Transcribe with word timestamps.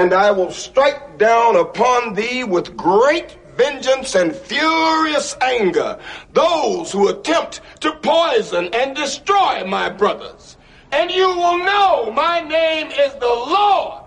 and 0.00 0.14
I 0.14 0.30
will 0.30 0.50
strike 0.50 1.18
down 1.18 1.56
upon 1.56 2.14
thee 2.14 2.42
with 2.42 2.74
great 2.74 3.36
vengeance 3.54 4.14
and 4.14 4.34
furious 4.34 5.36
anger 5.42 5.98
those 6.32 6.90
who 6.90 7.08
attempt 7.08 7.60
to 7.80 7.92
poison 7.96 8.70
and 8.72 8.96
destroy 8.96 9.62
my 9.66 9.90
brothers. 9.90 10.56
And 10.90 11.10
you 11.10 11.28
will 11.28 11.58
know 11.58 12.10
my 12.12 12.40
name 12.40 12.86
is 12.86 13.12
the 13.14 13.26
Lord 13.26 14.02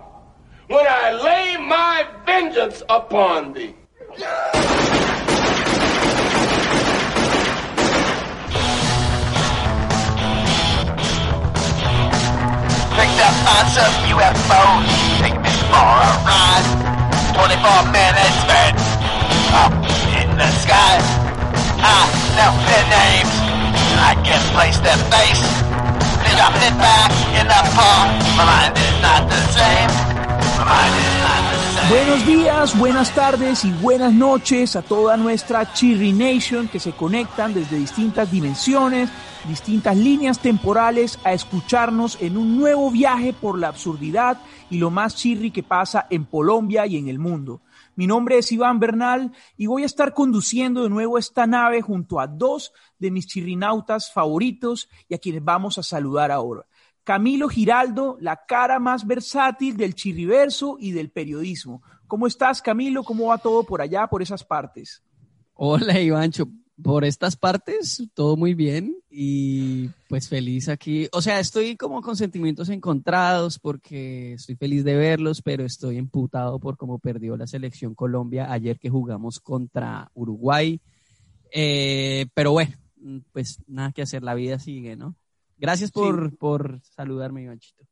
when 0.66 0.84
I 0.84 1.12
lay 1.12 1.64
my 1.64 2.04
vengeance 2.26 2.82
upon 2.88 3.52
thee. 3.52 3.76
Picked 12.96 13.20
up 13.28 13.36
on 13.54 13.64
UFOs. 14.10 15.33
For 15.74 15.82
a 15.82 16.14
ride. 16.22 16.66
24 17.34 17.90
minutes 17.90 18.36
spent 18.46 18.78
up 19.58 19.74
in 20.14 20.30
the 20.38 20.46
sky. 20.62 21.02
I 21.82 22.06
know 22.38 22.54
their 22.70 22.86
names. 22.94 23.34
I 23.98 24.14
can 24.22 24.38
place 24.54 24.78
their 24.78 25.00
face. 25.10 25.42
They 26.22 26.30
dropped 26.38 26.62
it 26.62 26.78
back 26.78 27.10
in 27.34 27.48
the 27.50 27.62
park. 27.74 28.06
My 28.38 28.44
mind 28.46 28.78
is 28.78 29.02
not 29.02 29.28
the 29.28 29.42
same. 29.50 30.13
Buenos 31.90 32.26
días, 32.26 32.78
buenas 32.78 33.14
tardes 33.14 33.64
y 33.64 33.72
buenas 33.72 34.12
noches 34.12 34.74
a 34.74 34.82
toda 34.82 35.16
nuestra 35.16 35.72
Chirri 35.72 36.12
Nation 36.12 36.68
que 36.68 36.80
se 36.80 36.92
conectan 36.92 37.52
desde 37.52 37.76
distintas 37.76 38.30
dimensiones, 38.30 39.10
distintas 39.46 39.96
líneas 39.96 40.38
temporales 40.38 41.18
a 41.24 41.32
escucharnos 41.32 42.16
en 42.22 42.36
un 42.36 42.56
nuevo 42.56 42.90
viaje 42.90 43.32
por 43.32 43.58
la 43.58 43.68
absurdidad 43.68 44.40
y 44.70 44.78
lo 44.78 44.90
más 44.90 45.16
chirri 45.16 45.50
que 45.50 45.62
pasa 45.62 46.06
en 46.08 46.24
Colombia 46.24 46.86
y 46.86 46.96
en 46.96 47.08
el 47.08 47.18
mundo. 47.18 47.60
Mi 47.96 48.06
nombre 48.06 48.38
es 48.38 48.50
Iván 48.50 48.80
Bernal 48.80 49.32
y 49.56 49.66
voy 49.66 49.82
a 49.82 49.86
estar 49.86 50.14
conduciendo 50.14 50.84
de 50.84 50.90
nuevo 50.90 51.18
esta 51.18 51.46
nave 51.46 51.82
junto 51.82 52.18
a 52.18 52.26
dos 52.26 52.72
de 52.98 53.10
mis 53.10 53.26
chirrinautas 53.26 54.10
favoritos 54.12 54.88
y 55.08 55.14
a 55.14 55.18
quienes 55.18 55.44
vamos 55.44 55.78
a 55.78 55.82
saludar 55.82 56.30
ahora. 56.30 56.64
Camilo 57.04 57.50
Giraldo, 57.50 58.16
la 58.20 58.46
cara 58.46 58.78
más 58.78 59.06
versátil 59.06 59.76
del 59.76 59.94
chirriverso 59.94 60.78
y 60.80 60.92
del 60.92 61.10
periodismo. 61.10 61.82
¿Cómo 62.06 62.26
estás, 62.26 62.62
Camilo? 62.62 63.04
¿Cómo 63.04 63.26
va 63.26 63.38
todo 63.38 63.62
por 63.64 63.82
allá, 63.82 64.06
por 64.06 64.22
esas 64.22 64.42
partes? 64.42 65.02
Hola, 65.52 66.00
Ivancho. 66.00 66.48
Por 66.82 67.04
estas 67.04 67.36
partes, 67.36 68.02
todo 68.14 68.36
muy 68.36 68.54
bien 68.54 68.96
y 69.08 69.90
pues 70.08 70.28
feliz 70.28 70.68
aquí. 70.68 71.06
O 71.12 71.22
sea, 71.22 71.38
estoy 71.38 71.76
como 71.76 72.02
con 72.02 72.16
sentimientos 72.16 72.68
encontrados 72.68 73.60
porque 73.60 74.32
estoy 74.32 74.56
feliz 74.56 74.82
de 74.82 74.96
verlos, 74.96 75.40
pero 75.40 75.64
estoy 75.64 75.98
emputado 75.98 76.58
por 76.58 76.76
cómo 76.76 76.98
perdió 76.98 77.36
la 77.36 77.46
selección 77.46 77.94
Colombia 77.94 78.50
ayer 78.50 78.80
que 78.80 78.90
jugamos 78.90 79.38
contra 79.38 80.10
Uruguay. 80.14 80.80
Eh, 81.52 82.26
pero 82.34 82.50
bueno, 82.50 82.74
pues 83.30 83.60
nada 83.68 83.92
que 83.92 84.02
hacer, 84.02 84.24
la 84.24 84.34
vida 84.34 84.58
sigue, 84.58 84.96
¿no? 84.96 85.14
Gracias 85.56 85.90
por, 85.90 86.36
por 86.36 86.80
saludarme, 86.82 87.42
Ivanchito. 87.42 87.84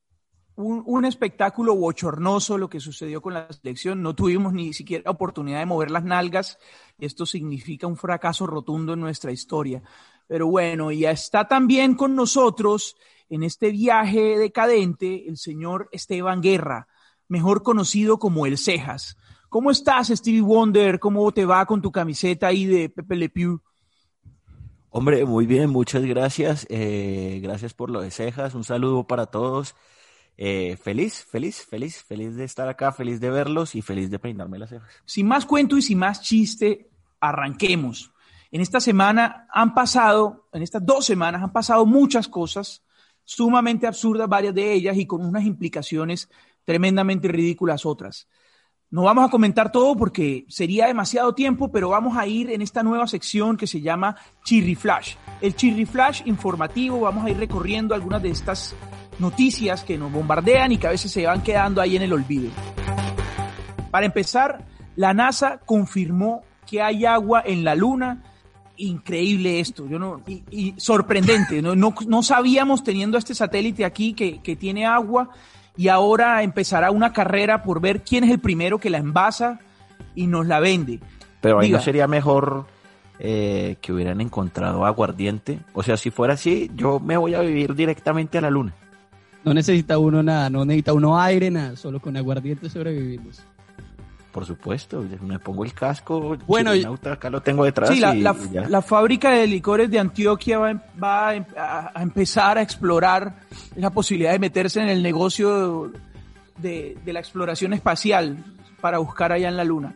Un, 0.55 0.83
un 0.85 1.05
espectáculo 1.05 1.75
bochornoso 1.75 2.59
lo 2.59 2.69
que 2.69 2.81
sucedió 2.81 3.23
con 3.23 3.35
la 3.35 3.51
selección. 3.53 4.03
No 4.03 4.15
tuvimos 4.15 4.53
ni 4.53 4.73
siquiera 4.73 5.11
oportunidad 5.11 5.61
de 5.61 5.67
mover 5.67 5.91
las 5.91 6.05
nalgas. 6.05 6.59
Esto 6.99 7.25
significa 7.25 7.87
un 7.87 7.97
fracaso 7.97 8.47
rotundo 8.47 8.93
en 8.93 9.01
nuestra 9.01 9.33
historia. 9.33 9.83
Pero 10.27 10.47
bueno, 10.47 10.93
ya 10.93 11.11
está 11.11 11.49
también 11.49 11.95
con 11.95 12.15
nosotros 12.15 12.97
en 13.29 13.43
este 13.43 13.71
viaje 13.71 14.37
decadente 14.37 15.27
el 15.27 15.39
señor 15.39 15.89
Esteban 15.91 16.43
Guerra, 16.43 16.87
mejor 17.29 17.63
conocido 17.63 18.19
como 18.19 18.45
El 18.45 18.59
Cejas. 18.59 19.17
¿Cómo 19.49 19.71
estás, 19.71 20.09
Stevie 20.09 20.43
Wonder? 20.43 20.99
¿Cómo 20.99 21.33
te 21.33 21.45
va 21.45 21.65
con 21.65 21.81
tu 21.81 21.91
camiseta 21.91 22.49
ahí 22.49 22.67
de 22.67 22.89
Pepe 22.91 23.17
Le 23.17 23.29
Pew? 23.31 23.61
Hombre, 24.95 25.25
muy 25.25 25.47
bien, 25.47 25.71
muchas 25.71 26.05
gracias. 26.05 26.67
Eh, 26.69 27.41
gracias 27.43 27.73
por 27.73 27.89
lo 27.89 28.03
de 28.03 28.11
cejas. 28.11 28.55
Un 28.55 28.63
saludo 28.63 29.07
para 29.07 29.25
todos. 29.25 29.75
Eh, 30.37 30.77
feliz, 30.77 31.25
feliz, 31.25 31.65
feliz, 31.65 32.03
feliz 32.03 32.37
de 32.37 32.45
estar 32.45 32.69
acá, 32.69 32.93
feliz 32.93 33.19
de 33.19 33.31
verlos 33.31 33.75
y 33.75 33.81
feliz 33.81 34.11
de 34.11 34.19
peinarme 34.19 34.59
las 34.59 34.69
cejas. 34.69 34.91
Sin 35.07 35.27
más 35.27 35.47
cuento 35.47 35.79
y 35.79 35.83
sin 35.83 35.99
más 35.99 36.21
chiste, 36.21 36.91
arranquemos. 37.21 38.13
En 38.51 38.61
esta 38.61 38.83
semana 38.83 39.49
han 39.51 39.73
pasado, 39.73 40.51
en 40.53 40.63
estas 40.63 40.85
dos 40.85 41.07
semanas 41.07 41.43
han 41.43 41.55
pasado 41.55 41.87
muchas 41.87 42.29
cosas 42.29 42.85
sumamente 43.25 43.87
absurdas, 43.87 44.29
varias 44.29 44.55
de 44.55 44.75
ellas, 44.75 44.99
y 44.99 45.07
con 45.07 45.25
unas 45.25 45.45
implicaciones 45.45 46.29
tremendamente 46.67 47.29
ridículas 47.29 47.87
otras. 47.87 48.29
No 48.93 49.05
vamos 49.05 49.25
a 49.25 49.31
comentar 49.31 49.73
todo 49.73 49.97
porque 49.97 50.45
sería 50.49 50.87
demasiado 50.87 51.35
tiempo, 51.35 51.73
pero 51.73 51.89
vamos 51.89 52.19
a 52.19 52.27
ir 52.27 52.51
en 52.51 52.61
esta 52.61 52.83
nueva 52.83 53.07
sección 53.07 53.57
que 53.57 53.67
se 53.67 53.81
llama 53.81 54.17
Chirri 54.45 54.75
Flash. 54.75 55.15
El 55.41 55.57
Chirri 55.57 55.87
Flash 55.87 56.21
informativo, 56.27 57.01
vamos 57.01 57.25
a 57.25 57.31
ir 57.31 57.39
recorriendo 57.39 57.95
algunas 57.95 58.23
de 58.23 58.29
estas 58.29 58.77
noticias 59.19 59.83
que 59.83 59.97
nos 59.97 60.13
bombardean 60.13 60.73
y 60.73 60.77
que 60.77 60.89
a 60.89 60.91
veces 60.91 61.11
se 61.11 61.25
van 61.25 61.43
quedando 61.43 61.81
ahí 61.81 61.97
en 61.97 62.03
el 62.03 62.13
olvido. 62.13 62.51
Para 63.91 64.05
empezar, 64.05 64.63
la 64.95 65.15
NASA 65.15 65.59
confirmó 65.65 66.43
que 66.67 66.83
hay 66.83 67.07
agua 67.07 67.43
en 67.47 67.65
la 67.65 67.75
Luna. 67.75 68.23
Increíble 68.77 69.59
esto, 69.59 69.89
yo 69.89 69.99
no, 69.99 70.21
y, 70.27 70.43
y 70.51 70.75
sorprendente. 70.77 71.63
No, 71.63 71.75
no, 71.75 72.23
sabíamos 72.23 72.85
teniendo 72.85 73.17
este 73.17 73.35
satélite 73.35 73.87
aquí 73.87 74.13
que, 74.13 74.43
que 74.43 74.55
tiene 74.55 74.85
agua 74.85 75.31
y 75.77 75.89
ahora 75.89 76.43
empezará 76.43 76.91
una 76.91 77.13
carrera 77.13 77.63
por 77.63 77.81
ver 77.81 78.03
quién 78.03 78.25
es 78.25 78.31
el 78.31 78.39
primero 78.39 78.79
que 78.79 78.91
la 78.91 78.99
envasa 78.99 79.61
y 80.15 80.27
nos 80.27 80.47
la 80.47 80.61
vende. 80.61 81.01
Pero 81.41 81.59
ahí 81.59 81.69
Diga. 81.69 81.79
no 81.79 81.85
sería 81.85 82.07
mejor 82.07 82.67
eh, 83.19 83.77
que 83.81 83.93
hubieran 83.93 84.21
encontrado 84.21 84.85
aguardiente. 84.85 85.61
O 85.73 85.83
sea, 85.83 85.97
si 85.97 86.11
fuera 86.11 86.35
así, 86.35 86.71
yo 86.75 87.01
me 87.01 87.17
voy 87.17 87.35
a 87.35 87.41
vivir 87.41 87.75
directamente 87.75 88.39
a 88.39 88.41
la 88.41 88.51
luna. 88.51 88.75
No 89.45 89.53
necesita 89.55 89.99
uno 89.99 90.23
nada, 90.23 90.51
no 90.51 90.65
necesita 90.65 90.93
uno 90.93 91.21
aire, 91.21 91.51
nada, 91.51 91.75
solo 91.77 92.01
con 92.01 92.17
aguardiente 92.17 92.71
sobrevivimos. 92.71 93.43
Por 94.33 94.47
supuesto, 94.47 95.05
me 95.21 95.39
pongo 95.39 95.63
el 95.65 95.75
casco. 95.75 96.37
Bueno, 96.47 96.73
chirinauta, 96.73 97.13
acá 97.13 97.29
lo 97.29 97.43
tengo 97.43 97.65
detrás. 97.65 97.91
Sí, 97.91 98.01
la, 98.01 98.15
y- 98.17 98.21
la- 98.23 98.35
y 98.51 98.53
ya. 98.55 98.69
la 98.69 98.81
fábrica 98.81 99.31
de 99.31 99.47
licores 99.47 99.91
de 99.91 99.99
Antioquia 99.99 100.59
va, 100.59 100.71
a- 100.71 100.83
va 101.03 101.29
a, 101.29 101.35
em- 101.37 101.45
a- 101.57 101.91
a 101.95 102.03
empezar 102.03 102.57
a 102.57 102.63
explorar 102.63 103.35
la 103.77 103.91
posibilidad 103.91 104.33
de 104.33 104.39
meterse 104.39 104.81
en 104.81 104.89
el 104.89 105.03
negocio 105.03 105.93
de, 106.57 106.97
de 107.05 107.13
la 107.13 107.21
exploración 107.21 107.75
espacial 107.75 108.39
para 108.81 108.99
buscar 108.99 109.33
allá 109.33 109.49
en 109.49 109.57
la 109.59 109.65
Luna. 109.65 109.95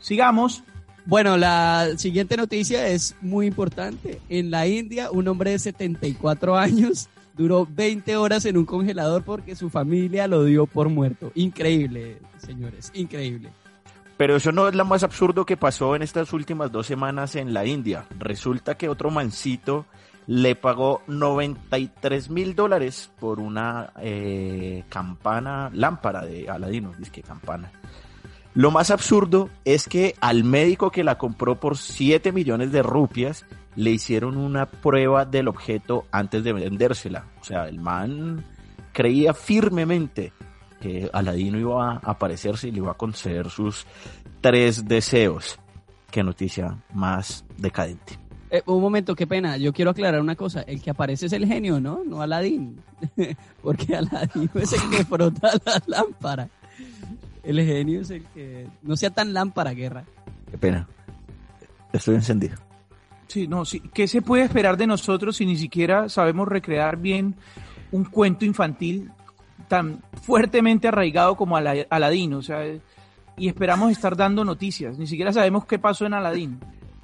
Sigamos. 0.00 0.62
Bueno, 1.06 1.36
la 1.38 1.90
siguiente 1.96 2.36
noticia 2.36 2.86
es 2.88 3.14
muy 3.22 3.46
importante. 3.46 4.20
En 4.28 4.50
la 4.50 4.66
India, 4.66 5.10
un 5.10 5.26
hombre 5.28 5.52
de 5.52 5.58
74 5.58 6.56
años 6.58 7.08
duró 7.36 7.66
20 7.70 8.16
horas 8.16 8.44
en 8.44 8.56
un 8.58 8.66
congelador 8.66 9.22
porque 9.22 9.54
su 9.56 9.70
familia 9.70 10.26
lo 10.26 10.44
dio 10.44 10.66
por 10.66 10.88
muerto. 10.88 11.30
Increíble, 11.34 12.18
señores, 12.44 12.90
increíble. 12.94 13.50
Pero 14.18 14.34
eso 14.34 14.50
no 14.50 14.68
es 14.68 14.74
lo 14.74 14.84
más 14.84 15.04
absurdo 15.04 15.46
que 15.46 15.56
pasó 15.56 15.94
en 15.94 16.02
estas 16.02 16.32
últimas 16.32 16.72
dos 16.72 16.88
semanas 16.88 17.36
en 17.36 17.54
la 17.54 17.64
India. 17.64 18.04
Resulta 18.18 18.76
que 18.76 18.88
otro 18.88 19.10
mancito 19.10 19.86
le 20.26 20.56
pagó 20.56 21.02
93 21.06 22.28
mil 22.28 22.56
dólares 22.56 23.10
por 23.20 23.38
una 23.38 23.92
eh, 24.00 24.82
campana, 24.88 25.70
lámpara 25.72 26.26
de 26.26 26.50
Aladino, 26.50 26.92
dice 26.98 27.12
que 27.12 27.22
campana. 27.22 27.70
Lo 28.54 28.72
más 28.72 28.90
absurdo 28.90 29.50
es 29.64 29.86
que 29.88 30.16
al 30.20 30.42
médico 30.42 30.90
que 30.90 31.04
la 31.04 31.16
compró 31.16 31.60
por 31.60 31.76
7 31.76 32.32
millones 32.32 32.72
de 32.72 32.82
rupias 32.82 33.46
le 33.76 33.90
hicieron 33.90 34.36
una 34.36 34.66
prueba 34.66 35.26
del 35.26 35.46
objeto 35.46 36.06
antes 36.10 36.42
de 36.42 36.52
vendérsela. 36.52 37.26
O 37.40 37.44
sea, 37.44 37.68
el 37.68 37.78
man 37.78 38.44
creía 38.92 39.32
firmemente 39.32 40.32
que 40.80 41.10
Aladino 41.12 41.58
iba 41.58 41.94
a 41.94 41.96
aparecerse 41.96 42.68
y 42.68 42.72
le 42.72 42.78
iba 42.78 42.92
a 42.92 42.94
conceder 42.94 43.50
sus 43.50 43.86
tres 44.40 44.86
deseos. 44.86 45.58
Qué 46.10 46.22
noticia 46.22 46.78
más 46.92 47.44
decadente. 47.56 48.18
Eh, 48.50 48.62
un 48.66 48.80
momento, 48.80 49.14
qué 49.14 49.26
pena. 49.26 49.56
Yo 49.56 49.72
quiero 49.72 49.90
aclarar 49.90 50.20
una 50.20 50.36
cosa. 50.36 50.62
El 50.62 50.80
que 50.80 50.90
aparece 50.90 51.26
es 51.26 51.32
el 51.32 51.46
genio, 51.46 51.80
¿no? 51.80 52.02
No 52.04 52.22
Aladín. 52.22 52.80
Porque 53.62 53.94
Aladín 53.94 54.50
es 54.54 54.72
el 54.72 54.90
que 54.90 55.04
frota 55.04 55.50
la 55.64 55.82
lámpara. 55.86 56.48
El 57.42 57.60
genio 57.64 58.00
es 58.00 58.10
el 58.10 58.24
que... 58.26 58.66
No 58.82 58.96
sea 58.96 59.10
tan 59.10 59.34
lámpara, 59.34 59.72
guerra. 59.72 60.04
Qué 60.50 60.58
pena. 60.58 60.88
Estoy 61.92 62.14
encendido. 62.14 62.56
Sí, 63.26 63.46
no, 63.46 63.64
sí. 63.64 63.80
¿Qué 63.92 64.08
se 64.08 64.22
puede 64.22 64.44
esperar 64.44 64.76
de 64.76 64.86
nosotros 64.86 65.36
si 65.36 65.46
ni 65.46 65.56
siquiera 65.56 66.08
sabemos 66.08 66.48
recrear 66.48 66.96
bien 66.96 67.34
un 67.92 68.04
cuento 68.04 68.44
infantil 68.44 69.10
tan 69.68 70.02
fuertemente 70.22 70.88
arraigado 70.88 71.36
como 71.36 71.56
Aladín? 71.56 72.34
O 72.34 72.42
sea, 72.42 72.64
y 73.36 73.48
esperamos 73.48 73.92
estar 73.92 74.16
dando 74.16 74.44
noticias. 74.44 74.98
Ni 74.98 75.06
siquiera 75.06 75.32
sabemos 75.32 75.66
qué 75.66 75.78
pasó 75.78 76.06
en 76.06 76.14
Aladín. 76.14 76.58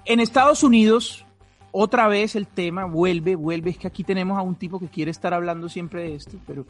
En 0.05 0.21
Estados 0.21 0.63
Unidos, 0.63 1.25
otra 1.71 2.09
vez 2.09 2.37
el 2.37 2.47
tema 2.47 2.85
vuelve, 2.85 3.37
vuelve. 3.37 3.71
Es 3.71 3.79
que 3.79 3.87
aquí 3.87 4.05
tenemos 4.05 4.39
a 4.39 4.43
un 4.43 4.57
tipo 4.57 4.79
que 4.79 4.89
quiere 4.89 5.11
estar 5.11 5.33
hablando 5.33 5.69
siempre 5.69 6.03
de 6.03 6.15
esto, 6.17 6.39
pero 6.47 6.67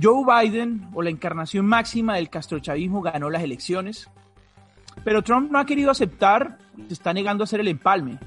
Joe 0.00 0.24
Biden, 0.24 0.88
o 0.94 1.02
la 1.02 1.10
encarnación 1.10 1.66
máxima 1.66 2.16
del 2.16 2.28
castrochavismo, 2.28 3.00
ganó 3.00 3.30
las 3.30 3.42
elecciones, 3.42 4.10
pero 5.04 5.22
Trump 5.22 5.50
no 5.50 5.58
ha 5.58 5.66
querido 5.66 5.90
aceptar, 5.90 6.58
se 6.86 6.94
está 6.94 7.12
negando 7.12 7.42
a 7.42 7.46
hacer 7.46 7.60
el 7.60 7.68
empalme. 7.68 8.18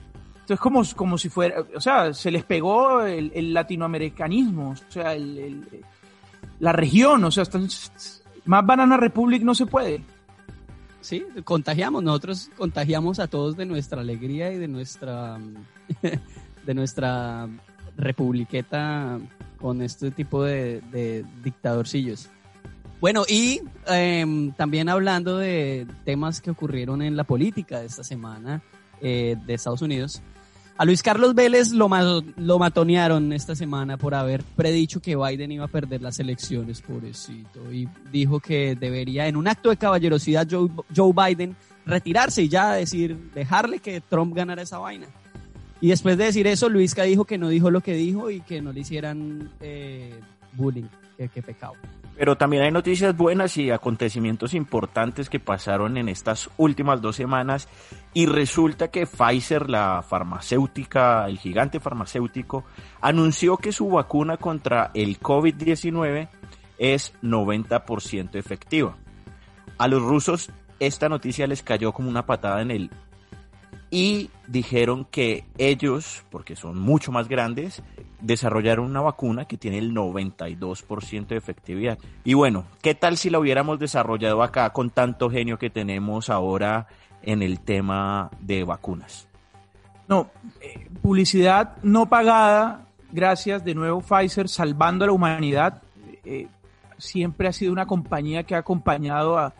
Entonces, 0.49 0.59
como, 0.59 0.81
como 0.95 1.17
si 1.17 1.29
fuera, 1.29 1.63
o 1.75 1.81
sea, 1.81 2.13
se 2.13 2.31
les 2.31 2.43
pegó 2.43 3.03
el, 3.03 3.53
latinoamericanismo, 3.53 4.71
o 4.71 4.91
sea, 4.91 5.13
la 6.59 6.71
región, 6.71 7.23
o 7.23 7.31
sea, 7.31 7.43
están, 7.43 7.67
más 8.45 8.65
Banana 8.65 8.97
Republic 8.97 9.43
no 9.43 9.55
se 9.55 9.65
puede. 9.65 10.03
Sí, 11.01 11.25
contagiamos, 11.45 12.03
nosotros 12.03 12.49
contagiamos 12.57 13.19
a 13.19 13.27
todos 13.27 13.55
de 13.55 13.65
nuestra 13.65 14.01
alegría 14.01 14.51
y 14.51 14.57
de 14.57 14.67
nuestra, 14.67 15.37
de 16.65 16.73
nuestra 16.73 17.47
republiqueta 17.97 19.19
con 19.59 19.81
este 19.81 20.11
tipo 20.11 20.43
de, 20.43 21.25
dictadorcillos. 21.43 22.29
Bueno, 22.99 23.23
y 23.29 23.61
em, 23.87 24.51
también 24.51 24.89
hablando 24.89 25.37
de 25.37 25.87
temas 26.03 26.41
que 26.41 26.51
ocurrieron 26.51 27.01
en 27.01 27.15
la 27.15 27.23
política 27.23 27.81
esta 27.81 28.03
semana 28.03 28.61
eh, 29.01 29.37
de 29.45 29.53
Estados 29.53 29.81
Unidos, 29.81 30.21
a 30.79 30.85
Luis 30.85 31.03
Carlos 31.03 31.35
Vélez 31.35 31.71
lo, 31.71 31.89
lo 32.37 32.57
matonearon 32.57 33.33
esta 33.33 33.53
semana 33.53 33.97
por 33.97 34.15
haber 34.15 34.45
predicho 34.55 35.01
que 35.01 35.17
Biden 35.17 35.51
iba 35.51 35.65
a 35.65 35.67
perder 35.67 36.01
las 36.01 36.21
elecciones, 36.21 36.79
pobrecito. 36.79 37.69
Y 37.69 37.89
dijo 38.13 38.39
que 38.39 38.77
debería, 38.79 39.27
en 39.27 39.35
un 39.35 39.49
acto 39.49 39.71
de 39.71 39.75
caballerosidad, 39.75 40.47
Joe, 40.49 40.69
Joe 40.95 41.11
Biden 41.13 41.57
retirarse 41.85 42.43
y 42.43 42.47
ya 42.47 42.71
decir, 42.71 43.17
dejarle 43.35 43.79
que 43.79 43.99
Trump 43.99 44.33
ganara 44.33 44.61
esa 44.61 44.77
vaina. 44.77 45.07
Y 45.81 45.89
después 45.89 46.17
de 46.17 46.23
decir 46.23 46.47
eso, 46.47 46.69
Luisca 46.69 47.03
dijo 47.03 47.25
que 47.25 47.37
no 47.37 47.49
dijo 47.49 47.69
lo 47.71 47.81
que 47.81 47.95
dijo 47.95 48.31
y 48.31 48.39
que 48.39 48.61
no 48.61 48.71
le 48.71 48.79
hicieran 48.79 49.51
eh, 49.59 50.17
bullying. 50.53 50.87
Qué, 51.17 51.41
pecado. 51.41 51.73
Pero 52.19 52.35
también 52.35 52.63
hay 52.63 52.71
noticias 52.71 53.15
buenas 53.15 53.55
y 53.55 53.71
acontecimientos 53.71 54.53
importantes 54.53 55.29
que 55.29 55.39
pasaron 55.39 55.95
en 55.95 56.09
estas 56.09 56.49
últimas 56.57 57.01
dos 57.01 57.15
semanas 57.15 57.69
y 58.13 58.25
resulta 58.25 58.89
que 58.89 59.07
Pfizer, 59.07 59.69
la 59.69 60.03
farmacéutica, 60.05 61.25
el 61.29 61.39
gigante 61.39 61.79
farmacéutico, 61.79 62.65
anunció 62.99 63.55
que 63.55 63.71
su 63.71 63.87
vacuna 63.87 64.35
contra 64.35 64.91
el 64.93 65.17
COVID-19 65.17 66.27
es 66.77 67.13
90% 67.21 68.35
efectiva. 68.35 68.97
A 69.77 69.87
los 69.87 70.01
rusos 70.01 70.51
esta 70.81 71.07
noticia 71.07 71.47
les 71.47 71.63
cayó 71.63 71.93
como 71.93 72.09
una 72.09 72.25
patada 72.25 72.61
en 72.61 72.71
el 72.71 72.91
y 73.91 74.29
dijeron 74.47 75.05
que 75.05 75.45
ellos, 75.57 76.23
porque 76.29 76.55
son 76.55 76.77
mucho 76.77 77.11
más 77.11 77.27
grandes, 77.27 77.81
desarrollaron 78.21 78.85
una 78.85 79.01
vacuna 79.01 79.45
que 79.45 79.57
tiene 79.57 79.79
el 79.79 79.93
92% 79.93 81.27
de 81.27 81.37
efectividad. 81.37 81.97
Y 82.23 82.35
bueno, 82.35 82.65
¿qué 82.81 82.93
tal 82.93 83.17
si 83.17 83.29
la 83.29 83.39
hubiéramos 83.39 83.79
desarrollado 83.79 84.43
acá 84.43 84.69
con 84.71 84.89
tanto 84.91 85.29
genio 85.29 85.57
que 85.57 85.69
tenemos 85.69 86.29
ahora 86.29 86.87
en 87.23 87.41
el 87.41 87.59
tema 87.61 88.29
de 88.39 88.63
vacunas? 88.63 89.27
No, 90.07 90.29
eh, 90.61 90.87
publicidad 91.01 91.77
no 91.83 92.07
pagada, 92.07 92.87
gracias 93.11 93.63
de 93.63 93.75
nuevo 93.75 94.01
Pfizer, 94.01 94.49
salvando 94.49 95.05
a 95.05 95.07
la 95.07 95.13
humanidad. 95.13 95.81
Eh, 96.25 96.47
siempre 96.97 97.47
ha 97.47 97.53
sido 97.53 97.71
una 97.71 97.87
compañía 97.87 98.43
que 98.43 98.55
ha 98.55 98.59
acompañado 98.59 99.37
a, 99.37 99.53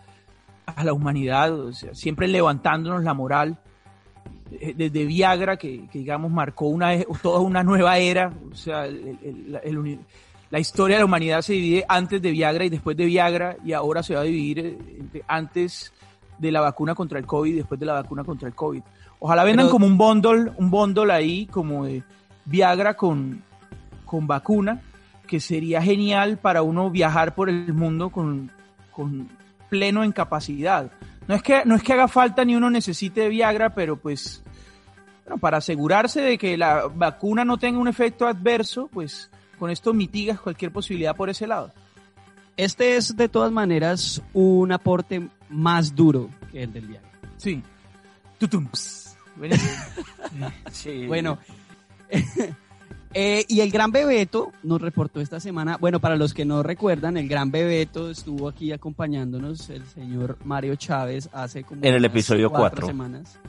la 0.84 0.94
humanidad, 0.94 1.52
siempre 1.94 2.28
levantándonos 2.28 3.04
la 3.04 3.16
moral 3.16 3.58
eh, 4.52 4.74
desde 4.76 5.06
Viagra, 5.06 5.58
que, 5.58 5.88
digamos 5.94 6.32
marcó 6.32 6.68
una, 6.68 6.92
toda 7.22 7.40
una 7.40 7.64
nueva 7.64 7.98
era, 7.98 8.32
o 8.52 8.56
sea, 8.56 8.88
la 10.50 10.60
historia 10.60 10.96
de 10.96 11.02
la 11.02 11.06
humanidad 11.06 11.42
se 11.42 11.54
divide 11.54 11.86
antes 11.88 12.22
de 12.22 12.32
Viagra 12.32 12.66
y 12.66 12.70
después 12.70 12.98
de 12.98 13.06
Viagra, 13.06 13.58
y 13.64 13.74
ahora 13.74 14.02
se 14.02 14.16
va 14.16 14.22
a 14.22 14.24
dividir 14.24 14.60
eh, 14.60 15.22
antes 15.28 15.94
de 16.38 16.52
la 16.52 16.62
vacuna 16.62 16.96
contra 16.96 17.20
el 17.20 17.26
COVID 17.26 17.52
y 17.52 17.58
después 17.58 17.80
de 17.80 17.86
la 17.86 17.94
vacuna 17.94 18.24
contra 18.24 18.48
el 18.48 18.56
COVID. 18.56 18.82
Ojalá 19.20 19.44
vendan 19.44 19.70
como 19.70 19.86
un 19.86 19.98
bundle, 19.98 20.52
un 20.56 20.72
bundle 20.72 21.12
ahí 21.12 21.46
como 21.46 21.86
de 21.86 22.04
Viagra 22.46 22.96
con, 22.96 23.44
con 24.06 24.26
vacuna, 24.26 24.82
que 25.28 25.40
sería 25.40 25.82
genial 25.82 26.38
para 26.38 26.64
uno 26.64 26.90
viajar 26.90 27.36
por 27.36 27.50
el 27.50 27.74
mundo 27.74 28.10
con, 28.10 28.50
con 28.92 29.28
pleno 29.70 30.04
en 30.04 30.12
capacidad. 30.12 30.90
No 31.30 31.36
es 31.36 31.44
que, 31.44 31.62
no 31.64 31.76
es 31.76 31.84
que 31.84 31.94
haga 31.94 32.08
falta 32.08 32.44
ni 32.44 32.56
uno 32.56 32.72
necesite 32.72 33.30
Viagra, 33.30 33.76
pero 33.76 33.98
pues 33.98 34.42
para 35.40 35.58
asegurarse 35.58 36.22
de 36.22 36.40
que 36.40 36.58
la 36.58 36.88
vacuna 36.88 37.46
no 37.46 37.60
tenga 37.60 37.78
un 37.78 37.88
efecto 37.88 38.26
adverso, 38.26 38.90
pues 38.92 39.30
con 39.60 39.70
esto 39.70 39.94
mitigas 39.94 40.40
cualquier 40.40 40.72
posibilidad 40.72 41.16
por 41.16 41.30
ese 41.30 41.46
lado. 41.46 41.72
Este 42.58 42.98
es 42.98 43.16
de 43.16 43.30
todas 43.30 43.52
maneras 43.52 44.24
un 44.34 44.72
aporte 44.72 45.30
más 45.50 45.96
duro 45.96 46.32
que 46.52 46.64
el 46.64 46.74
del 46.74 46.88
Viagra. 46.88 47.12
Sí. 47.38 47.62
sí. 50.72 51.06
Bueno, 51.08 51.38
Eh, 53.14 53.46
y 53.48 53.62
el 53.62 53.72
Gran 53.72 53.92
Bebeto 53.92 54.52
nos 54.62 54.82
reportó 54.82 55.20
esta 55.20 55.40
semana, 55.40 55.78
bueno, 55.78 56.00
para 56.00 56.16
los 56.16 56.34
que 56.34 56.46
no 56.46 56.62
recuerdan, 56.62 57.18
el 57.18 57.28
Gran 57.28 57.50
Bebeto 57.50 58.12
estuvo 58.12 58.48
aquí 58.48 58.72
acompañándonos 58.72 59.70
el 59.72 59.84
señor 59.88 60.38
Mario 60.44 60.76
Chávez 60.76 61.28
hace 61.34 61.64
como... 61.64 61.84
En 61.84 61.96
el 61.96 62.06
episodio 62.06 62.52
cuatro 62.52 62.86
semanas, 62.86 63.40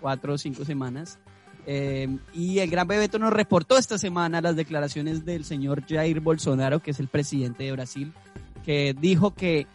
cuatro 0.00 0.34
o 0.34 0.38
cinco 0.38 0.64
semanas. 0.64 1.18
Eh, 1.66 2.18
y 2.34 2.58
el 2.58 2.70
Gran 2.70 2.86
Bebeto 2.86 3.18
nos 3.18 3.32
reportó 3.32 3.78
esta 3.78 3.96
semana 3.96 4.42
las 4.42 4.56
declaraciones 4.56 5.24
del 5.24 5.44
señor 5.44 5.84
Jair 5.86 6.20
Bolsonaro, 6.20 6.80
que 6.80 6.90
es 6.90 7.00
el 7.00 7.08
presidente 7.08 7.64
de 7.64 7.72
Brasil, 7.72 8.12
que 8.64 8.94
dijo 8.98 9.34
que 9.34 9.66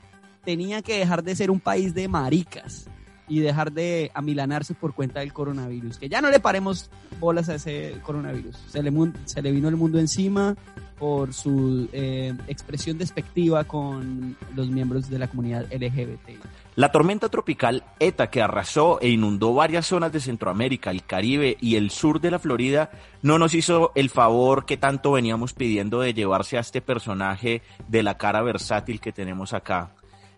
tenía 0.43 0.83
que 0.83 0.97
dejar 0.97 1.23
de 1.23 1.35
ser 1.35 1.49
un 1.49 1.59
país 1.59 1.95
de 1.95 2.07
maricas 2.07 2.87
y 3.27 3.39
dejar 3.39 3.71
de 3.71 4.11
amilanarse 4.13 4.73
por 4.73 4.93
cuenta 4.93 5.21
del 5.21 5.33
coronavirus. 5.33 5.97
Que 5.97 6.09
ya 6.09 6.21
no 6.21 6.29
le 6.29 6.39
paremos 6.39 6.89
bolas 7.19 7.49
a 7.49 7.55
ese 7.55 7.97
coronavirus. 8.03 8.57
Se 8.69 8.83
le, 8.83 8.91
se 9.25 9.41
le 9.41 9.51
vino 9.51 9.69
el 9.69 9.75
mundo 9.75 9.99
encima 9.99 10.55
por 10.99 11.33
su 11.33 11.89
eh, 11.91 12.33
expresión 12.47 12.97
despectiva 12.97 13.63
con 13.65 14.37
los 14.55 14.69
miembros 14.69 15.09
de 15.09 15.19
la 15.19 15.27
comunidad 15.27 15.65
LGBT. 15.71 16.39
La 16.75 16.91
tormenta 16.91 17.29
tropical 17.29 17.83
ETA 17.99 18.29
que 18.29 18.41
arrasó 18.41 18.99
e 19.01 19.09
inundó 19.09 19.53
varias 19.53 19.85
zonas 19.85 20.11
de 20.11 20.19
Centroamérica, 20.19 20.91
el 20.91 21.03
Caribe 21.03 21.57
y 21.59 21.75
el 21.75 21.91
sur 21.91 22.19
de 22.19 22.31
la 22.31 22.39
Florida 22.39 22.89
no 23.21 23.37
nos 23.37 23.53
hizo 23.53 23.91
el 23.95 24.09
favor 24.09 24.65
que 24.65 24.77
tanto 24.77 25.11
veníamos 25.11 25.53
pidiendo 25.53 25.99
de 25.99 26.13
llevarse 26.13 26.57
a 26.57 26.61
este 26.61 26.81
personaje 26.81 27.61
de 27.87 28.01
la 28.01 28.17
cara 28.17 28.41
versátil 28.41 28.99
que 28.99 29.11
tenemos 29.11 29.53
acá. 29.53 29.91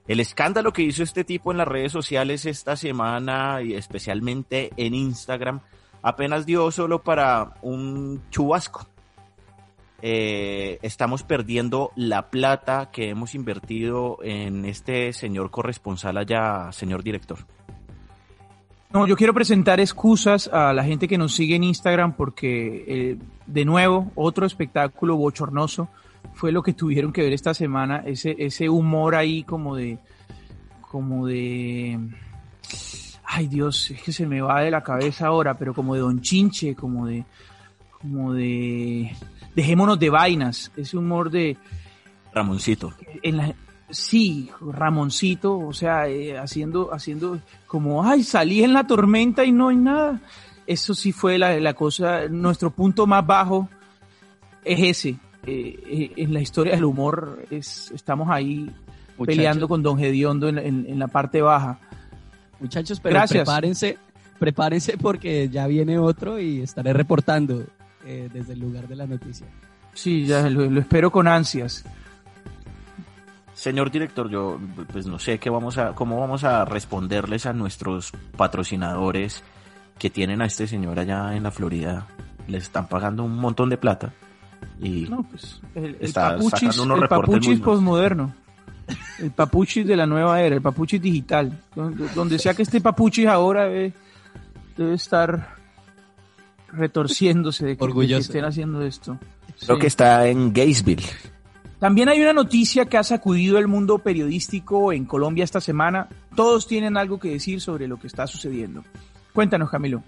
El 0.08 0.20
escándalo 0.20 0.72
que 0.72 0.84
hizo 0.84 1.02
este 1.04 1.24
tipo 1.24 1.52
en 1.52 1.58
las 1.58 1.68
redes 1.68 1.92
sociales 1.92 2.46
esta 2.46 2.76
semana 2.76 3.62
y 3.64 3.74
especialmente 3.74 4.72
en 4.78 4.94
Instagram 4.94 5.62
apenas 6.04 6.46
dio 6.46 6.70
solo 6.70 7.02
para 7.02 7.56
un 7.64 8.22
chubasco. 8.30 8.88
Eh, 10.02 10.78
estamos 10.84 11.24
perdiendo 11.24 11.92
la 11.96 12.30
plata 12.30 12.92
que 12.92 13.10
hemos 13.10 13.34
invertido 13.34 14.20
en 14.22 14.66
este 14.66 15.14
señor 15.14 15.50
corresponsal 15.50 16.18
allá, 16.18 16.72
señor 16.72 17.02
director. 17.02 17.40
No, 18.92 19.08
yo 19.08 19.16
quiero 19.16 19.34
presentar 19.34 19.80
excusas 19.80 20.48
a 20.48 20.72
la 20.74 20.84
gente 20.84 21.08
que 21.08 21.18
nos 21.18 21.34
sigue 21.34 21.56
en 21.56 21.64
Instagram 21.64 22.14
porque, 22.16 22.86
eh, 22.88 23.18
de 23.48 23.66
nuevo, 23.66 24.12
otro 24.14 24.46
espectáculo 24.46 25.18
bochornoso 25.18 25.90
fue 26.36 26.52
lo 26.52 26.62
que 26.62 26.74
tuvieron 26.74 27.12
que 27.12 27.24
ver 27.24 27.34
esta 27.34 27.54
semana, 27.54 28.04
ese, 28.06 28.36
ese 28.38 28.70
humor 28.70 29.16
ahí 29.16 29.44
como 29.44 29.76
de, 29.76 29.98
como 30.82 31.26
de, 31.26 31.98
ay 33.24 33.48
Dios, 33.48 33.90
es 33.92 34.02
que 34.02 34.12
se 34.12 34.28
me 34.28 34.42
va 34.42 34.62
de 34.62 34.70
la 34.70 34.84
cabeza 34.84 35.28
ahora, 35.28 35.58
pero 35.58 35.74
como 35.74 35.96
de 35.96 36.02
Don 36.02 36.22
Chinche, 36.22 36.76
como 36.76 37.08
de, 37.08 37.24
como 37.90 38.34
de, 38.34 39.16
dejémonos 39.56 39.98
de 39.98 40.10
vainas, 40.10 40.72
ese 40.76 40.98
humor 40.98 41.32
de... 41.32 41.58
Ramoncito. 42.34 42.94
En 43.24 43.38
la, 43.38 43.56
sí, 43.90 44.50
Ramoncito, 44.60 45.58
o 45.58 45.72
sea, 45.72 46.10
eh, 46.10 46.38
haciendo, 46.38 46.94
haciendo 46.94 47.40
como, 47.66 48.04
ay, 48.04 48.24
salí 48.24 48.62
en 48.62 48.74
la 48.74 48.86
tormenta 48.86 49.46
y 49.46 49.54
no 49.54 49.70
hay 49.70 49.78
nada. 49.78 50.22
Eso 50.68 50.94
sí 50.94 51.14
fue 51.14 51.38
la, 51.38 51.58
la 51.62 51.74
cosa, 51.74 52.28
nuestro 52.28 52.72
punto 52.72 53.08
más 53.08 53.26
bajo 53.26 53.70
es 54.66 54.80
ese, 54.82 55.16
eh, 55.46 55.80
eh, 55.88 56.12
en 56.18 56.34
la 56.34 56.42
historia 56.42 56.74
del 56.74 56.86
humor 56.86 57.46
es, 57.52 57.92
estamos 57.92 58.30
ahí 58.32 58.70
peleando 59.24 59.68
con 59.68 59.84
Don 59.84 59.98
Gediondo 59.98 60.50
en, 60.50 61.00
la 61.00 61.08
parte 61.08 61.42
baja. 61.42 61.80
Muchachos, 62.60 63.00
pero 63.00 63.22
prepárense, 63.28 63.98
prepárense 64.40 64.98
porque 64.98 65.50
ya 65.50 65.68
viene 65.68 66.00
otro 66.00 66.40
y 66.40 66.62
estaré 66.62 66.94
reportando 66.94 67.64
eh, 68.06 68.30
desde 68.34 68.54
el 68.54 68.60
lugar 68.60 68.88
de 68.88 68.96
la 68.96 69.06
noticia. 69.06 69.46
Sí, 69.94 70.26
ya 70.26 70.50
lo, 70.50 70.80
espero 70.80 71.12
con 71.12 71.28
ansias. 71.28 71.86
Señor 73.54 73.92
director, 73.92 74.30
yo 74.30 74.60
pues 74.92 75.06
no 75.06 75.20
sé 75.20 75.38
qué 75.38 75.50
vamos 75.50 75.78
a, 75.78 75.94
cómo 75.94 76.20
vamos 76.20 76.44
a 76.44 76.66
responderles 76.66 77.46
a 77.46 77.54
nuestros 77.54 78.12
patrocinadores 78.36 79.44
que 79.98 80.10
tienen 80.10 80.42
a 80.42 80.46
este 80.46 80.68
señor 80.68 81.00
allá 81.00 81.36
en 81.36 81.44
la 81.44 81.52
Florida. 81.52 82.08
Les 82.48 82.64
están 82.64 82.88
pagando 82.88 83.24
un 83.24 83.38
montón 83.38 83.70
de 83.70 83.78
plata 83.78 84.12
Y 84.82 85.02
No, 85.10 85.24
pues 85.24 85.62
el, 85.76 85.86
el 85.86 85.98
Está 86.02 86.32
papuchis, 86.36 86.60
sacando 86.60 86.84
unos 86.84 87.02
el 87.02 87.08
papuchis. 87.08 87.48
El 89.20 89.88
de 89.88 89.96
la 89.96 90.06
nueva 90.06 90.42
era, 90.42 90.56
el 90.56 90.62
papuchis 90.62 91.02
digital. 91.02 91.60
Donde, 91.76 92.08
donde 92.10 92.38
sea 92.40 92.54
que 92.54 92.62
esté 92.64 92.82
papuchis 92.82 93.28
ahora 93.28 93.64
debe, 93.66 93.94
debe 94.78 94.94
estar 94.94 95.56
retorciéndose 96.72 97.66
de 97.66 97.70
que, 97.70 97.74
de 97.74 97.78
que 97.78 97.84
Orgulloso. 97.86 98.22
estén 98.22 98.46
haciendo 98.46 98.82
esto. 98.82 99.18
creo 99.64 99.76
Sí. 99.78 99.82
que 99.82 99.88
está 99.88 100.28
en 100.28 100.54
Gainesville. 100.54 101.04
También 101.80 102.10
hay 102.10 102.22
una 102.22 102.34
noticia 102.34 102.86
que 102.86 102.98
ha 102.98 103.04
sacudido 103.04 103.58
el 103.58 103.68
mundo 103.68 104.00
periodístico 104.00 104.92
en 104.94 105.06
Colombia 105.06 105.44
esta 105.44 105.62
semana. 105.62 106.08
Todos 106.36 106.68
tienen 106.68 106.98
algo 106.98 107.20
que 107.20 107.30
decir 107.30 107.62
sobre 107.62 107.88
lo 107.88 107.98
que 107.98 108.08
está 108.08 108.28
sucediendo. 108.28 108.84
Cuéntanos, 109.34 109.70
Camilo. 109.70 110.02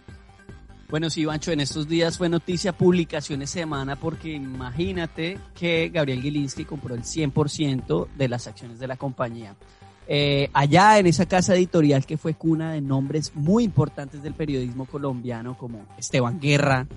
Bueno, 0.89 1.09
sí, 1.09 1.25
Bancho, 1.25 1.51
en 1.51 1.59
estos 1.59 1.89
días 1.89 2.17
fue 2.17 2.29
noticia 2.29 2.71
publicaciones 2.71 3.49
semana 3.49 3.97
porque 3.97 4.31
imagínate 4.31 5.37
que 5.53 5.89
Gabriel 5.89 6.21
Gilinski 6.21 6.63
compró 6.63 6.95
el 6.95 7.03
100% 7.03 8.07
de 8.15 8.29
las 8.29 8.47
acciones 8.47 8.79
de 8.79 8.87
la 8.87 8.95
compañía. 8.95 9.57
Eh, 10.07 10.49
allá 10.53 10.97
en 10.97 11.07
esa 11.07 11.25
casa 11.25 11.55
editorial 11.55 12.05
que 12.05 12.17
fue 12.17 12.35
cuna 12.35 12.71
de 12.71 12.79
nombres 12.79 13.33
muy 13.35 13.65
importantes 13.65 14.23
del 14.23 14.33
periodismo 14.33 14.85
colombiano 14.85 15.57
como 15.57 15.85
Esteban 15.97 16.39
Guerra, 16.39 16.87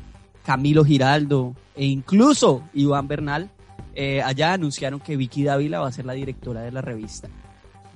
Camilo 0.44 0.84
Giraldo 0.84 1.56
e 1.74 1.86
incluso 1.86 2.62
Iván 2.72 3.08
Bernal, 3.08 3.50
eh, 3.96 4.22
allá 4.22 4.52
anunciaron 4.52 5.00
que 5.00 5.16
Vicky 5.16 5.42
Dávila 5.42 5.80
va 5.80 5.88
a 5.88 5.92
ser 5.92 6.06
la 6.06 6.12
directora 6.12 6.60
de 6.60 6.70
la 6.70 6.80
revista, 6.80 7.28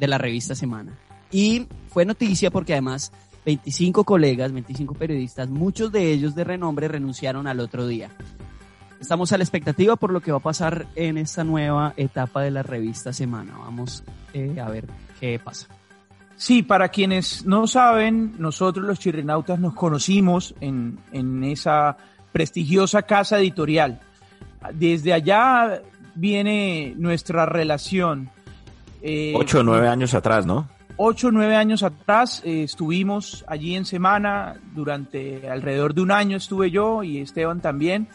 de 0.01 0.09
la 0.09 0.19
revista 0.19 0.57
Semana. 0.57 0.99
Y 1.31 1.69
fue 1.89 2.05
noticia 2.05 2.51
porque 2.51 2.73
además 2.73 3.13
25 3.45 4.05
colegas, 4.05 4.53
25 4.53 4.95
periodistas, 4.95 5.49
muchos 5.49 5.93
de 5.93 6.13
ellos 6.13 6.35
de 6.35 6.45
renombre 6.45 6.89
renunciaron 6.89 7.47
al 7.47 7.61
otro 7.61 7.87
día. 7.87 8.11
Estamos 9.01 9.33
a 9.33 9.39
la 9.39 9.45
expectativa 9.45 9.97
por 9.97 10.13
lo 10.13 10.21
que 10.21 10.33
va 10.33 10.39
a 10.39 10.43
pasar 10.43 10.87
en 10.95 11.19
esta 11.19 11.45
nueva 11.45 11.93
etapa 11.97 12.43
de 12.43 12.51
la 12.51 12.63
revista 12.63 13.13
Semana. 13.13 13.55
Vamos 13.59 14.03
eh, 14.33 14.59
a 14.59 14.71
ver 14.71 14.87
qué 15.21 15.39
pasa. 15.39 15.69
Sí, 16.37 16.63
para 16.63 16.89
quienes 16.89 17.45
no 17.45 17.67
saben, 17.67 18.35
nosotros 18.39 18.87
los 18.87 18.99
chirrenautas 18.99 19.59
nos 19.61 19.75
conocimos 19.75 20.55
en, 20.61 20.99
en 21.13 21.45
esa 21.45 21.97
prestigiosa 22.33 23.03
casa 23.03 23.39
editorial. 23.39 24.01
Desde 24.73 25.13
allá 25.13 25.83
viene 26.15 26.95
nuestra 26.97 27.47
relación. 27.47 28.31
Eh, 29.03 29.35
Ocho 29.37 29.61
o 29.61 29.63
nueve 29.63 29.89
años 29.89 30.15
atrás, 30.15 30.47
¿no? 30.47 30.69
Ocho 30.97 31.29
o 31.29 31.31
nueve 31.31 31.57
años 31.57 31.83
atrás 31.83 32.43
eh, 32.45 32.63
estuvimos 32.63 33.45
allí 33.49 33.75
en 33.75 33.85
semana, 33.85 34.57
durante 34.75 35.49
alrededor 35.49 35.95
de 35.95 36.03
un 36.03 36.11
año 36.11 36.37
estuve 36.37 36.71
yo 36.71 37.03
y 37.03 37.19
Esteban 37.19 37.61
también. 37.61 38.09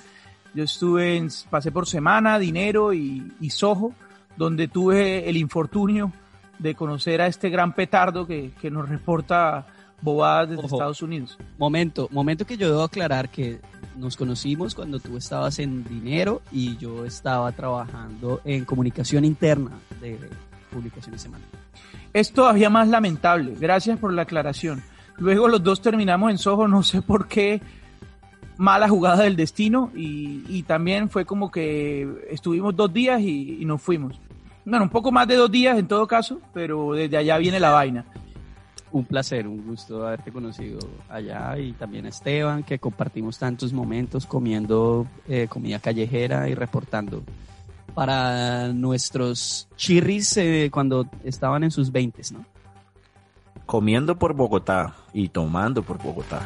Yo 0.54 0.64
estuve, 0.64 1.18
en, 1.18 1.30
pasé 1.50 1.72
por 1.72 1.88
semana, 1.88 2.40
dinero 2.40 2.94
y, 2.94 3.32
y 3.40 3.50
Soho, 3.52 3.94
donde 4.36 4.68
tuve 4.68 5.30
el 5.30 5.38
infortunio 5.38 6.12
de 6.58 6.76
conocer 6.76 7.22
a 7.22 7.28
este 7.28 7.50
gran 7.50 7.74
petardo 7.74 8.26
que, 8.26 8.52
que 8.60 8.72
nos 8.72 8.90
reporta 8.90 9.68
bobadas 10.02 10.50
desde 10.50 10.64
Ojo. 10.66 10.76
Estados 10.76 11.02
Unidos. 11.02 11.38
Momento, 11.58 12.08
momento 12.12 12.46
que 12.46 12.58
yo 12.58 12.70
debo 12.70 12.84
aclarar 12.84 13.30
que 13.30 13.60
nos 13.98 14.16
conocimos 14.16 14.76
cuando 14.76 15.00
tú 15.00 15.18
estabas 15.18 15.60
en 15.60 15.84
dinero 15.84 16.42
y 16.52 16.78
yo 16.78 17.06
estaba 17.06 17.52
trabajando 17.52 18.42
en 18.46 18.66
comunicación 18.66 19.26
interna 19.26 19.72
de 20.02 20.18
publicaciones 20.70 21.22
Semana. 21.22 21.44
Es 22.14 22.32
todavía 22.32 22.70
más 22.70 22.88
lamentable. 22.88 23.56
Gracias 23.60 24.00
por 24.00 24.14
la 24.14 24.24
aclaración. 24.24 24.82
Luego 25.18 25.48
los 25.48 25.64
dos 25.64 25.82
terminamos 25.82 26.32
en 26.32 26.38
Soho, 26.38 26.68
no 26.68 26.84
sé 26.84 27.02
por 27.02 27.28
qué. 27.28 27.62
Mala 28.58 28.90
jugada 28.90 29.24
del 29.24 29.36
destino 29.36 29.92
y, 29.96 30.44
y 30.48 30.64
también 30.64 31.10
fue 31.10 31.26
como 31.26 31.50
que 31.50 32.26
estuvimos 32.30 32.76
dos 32.76 32.92
días 32.92 33.22
y, 33.22 33.62
y 33.62 33.66
nos 33.66 33.82
fuimos. 33.82 34.20
Bueno, 34.66 34.84
un 34.84 34.90
poco 34.90 35.12
más 35.12 35.28
de 35.28 35.36
dos 35.36 35.50
días 35.50 35.80
en 35.80 35.88
todo 35.88 36.06
caso, 36.08 36.42
pero 36.54 36.94
desde 36.94 37.18
allá 37.18 37.38
viene 37.38 37.60
la 37.60 37.72
vaina. 37.72 38.06
Un 38.92 39.06
placer, 39.06 39.48
un 39.48 39.66
gusto 39.66 40.06
haberte 40.06 40.32
conocido 40.32 40.80
allá 41.10 41.58
y 41.58 41.74
también 41.74 42.06
a 42.06 42.10
Esteban, 42.10 42.64
que 42.64 42.80
compartimos 42.80 43.38
tantos 43.38 43.72
momentos 43.72 44.26
comiendo 44.26 45.08
eh, 45.28 45.48
comida 45.48 45.80
callejera 45.80 46.50
y 46.50 46.56
reportando 46.56 47.24
para 47.90 48.70
nuestros 48.70 49.68
chirris 49.76 50.38
eh, 50.38 50.70
cuando 50.72 51.08
estaban 51.24 51.64
en 51.64 51.72
sus 51.72 51.92
20, 51.92 52.22
¿no? 52.34 52.46
Comiendo 53.66 54.18
por 54.18 54.34
Bogotá 54.34 54.96
y 55.14 55.30
tomando 55.30 55.84
por 55.84 56.02
Bogotá. 56.02 56.42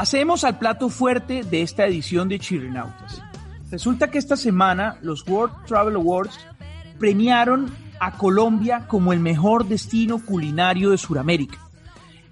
Pasemos 0.00 0.44
al 0.44 0.58
plato 0.58 0.88
fuerte 0.88 1.42
de 1.42 1.60
esta 1.60 1.84
edición 1.84 2.26
de 2.30 2.38
Chirrinautas. 2.38 3.22
Resulta 3.70 4.10
que 4.10 4.16
esta 4.16 4.34
semana 4.34 4.98
los 5.02 5.28
World 5.28 5.66
Travel 5.66 5.96
Awards 5.96 6.38
premiaron 6.98 7.70
a 8.00 8.16
Colombia 8.16 8.86
como 8.88 9.12
el 9.12 9.20
mejor 9.20 9.68
destino 9.68 10.24
culinario 10.24 10.88
de 10.88 10.96
Sudamérica. 10.96 11.58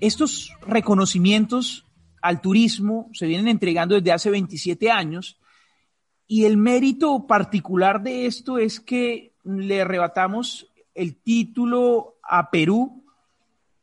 Estos 0.00 0.50
reconocimientos 0.66 1.84
al 2.22 2.40
turismo 2.40 3.10
se 3.12 3.26
vienen 3.26 3.48
entregando 3.48 3.96
desde 3.96 4.12
hace 4.12 4.30
27 4.30 4.90
años 4.90 5.38
y 6.26 6.46
el 6.46 6.56
mérito 6.56 7.26
particular 7.26 8.02
de 8.02 8.24
esto 8.24 8.56
es 8.56 8.80
que 8.80 9.34
le 9.44 9.82
arrebatamos 9.82 10.72
el 10.94 11.16
título 11.16 12.16
a 12.22 12.50
Perú 12.50 12.97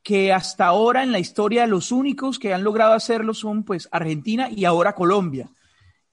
que 0.05 0.31
hasta 0.31 0.67
ahora 0.67 1.01
en 1.01 1.12
la 1.12 1.17
historia 1.17 1.65
los 1.65 1.91
únicos 1.91 2.38
que 2.38 2.53
han 2.53 2.63
logrado 2.63 2.93
hacerlo 2.93 3.33
son 3.33 3.63
pues 3.63 3.89
Argentina 3.91 4.50
y 4.55 4.65
ahora 4.65 4.93
Colombia. 4.93 5.50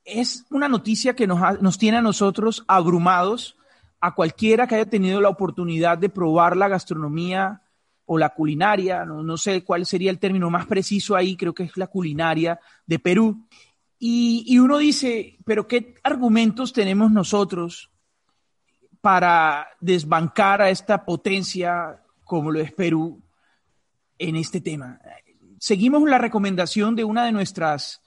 Es 0.02 0.46
una 0.48 0.66
noticia 0.66 1.14
que 1.14 1.26
nos, 1.26 1.42
ha- 1.42 1.58
nos 1.60 1.76
tiene 1.76 1.98
a 1.98 2.02
nosotros 2.02 2.64
abrumados, 2.68 3.54
a 4.00 4.14
cualquiera 4.14 4.66
que 4.66 4.76
haya 4.76 4.88
tenido 4.88 5.20
la 5.20 5.28
oportunidad 5.28 5.98
de 5.98 6.08
probar 6.08 6.56
la 6.56 6.68
gastronomía 6.68 7.60
o 8.06 8.16
la 8.16 8.30
culinaria, 8.30 9.04
no, 9.04 9.22
no 9.22 9.36
sé 9.36 9.62
cuál 9.62 9.84
sería 9.84 10.10
el 10.10 10.18
término 10.18 10.48
más 10.48 10.64
preciso 10.64 11.14
ahí, 11.14 11.36
creo 11.36 11.52
que 11.52 11.64
es 11.64 11.76
la 11.76 11.86
culinaria 11.86 12.58
de 12.86 12.98
Perú. 12.98 13.46
Y, 13.98 14.42
y 14.46 14.58
uno 14.58 14.78
dice, 14.78 15.36
pero 15.44 15.68
¿qué 15.68 15.96
argumentos 16.02 16.72
tenemos 16.72 17.12
nosotros 17.12 17.90
para 19.02 19.66
desbancar 19.82 20.62
a 20.62 20.70
esta 20.70 21.04
potencia 21.04 22.02
como 22.24 22.50
lo 22.50 22.58
es 22.58 22.72
Perú 22.72 23.20
en 24.22 24.36
este 24.36 24.60
tema. 24.60 25.00
Seguimos 25.58 26.08
la 26.08 26.18
recomendación 26.18 26.94
de 26.94 27.04
una 27.04 27.24
de 27.24 27.32
nuestras 27.32 28.02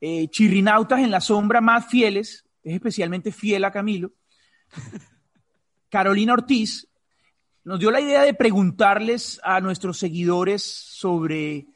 eh, 0.00 0.28
chirrinautas 0.28 1.00
en 1.00 1.10
la 1.10 1.20
sombra 1.20 1.60
más 1.60 1.86
fieles, 1.86 2.44
es 2.62 2.74
especialmente 2.74 3.30
fiel 3.30 3.64
a 3.64 3.70
Camilo, 3.70 4.12
Carolina 5.88 6.32
Ortiz, 6.32 6.88
nos 7.62 7.78
dio 7.78 7.90
la 7.90 8.00
idea 8.00 8.22
de 8.22 8.34
preguntarles 8.34 9.40
a 9.44 9.60
nuestros 9.60 9.98
seguidores 9.98 10.62
sobre 10.62 11.66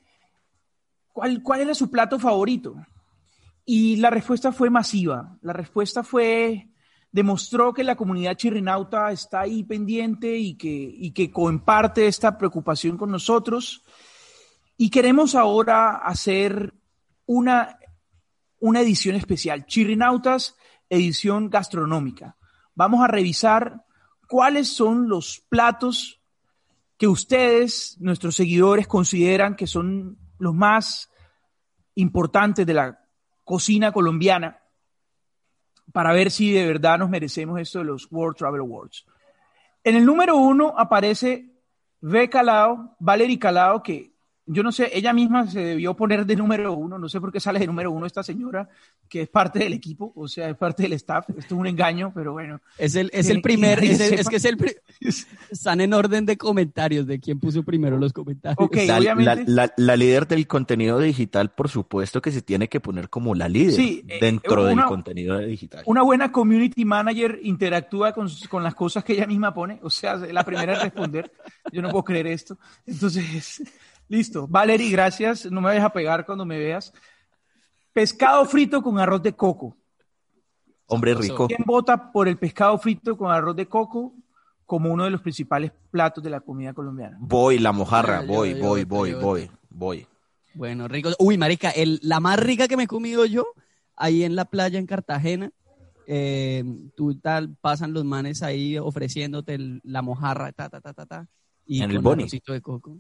cuál, 1.13 1.43
cuál 1.43 1.61
era 1.61 1.75
su 1.75 1.91
plato 1.91 2.19
favorito. 2.19 2.75
Y 3.65 3.97
la 3.97 4.11
respuesta 4.11 4.53
fue 4.53 4.71
masiva. 4.71 5.39
La 5.43 5.53
respuesta 5.53 6.03
fue, 6.03 6.70
demostró 7.13 7.73
que 7.73 7.85
la 7.85 7.97
comunidad 7.97 8.37
chirrinauta 8.37 9.11
está 9.11 9.41
ahí 9.41 9.65
pendiente 9.65 10.37
y 10.37 10.55
que, 10.55 10.69
y 10.69 11.13
que 11.13 11.31
comparte 11.31 12.07
esta 12.07 12.39
preocupación 12.39 12.97
con 12.97 13.11
nosotros. 13.11 13.85
Y 14.77 14.91
queremos 14.91 15.35
ahora 15.35 15.97
hacer 15.97 16.75
una, 17.27 17.79
una 18.61 18.81
edición 18.81 19.17
especial, 19.17 19.67
Chirrinautas, 19.67 20.57
edición 20.89 21.51
gastronómica. 21.51 22.37
Vamos 22.75 23.03
a 23.03 23.09
revisar 23.09 23.85
cuáles 24.29 24.69
son 24.69 25.09
los 25.09 25.41
platos 25.49 26.21
que 26.97 27.09
ustedes, 27.09 27.97
nuestros 28.01 28.37
seguidores, 28.37 28.87
consideran 28.87 29.57
que 29.57 29.67
son 29.67 30.19
los 30.39 30.55
más 30.55 31.11
importantes 31.95 32.67
de 32.67 32.75
la 32.75 33.05
cocina 33.45 33.93
colombiana 33.93 34.60
para 35.93 36.13
ver 36.13 36.31
si 36.31 36.53
de 36.53 36.67
verdad 36.67 36.99
nos 36.99 37.11
merecemos 37.11 37.61
esto 37.61 37.81
de 37.81 37.87
los 37.87 38.07
World 38.11 38.37
Travel 38.37 38.61
Awards. 38.61 39.07
En 39.83 39.97
el 39.97 40.05
número 40.05 40.37
uno 40.37 40.75
aparece 40.77 41.51
V. 42.03 42.29
Calao, 42.29 42.97
Valerie 42.99 43.39
Calao, 43.39 43.83
que 43.83 44.10
yo 44.53 44.63
no 44.63 44.73
sé, 44.73 44.91
ella 44.93 45.13
misma 45.13 45.47
se 45.47 45.61
debió 45.61 45.95
poner 45.95 46.27
de 46.27 46.35
número 46.37 46.73
uno, 46.73 46.99
no 46.99 47.09
sé 47.09 47.21
por 47.21 47.31
qué 47.33 47.39
sale 47.41 47.61
de 47.61 47.67
número 47.67 47.91
uno 47.93 48.07
esta 48.07 48.23
señora, 48.23 48.69
que 49.09 49.23
es 49.23 49.29
parte 49.29 49.61
del 49.61 49.73
equipo, 49.73 50.13
o 50.17 50.27
sea, 50.27 50.49
es 50.51 50.57
parte 50.57 50.83
del 50.85 50.95
staff. 50.95 51.29
Esto 51.31 51.41
es 51.41 51.53
un 51.53 51.67
engaño, 51.67 52.11
pero 52.15 52.33
bueno. 52.33 52.61
Es 52.79 52.95
el, 52.97 53.11
es 53.13 53.29
el 53.31 53.43
primer, 53.43 53.79
que 53.81 53.87
nadie 53.89 53.93
es, 53.95 54.01
el- 54.01 54.15
es 54.15 54.19
sepa. 54.21 54.31
que 54.31 54.37
es 54.37 54.45
el, 54.45 54.57
están 55.51 55.81
en 55.81 55.93
orden 55.95 56.27
de 56.27 56.37
comentarios 56.37 57.07
de 57.07 57.21
quién 57.21 57.39
puso 57.39 57.63
primero 57.63 57.97
los 57.99 58.13
comentarios. 58.13 58.57
Ok, 58.59 58.77
La, 58.87 58.99
obviamente. 58.99 59.45
la- 59.47 59.67
la- 59.67 59.73
la 59.77 59.97
líder 59.97 60.27
del 60.27 60.47
contenido 60.47 60.99
digital, 60.99 61.51
por 61.51 61.69
supuesto 61.69 62.21
que 62.21 62.33
se 62.33 62.43
tiene 62.43 62.69
que 62.69 62.81
poner 62.81 63.09
como 63.09 63.35
la 63.35 63.49
líder 63.49 63.75
Sí, 63.75 64.05
eh, 64.09 64.19
dentro 64.21 64.65
del 64.65 64.83
contenido 64.85 65.39
digital. 65.39 65.83
Una 65.87 66.03
buena 66.03 66.33
community 66.33 66.85
manager 66.85 67.39
interactúa 67.43 68.13
con, 68.13 68.29
con 68.49 68.63
las 68.63 68.75
cosas 68.75 69.05
que 69.05 69.13
ella 69.13 69.27
misma 69.27 69.55
pone, 69.55 69.79
o 69.83 69.91
sea, 69.91 70.17
la 70.17 70.45
primera 70.45 70.75
en 70.75 70.81
responder. 70.81 71.33
Yo 71.73 71.83
no 71.83 71.91
puedo 71.91 72.05
creer 72.05 72.27
esto. 72.27 72.59
Entonces, 72.87 73.63
listo. 74.11 74.47
Valerie, 74.47 74.91
gracias. 74.91 75.47
No 75.51 75.61
me 75.61 75.69
vayas 75.69 75.85
a 75.85 75.93
pegar 75.93 76.27
cuando 76.27 76.45
me 76.45 76.59
veas. 76.59 76.93
Pescado 77.93 78.45
frito 78.45 78.83
con 78.83 78.99
arroz 78.99 79.23
de 79.23 79.33
coco. 79.33 79.77
Hombre 80.87 81.15
rico. 81.15 81.47
¿Quién 81.47 81.63
vota 81.65 82.11
por 82.13 82.29
el 82.29 82.37
pescado 82.37 82.77
frito 82.79 83.17
con 83.17 83.31
arroz 83.31 83.55
de 83.57 83.67
coco 83.67 84.13
como 84.67 84.93
uno 84.93 85.05
de 85.05 85.11
los 85.11 85.21
principales 85.21 85.73
platos 85.91 86.23
de 86.23 86.31
la 86.31 86.41
comida 86.41 86.75
colombiana? 86.75 87.17
Voy, 87.21 87.59
la 87.59 87.73
mojarra, 87.73 88.19
Ah, 88.19 88.23
yo- 88.23 88.29
voy, 88.29 88.51
yo 88.55 88.59
voy, 88.59 88.85
voy, 88.85 89.11
yo 89.13 89.21
voy, 89.21 89.51
voy. 89.71 90.07
Bueno, 90.55 90.89
rico. 90.89 91.11
Uy, 91.21 91.39
marica, 91.39 91.71
el, 91.71 92.01
la 92.03 92.19
más 92.19 92.39
rica 92.41 92.67
que 92.67 92.77
me 92.77 92.85
he 92.85 92.89
comido 92.89 93.25
yo, 93.25 93.47
ahí 93.97 94.25
en 94.25 94.35
la 94.35 94.45
playa 94.45 94.79
en 94.81 94.87
Cartagena, 94.87 95.53
eh, 96.09 96.65
tú 96.97 97.15
tal, 97.15 97.57
pasan 97.61 97.93
los 97.93 98.05
manes 98.05 98.43
ahí 98.43 98.77
ofreciéndote 98.77 99.55
el- 99.55 99.81
la 99.85 100.03
mojarra, 100.03 100.51
ta, 100.53 100.69
ta, 100.69 100.81
ta, 100.81 100.93
ta, 100.93 101.07
ta. 101.07 101.29
Y 101.67 101.83
En 101.83 101.91
el 101.93 102.01
Boni. 102.01 102.27
de 102.29 102.61
coco. 102.61 102.99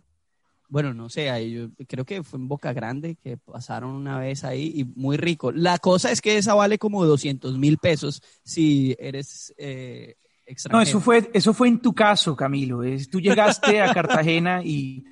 Bueno, 0.70 0.94
no 0.94 1.08
sé, 1.08 1.30
ahí 1.30 1.50
yo 1.52 1.68
creo 1.88 2.04
que 2.04 2.22
fue 2.22 2.38
en 2.38 2.46
Boca 2.46 2.72
Grande 2.72 3.16
que 3.16 3.36
pasaron 3.36 3.90
una 3.90 4.18
vez 4.20 4.44
ahí 4.44 4.72
y 4.76 4.84
muy 4.84 5.16
rico. 5.16 5.50
La 5.50 5.78
cosa 5.78 6.12
es 6.12 6.20
que 6.20 6.38
esa 6.38 6.54
vale 6.54 6.78
como 6.78 7.04
200 7.04 7.58
mil 7.58 7.76
pesos 7.78 8.22
si 8.44 8.94
eres 9.00 9.52
eh, 9.58 10.14
extranjero. 10.46 10.78
No, 10.78 10.82
eso 10.82 11.00
fue, 11.00 11.28
eso 11.34 11.52
fue 11.54 11.66
en 11.66 11.80
tu 11.80 11.92
caso, 11.92 12.36
Camilo. 12.36 12.84
Es- 12.84 13.10
tú 13.10 13.20
llegaste 13.20 13.82
a 13.82 13.92
Cartagena 13.94 14.62
y, 14.64 15.04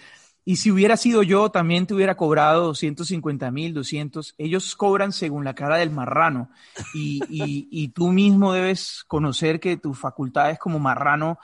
y 0.45 0.57
si 0.57 0.71
hubiera 0.71 0.97
sido 0.97 1.25
yo, 1.25 1.51
también 1.51 1.87
te 1.89 1.95
hubiera 1.95 2.17
cobrado 2.17 2.67
250 2.67 3.51
mil, 3.51 3.75
200. 3.75 4.37
Ellos 4.39 4.77
cobran 4.77 5.11
según 5.11 5.45
la 5.45 5.57
cara 5.57 5.77
del 5.79 5.91
marrano. 5.91 6.51
Y, 6.95 7.21
y, 7.29 7.69
y 7.73 7.89
tú 7.89 8.13
mismo 8.13 8.53
debes 8.53 9.03
conocer 9.09 9.59
que 9.59 9.77
tus 9.77 9.99
facultades 9.99 10.57
como 10.61 10.79
marrano 10.79 11.37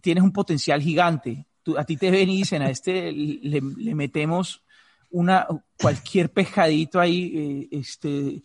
tienes 0.00 0.22
un 0.22 0.32
potencial 0.32 0.80
gigante. 0.80 1.46
Tú- 1.72 1.78
a 1.78 1.84
ti 1.84 1.96
te 1.96 2.10
ven 2.10 2.28
y 2.30 2.38
dicen, 2.38 2.62
a 2.62 2.70
este 2.70 3.12
le, 3.12 3.60
le 3.60 3.94
metemos 3.94 4.62
una, 5.10 5.46
cualquier 5.80 6.30
pescadito 6.30 7.00
ahí, 7.00 7.68
eh, 7.72 7.78
este, 7.78 8.42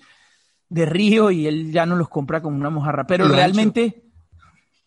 de 0.70 0.86
río 0.86 1.32
y 1.32 1.48
él 1.48 1.72
ya 1.72 1.86
no 1.86 1.96
los 1.96 2.10
compra 2.10 2.42
como 2.42 2.58
una 2.58 2.70
mojarra. 2.70 3.06
Pero 3.08 3.28
Lo 3.28 3.36
realmente... 3.36 4.02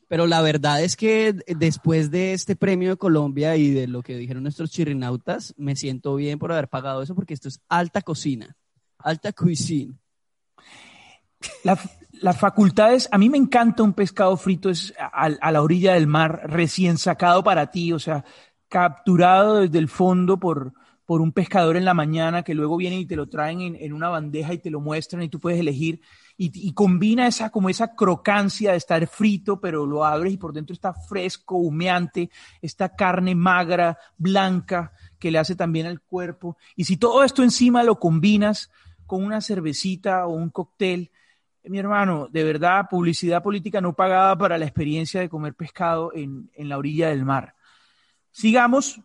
Pero 0.08 0.26
la 0.26 0.40
verdad 0.40 0.82
es 0.82 0.96
que 0.96 1.34
después 1.46 2.10
de 2.10 2.32
este 2.32 2.56
premio 2.56 2.88
de 2.88 2.96
Colombia 2.96 3.56
y 3.56 3.70
de 3.70 3.86
lo 3.86 4.02
que 4.02 4.16
dijeron 4.16 4.42
nuestros 4.42 4.70
chirinautas, 4.70 5.52
me 5.58 5.76
siento 5.76 6.14
bien 6.16 6.38
por 6.38 6.50
haber 6.50 6.68
pagado 6.68 7.02
eso 7.02 7.14
porque 7.14 7.34
esto 7.34 7.48
es 7.48 7.60
alta 7.68 8.00
cocina, 8.00 8.56
alta 8.98 9.34
cuisine. 9.34 9.98
La- 11.62 11.78
las 12.20 12.38
facultades, 12.38 13.08
a 13.12 13.18
mí 13.18 13.28
me 13.28 13.38
encanta 13.38 13.82
un 13.82 13.92
pescado 13.92 14.36
frito 14.36 14.70
es 14.70 14.94
a, 14.98 15.28
la 15.28 15.62
orilla 15.62 15.94
del 15.94 16.06
mar, 16.06 16.42
recién 16.44 16.98
sacado 16.98 17.42
para 17.42 17.70
ti, 17.70 17.92
o 17.92 17.98
sea, 17.98 18.24
capturado 18.68 19.60
desde 19.60 19.78
el 19.78 19.88
fondo 19.88 20.38
por, 20.38 20.72
por 21.04 21.20
un 21.20 21.32
pescador 21.32 21.76
en 21.76 21.84
la 21.84 21.94
mañana 21.94 22.42
que 22.42 22.54
luego 22.54 22.76
vienen 22.76 23.00
y 23.00 23.06
te 23.06 23.16
lo 23.16 23.28
traen 23.28 23.60
en, 23.60 23.76
en 23.76 23.92
una 23.92 24.08
bandeja 24.08 24.52
y 24.52 24.58
te 24.58 24.70
lo 24.70 24.80
muestran 24.80 25.22
y 25.22 25.28
tú 25.28 25.40
puedes 25.40 25.60
elegir 25.60 26.00
y, 26.36 26.68
y 26.68 26.72
combina 26.72 27.26
esa 27.26 27.50
como 27.50 27.68
esa 27.68 27.94
crocancia 27.94 28.70
de 28.72 28.78
estar 28.78 29.06
frito, 29.06 29.60
pero 29.60 29.86
lo 29.86 30.04
abres 30.04 30.32
y 30.32 30.36
por 30.36 30.52
dentro 30.52 30.72
está 30.72 30.94
fresco, 30.94 31.56
humeante, 31.56 32.30
esta 32.62 32.94
carne 32.94 33.34
magra, 33.34 33.98
blanca, 34.16 34.92
que 35.18 35.30
le 35.30 35.38
hace 35.38 35.56
también 35.56 35.86
al 35.86 36.00
cuerpo. 36.00 36.56
Y 36.76 36.84
si 36.84 36.96
todo 36.96 37.24
esto 37.24 37.42
encima 37.42 37.82
lo 37.82 37.98
combinas 37.98 38.70
con 39.06 39.24
una 39.24 39.40
cervecita 39.40 40.26
o 40.26 40.34
un 40.34 40.50
cóctel, 40.50 41.10
mi 41.68 41.78
hermano, 41.78 42.28
de 42.30 42.44
verdad, 42.44 42.86
publicidad 42.90 43.42
política 43.42 43.80
no 43.80 43.92
pagada 43.94 44.36
para 44.36 44.58
la 44.58 44.64
experiencia 44.64 45.20
de 45.20 45.28
comer 45.28 45.54
pescado 45.54 46.12
en, 46.14 46.50
en 46.54 46.68
la 46.68 46.78
orilla 46.78 47.08
del 47.08 47.24
mar. 47.24 47.54
Sigamos. 48.30 49.00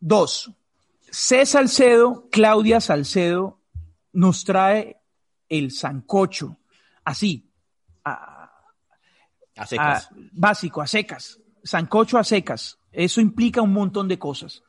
Dos. 0.00 0.50
C. 1.10 1.44
Salcedo, 1.46 2.28
Claudia 2.30 2.80
Salcedo, 2.80 3.58
nos 4.12 4.44
trae 4.44 4.96
el 5.48 5.70
sancocho. 5.70 6.56
Así. 7.04 7.48
a- 8.04 8.50
A 9.56 9.66
secas. 9.66 10.06
a- 10.10 10.14
básico, 10.32 10.80
a 10.82 10.86
secas. 10.86 11.38
Sancocho 11.62 12.18
a 12.18 12.24
secas. 12.24 12.78
Eso 12.90 13.20
implica 13.20 13.62
un 13.62 13.72
montón 13.72 14.08
de 14.08 14.18
cosas. 14.18 14.62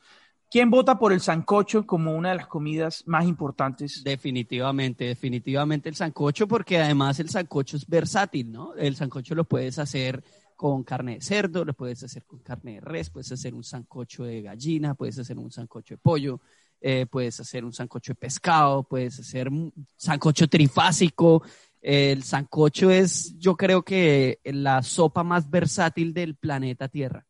¿Quién 0.54 0.70
vota 0.70 1.00
por 1.00 1.12
el 1.14 1.20
sancocho 1.20 1.84
como 1.84 2.14
una 2.14 2.30
de 2.30 2.36
las 2.36 2.46
comidas 2.46 3.02
más 3.08 3.26
importantes? 3.26 4.04
Definitivamente, 4.04 5.06
definitivamente 5.06 5.90
el 5.90 5.96
sancocho, 5.96 6.48
porque 6.48 6.78
además 6.78 7.20
el 7.20 7.28
sancocho 7.28 7.76
es 7.76 7.88
versátil, 7.88 8.52
¿no? 8.52 8.76
El 8.76 8.96
sancocho 8.96 9.34
lo 9.34 9.46
puedes 9.46 9.80
hacer 9.80 10.24
con 10.56 10.84
carne 10.84 11.16
de 11.16 11.22
cerdo, 11.22 11.66
lo 11.66 11.74
puedes 11.74 12.04
hacer 12.04 12.24
con 12.26 12.38
carne 12.38 12.74
de 12.76 12.82
res, 12.82 13.10
puedes 13.10 13.32
hacer 13.32 13.56
un 13.56 13.64
sancocho 13.64 14.26
de 14.26 14.44
gallina, 14.44 14.94
puedes 14.94 15.18
hacer 15.18 15.40
un 15.40 15.50
sancocho 15.50 15.96
de 15.96 15.98
pollo, 15.98 16.40
eh, 16.80 17.08
puedes 17.08 17.40
hacer 17.40 17.66
un 17.66 17.74
sancocho 17.74 18.12
de 18.12 18.18
pescado, 18.18 18.84
puedes 18.84 19.20
hacer 19.20 19.50
un 19.50 19.74
sancocho 19.96 20.48
trifásico. 20.48 21.42
El 21.82 22.22
sancocho 22.22 22.92
es, 22.92 23.36
yo 23.40 23.58
creo 23.58 23.82
que 23.82 24.40
la 24.44 24.84
sopa 24.84 25.24
más 25.24 25.50
versátil 25.50 26.14
del 26.14 26.36
planeta 26.36 26.90
Tierra. 26.90 27.26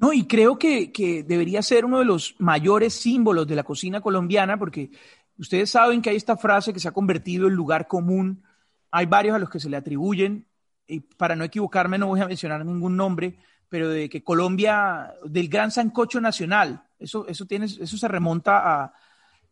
No, 0.00 0.14
y 0.14 0.26
creo 0.26 0.58
que, 0.58 0.90
que 0.92 1.22
debería 1.22 1.60
ser 1.60 1.84
uno 1.84 1.98
de 1.98 2.06
los 2.06 2.34
mayores 2.38 2.94
símbolos 2.94 3.46
de 3.46 3.54
la 3.54 3.64
cocina 3.64 4.00
colombiana, 4.00 4.58
porque 4.58 4.90
ustedes 5.36 5.68
saben 5.68 6.00
que 6.00 6.08
hay 6.08 6.16
esta 6.16 6.38
frase 6.38 6.72
que 6.72 6.80
se 6.80 6.88
ha 6.88 6.92
convertido 6.92 7.48
en 7.48 7.52
lugar 7.52 7.86
común. 7.86 8.42
Hay 8.90 9.04
varios 9.04 9.36
a 9.36 9.38
los 9.38 9.50
que 9.50 9.60
se 9.60 9.68
le 9.68 9.76
atribuyen, 9.76 10.46
y 10.86 11.00
para 11.00 11.36
no 11.36 11.44
equivocarme 11.44 11.98
no 11.98 12.06
voy 12.06 12.20
a 12.20 12.26
mencionar 12.26 12.64
ningún 12.64 12.96
nombre, 12.96 13.36
pero 13.68 13.90
de 13.90 14.08
que 14.08 14.24
Colombia, 14.24 15.12
del 15.22 15.48
gran 15.50 15.70
sancocho 15.70 16.18
nacional, 16.18 16.82
eso, 16.98 17.28
eso, 17.28 17.44
tiene, 17.44 17.66
eso 17.66 17.96
se 17.98 18.08
remonta 18.08 18.82
a, 18.84 18.94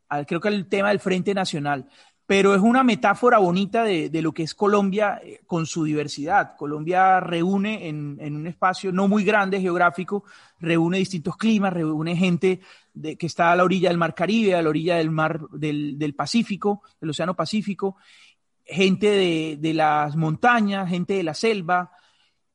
a, 0.08 0.24
creo 0.24 0.40
que 0.40 0.48
al 0.48 0.66
tema 0.66 0.88
del 0.88 0.98
Frente 0.98 1.34
Nacional, 1.34 1.86
pero 2.28 2.54
es 2.54 2.60
una 2.60 2.84
metáfora 2.84 3.38
bonita 3.38 3.84
de, 3.84 4.10
de 4.10 4.20
lo 4.20 4.32
que 4.32 4.42
es 4.42 4.54
Colombia 4.54 5.18
eh, 5.24 5.40
con 5.46 5.64
su 5.64 5.84
diversidad. 5.84 6.56
Colombia 6.58 7.20
reúne 7.20 7.88
en, 7.88 8.18
en, 8.20 8.36
un 8.36 8.46
espacio 8.46 8.92
no 8.92 9.08
muy 9.08 9.24
grande 9.24 9.62
geográfico, 9.62 10.24
reúne 10.60 10.98
distintos 10.98 11.38
climas, 11.38 11.72
reúne 11.72 12.14
gente 12.16 12.60
de, 12.92 13.16
que 13.16 13.24
está 13.24 13.50
a 13.50 13.56
la 13.56 13.64
orilla 13.64 13.88
del 13.88 13.96
Mar 13.96 14.14
Caribe, 14.14 14.54
a 14.54 14.60
la 14.60 14.68
orilla 14.68 14.96
del 14.96 15.10
Mar 15.10 15.40
del, 15.52 15.98
del 15.98 16.14
Pacífico, 16.14 16.82
del 17.00 17.08
Océano 17.08 17.34
Pacífico, 17.34 17.96
gente 18.62 19.06
de, 19.06 19.56
de 19.58 19.72
las 19.72 20.14
montañas, 20.14 20.86
gente 20.90 21.14
de 21.14 21.22
la 21.22 21.32
selva, 21.32 21.92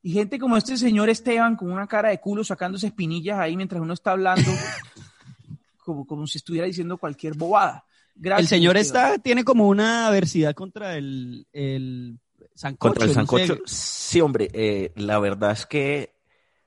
y 0.03 0.13
gente 0.13 0.37
como 0.37 0.55
este 0.55 0.77
señor 0.77 1.09
Esteban 1.09 1.55
con 1.55 1.71
una 1.71 1.87
cara 1.87 2.09
de 2.09 2.19
culo 2.19 2.43
sacándose 2.43 2.85
espinillas 2.85 3.39
ahí 3.39 3.57
mientras 3.57 3.81
uno 3.81 3.93
está 3.93 4.11
hablando, 4.11 4.51
como, 5.83 6.05
como 6.05 6.27
si 6.27 6.37
estuviera 6.37 6.67
diciendo 6.67 6.99
cualquier 6.99 7.33
bobada. 7.33 7.85
Gracias, 8.15 8.51
el 8.51 8.57
señor 8.57 8.77
está, 8.77 9.17
tiene 9.17 9.43
como 9.43 9.67
una 9.67 10.07
aversidad 10.07 10.53
contra 10.53 10.97
el, 10.97 11.47
el 11.51 12.19
sancocho. 12.53 12.89
Contra 12.89 13.05
el 13.05 13.13
sancocho. 13.13 13.55
No 13.55 13.61
sé. 13.65 13.75
Sí, 13.75 14.21
hombre, 14.21 14.49
eh, 14.53 14.91
la 14.95 15.19
verdad 15.19 15.51
es 15.51 15.65
que 15.65 16.13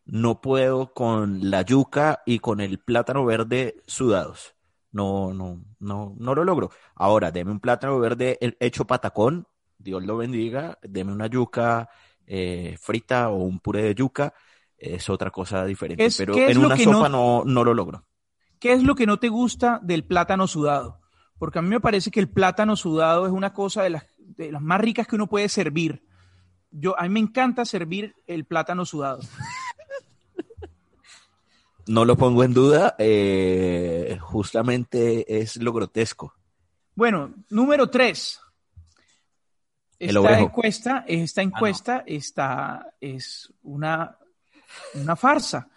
no 0.05 0.41
puedo 0.41 0.93
con 0.93 1.51
la 1.51 1.63
yuca 1.63 2.23
y 2.27 2.39
con 2.39 2.61
el 2.61 2.79
plátano 2.79 3.25
verde 3.25 3.77
sudados. 3.87 4.55
No, 4.93 5.35
no, 5.35 5.63
no, 5.79 6.15
no 6.19 6.35
lo 6.35 6.45
logro. 6.45 6.71
Ahora, 6.95 7.31
deme 7.31 7.51
un 7.51 7.61
plátano 7.61 7.99
verde 7.99 8.39
hecho 8.61 8.87
patacón, 8.87 9.47
Dios 9.79 10.05
lo 10.05 10.17
bendiga, 10.17 10.79
deme 10.83 11.13
una 11.13 11.27
yuca 11.27 11.89
eh, 12.27 12.77
frita 12.81 13.29
o 13.29 13.37
un 13.37 13.61
puré 13.61 13.83
de 13.83 13.95
yuca, 13.95 14.33
es 14.79 15.09
otra 15.11 15.31
cosa 15.31 15.65
diferente. 15.65 16.05
Es, 16.05 16.17
pero 16.17 16.35
en 16.37 16.59
una 16.59 16.77
sopa 16.77 17.09
no, 17.09 17.43
no, 17.45 17.45
no 17.45 17.65
lo 17.65 17.75
logro. 17.75 18.07
¿Qué 18.59 18.73
es 18.73 18.83
lo 18.83 18.95
que 18.95 19.07
no 19.07 19.19
te 19.19 19.29
gusta 19.29 19.81
del 19.83 20.05
plátano 20.05 20.47
sudado? 20.47 21.01
Porque 21.39 21.59
a 21.59 21.63
mí 21.63 21.69
me 21.69 21.81
parece 21.81 22.11
que 22.11 22.21
el 22.21 22.29
plátano 22.29 22.77
sudado 22.77 23.27
es 23.27 23.33
una 23.33 23.53
cosa 23.53 23.83
de 23.83 23.91
las, 23.91 24.07
de 24.19 24.53
las 24.53 24.63
más 24.63 24.81
ricas 24.81 25.07
que 25.07 25.17
uno 25.17 25.27
puede 25.27 25.49
servir. 25.49 26.03
Yo, 26.71 26.99
a 26.99 27.05
mí 27.05 27.09
me 27.11 27.21
encanta 27.21 27.65
servir 27.65 28.15
el 28.27 28.45
plátano 28.45 28.85
sudado. 28.85 29.21
No 31.89 32.05
lo 32.05 32.17
pongo 32.17 32.43
en 32.43 32.53
duda, 32.53 32.97
eh, 32.99 34.19
justamente 34.21 35.41
es 35.41 35.57
lo 35.57 35.73
grotesco. 35.73 36.35
Bueno, 36.97 37.33
número 37.49 37.89
tres. 37.89 38.41
Esta 39.99 40.39
encuesta, 40.41 41.05
esta 41.07 41.43
encuesta 41.43 42.03
está, 42.05 42.95
es 43.01 43.53
una, 43.63 44.19
una 44.95 45.15
farsa. 45.15 45.69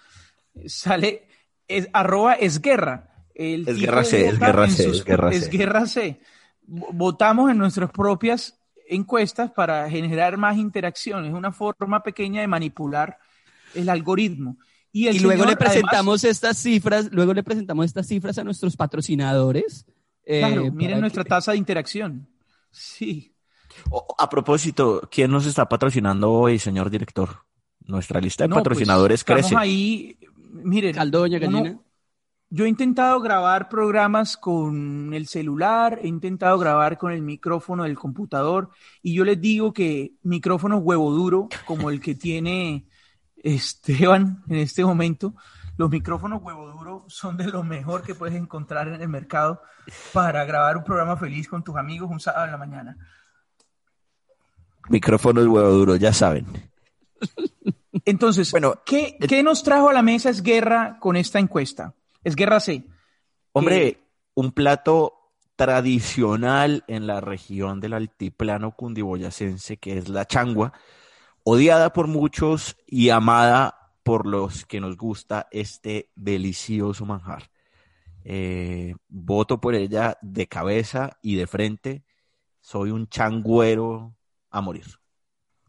Sale, 0.66 1.28
es, 1.68 1.88
arroba 1.94 2.34
es 2.34 2.60
guerra. 2.60 3.09
El 3.42 3.68
Es 3.70 3.78
guerra 3.78 4.04
C, 4.04 4.28
es 4.28 4.38
guerra 4.38 4.68
C, 4.70 4.84
sus- 4.84 4.98
es 4.98 5.06
guerra 5.06 5.32
es 5.32 5.46
C. 5.46 5.50
guerra 5.50 5.86
C. 5.86 6.20
Vo- 6.68 6.90
Votamos 6.92 7.50
en 7.50 7.58
nuestras 7.58 7.90
propias 7.90 8.60
encuestas 8.90 9.50
para 9.52 9.90
generar 9.90 10.36
más 10.36 10.58
interacción. 10.58 11.24
Es 11.26 11.34
una 11.34 11.54
forma 11.54 12.04
pequeña 12.04 12.42
de 12.42 12.48
manipular 12.48 13.18
el 13.76 13.88
algoritmo. 13.88 14.58
Y, 14.92 15.08
el 15.08 15.16
Y 15.16 15.20
luego 15.20 15.44
señor, 15.44 15.50
le 15.52 15.56
presentamos 15.56 16.24
estas 16.26 16.58
cifras, 16.58 17.10
luego 17.14 17.34
le 17.34 17.44
presentamos 17.44 17.86
estas 17.86 18.08
cifras 18.08 18.38
a 18.40 18.44
nuestros 18.44 18.76
patrocinadores. 18.76 19.86
eh, 20.26 20.40
claro, 20.42 20.72
miren 20.74 20.96
que- 20.98 21.02
nuestra 21.02 21.24
tasa 21.24 21.54
de 21.54 21.58
interacción. 21.60 22.28
Sí. 22.72 23.34
A 24.18 24.30
propósito, 24.30 25.08
¿quién 25.10 25.32
nos 25.32 25.46
está 25.46 25.68
patrocinando 25.70 26.30
hoy, 26.32 26.60
señor 26.60 26.90
director? 26.90 27.30
Nuestra 27.86 28.20
lista 28.20 28.44
de 28.44 28.50
No, 28.50 28.56
pues, 28.56 28.64
patrocinadores 28.64 29.22
estamos 29.22 29.42
crece. 29.44 29.56
ahí, 29.58 30.18
miren. 30.52 30.94
Caldoña, 30.94 31.38
uno- 31.48 31.62
gallina. 31.64 31.80
Yo 32.52 32.66
he 32.66 32.68
intentado 32.68 33.20
grabar 33.22 33.70
programas 33.70 34.36
con 34.36 35.14
el 35.14 35.28
celular, 35.28 36.00
he 36.02 36.08
intentado 36.08 36.58
grabar 36.58 36.98
con 36.98 37.12
el 37.12 37.22
micrófono 37.22 37.84
del 37.84 37.96
computador 37.96 38.72
y 39.04 39.14
yo 39.14 39.24
les 39.24 39.40
digo 39.40 39.72
que 39.72 40.14
micrófonos 40.24 40.82
huevo 40.82 41.12
duro, 41.12 41.48
como 41.66 41.92
el 41.92 42.02
que 42.02 42.16
tiene 42.16 42.88
Esteban 43.38 44.44
en 44.50 44.56
este 44.58 44.84
momento, 44.84 45.36
los 45.78 45.92
micrófonos 45.92 46.42
huevo 46.42 46.72
duro 46.72 47.06
son 47.08 47.38
de 47.38 47.46
lo 47.46 47.64
mejor 47.64 48.02
que 48.02 48.16
puedes 48.16 48.36
encontrar 48.36 48.88
en 48.88 49.00
el 49.00 49.10
mercado 49.10 49.62
para 50.12 50.44
grabar 50.44 50.76
un 50.76 50.84
programa 50.84 51.18
feliz 51.18 51.48
con 51.48 51.64
tus 51.64 51.76
amigos 51.76 52.10
un 52.10 52.20
sábado 52.20 52.46
en 52.46 52.52
la 52.52 52.58
mañana. 52.58 52.98
Micrófonos 54.90 55.46
huevo 55.46 55.70
duro, 55.70 55.96
ya 55.98 56.14
saben. 56.14 56.48
Entonces, 58.06 58.50
Bueno, 58.50 58.82
¿qué, 58.84 59.18
qué 59.20 59.44
nos 59.44 59.62
trajo 59.62 59.90
a 59.90 59.94
la 59.94 60.02
mesa 60.02 60.32
es 60.32 60.42
guerra 60.42 60.98
con 61.00 61.16
esta 61.16 61.38
encuesta? 61.38 61.94
Es 62.24 62.36
guerra 62.36 62.60
C. 62.60 62.86
Hombre, 63.52 64.04
un 64.34 64.52
plato 64.52 65.20
tradicional 65.56 66.84
en 66.88 67.08
la 67.08 67.20
región 67.20 67.80
del 67.80 67.94
altiplano 67.94 68.72
cundiboyacense, 68.72 69.78
que 69.78 69.98
es 69.98 70.08
la 70.08 70.26
changua, 70.26 70.74
odiada 71.44 71.92
por 71.92 72.08
muchos 72.08 72.78
y 72.88 73.10
amada 73.10 73.94
por 74.04 74.26
los 74.26 74.66
que 74.66 74.80
nos 74.80 74.96
gusta 74.96 75.48
este 75.52 76.12
delicioso 76.16 77.06
manjar. 77.06 77.50
Eh, 78.24 78.96
voto 79.08 79.60
por 79.60 79.76
ella 79.76 80.18
de 80.22 80.48
cabeza 80.48 81.18
y 81.22 81.36
de 81.36 81.48
frente. 81.48 82.04
Soy 82.62 82.92
un 82.92 83.08
changuero 83.08 84.16
a 84.50 84.62
morir. 84.62 84.86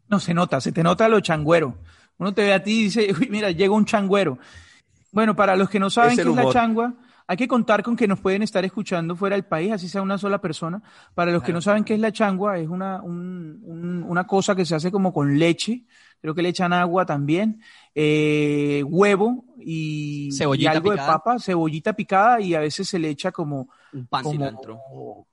No, 0.09 0.21
se 0.21 0.35
nota, 0.35 0.61
se 0.61 0.73
te 0.73 0.83
nota 0.83 1.09
lo 1.09 1.21
changüero. 1.21 1.79
Uno 2.19 2.35
te 2.35 2.43
ve 2.43 2.53
a 2.53 2.63
ti 2.63 2.81
y 2.81 2.83
dice, 2.85 3.13
uy, 3.19 3.29
mira, 3.31 3.51
llega 3.51 3.75
un 3.75 3.85
changüero. 3.85 4.39
Bueno, 5.13 5.35
para 5.35 5.57
los 5.57 5.69
que 5.69 5.81
no 5.81 5.91
saben 5.91 6.13
Es 6.13 6.17
qué 6.25 6.29
es 6.31 6.37
la 6.37 6.51
changua, 6.53 6.95
hay 7.27 7.37
que 7.37 7.47
contar 7.49 7.83
con 7.83 7.97
que 7.97 8.09
nos 8.09 8.21
pueden 8.21 8.43
estar 8.43 8.65
escuchando 8.65 9.15
fuera 9.17 9.37
del 9.37 9.45
país, 9.45 9.73
así 9.73 9.89
sea 9.89 10.03
una 10.03 10.19
sola 10.19 10.41
persona. 10.41 10.83
Para 11.15 11.31
los 11.33 11.43
que 11.43 11.53
no 11.53 11.61
saben 11.61 11.85
qué 11.85 11.95
es 11.95 12.01
la 12.01 12.13
changua, 12.13 12.59
es 12.59 12.69
una, 12.69 13.01
un- 13.03 13.61
un- 13.65 14.03
una 14.05 14.27
cosa 14.27 14.55
que 14.55 14.65
se 14.65 14.75
hace 14.75 14.91
como 14.91 15.13
con 15.13 15.39
leche, 15.39 15.85
creo 16.21 16.35
que 16.35 16.43
le 16.43 16.49
echan 16.51 16.73
agua 16.73 17.07
también, 17.07 17.61
eh, 17.95 18.83
huevo 18.87 19.45
y, 19.59 20.29
y 20.29 20.33
Cebollita 20.33 20.73
algo 20.73 20.91
picada. 20.91 21.07
de 21.07 21.13
papa, 21.13 21.39
cebollita 21.39 21.93
picada 21.93 22.41
y 22.41 22.55
a 22.55 22.61
veces 22.61 22.89
se 22.89 22.99
le 22.99 23.09
echa 23.11 23.31
como, 23.33 23.69
Un 23.93 24.07
pan 24.07 24.23
como 24.25 24.33
cilantro. 24.35 24.79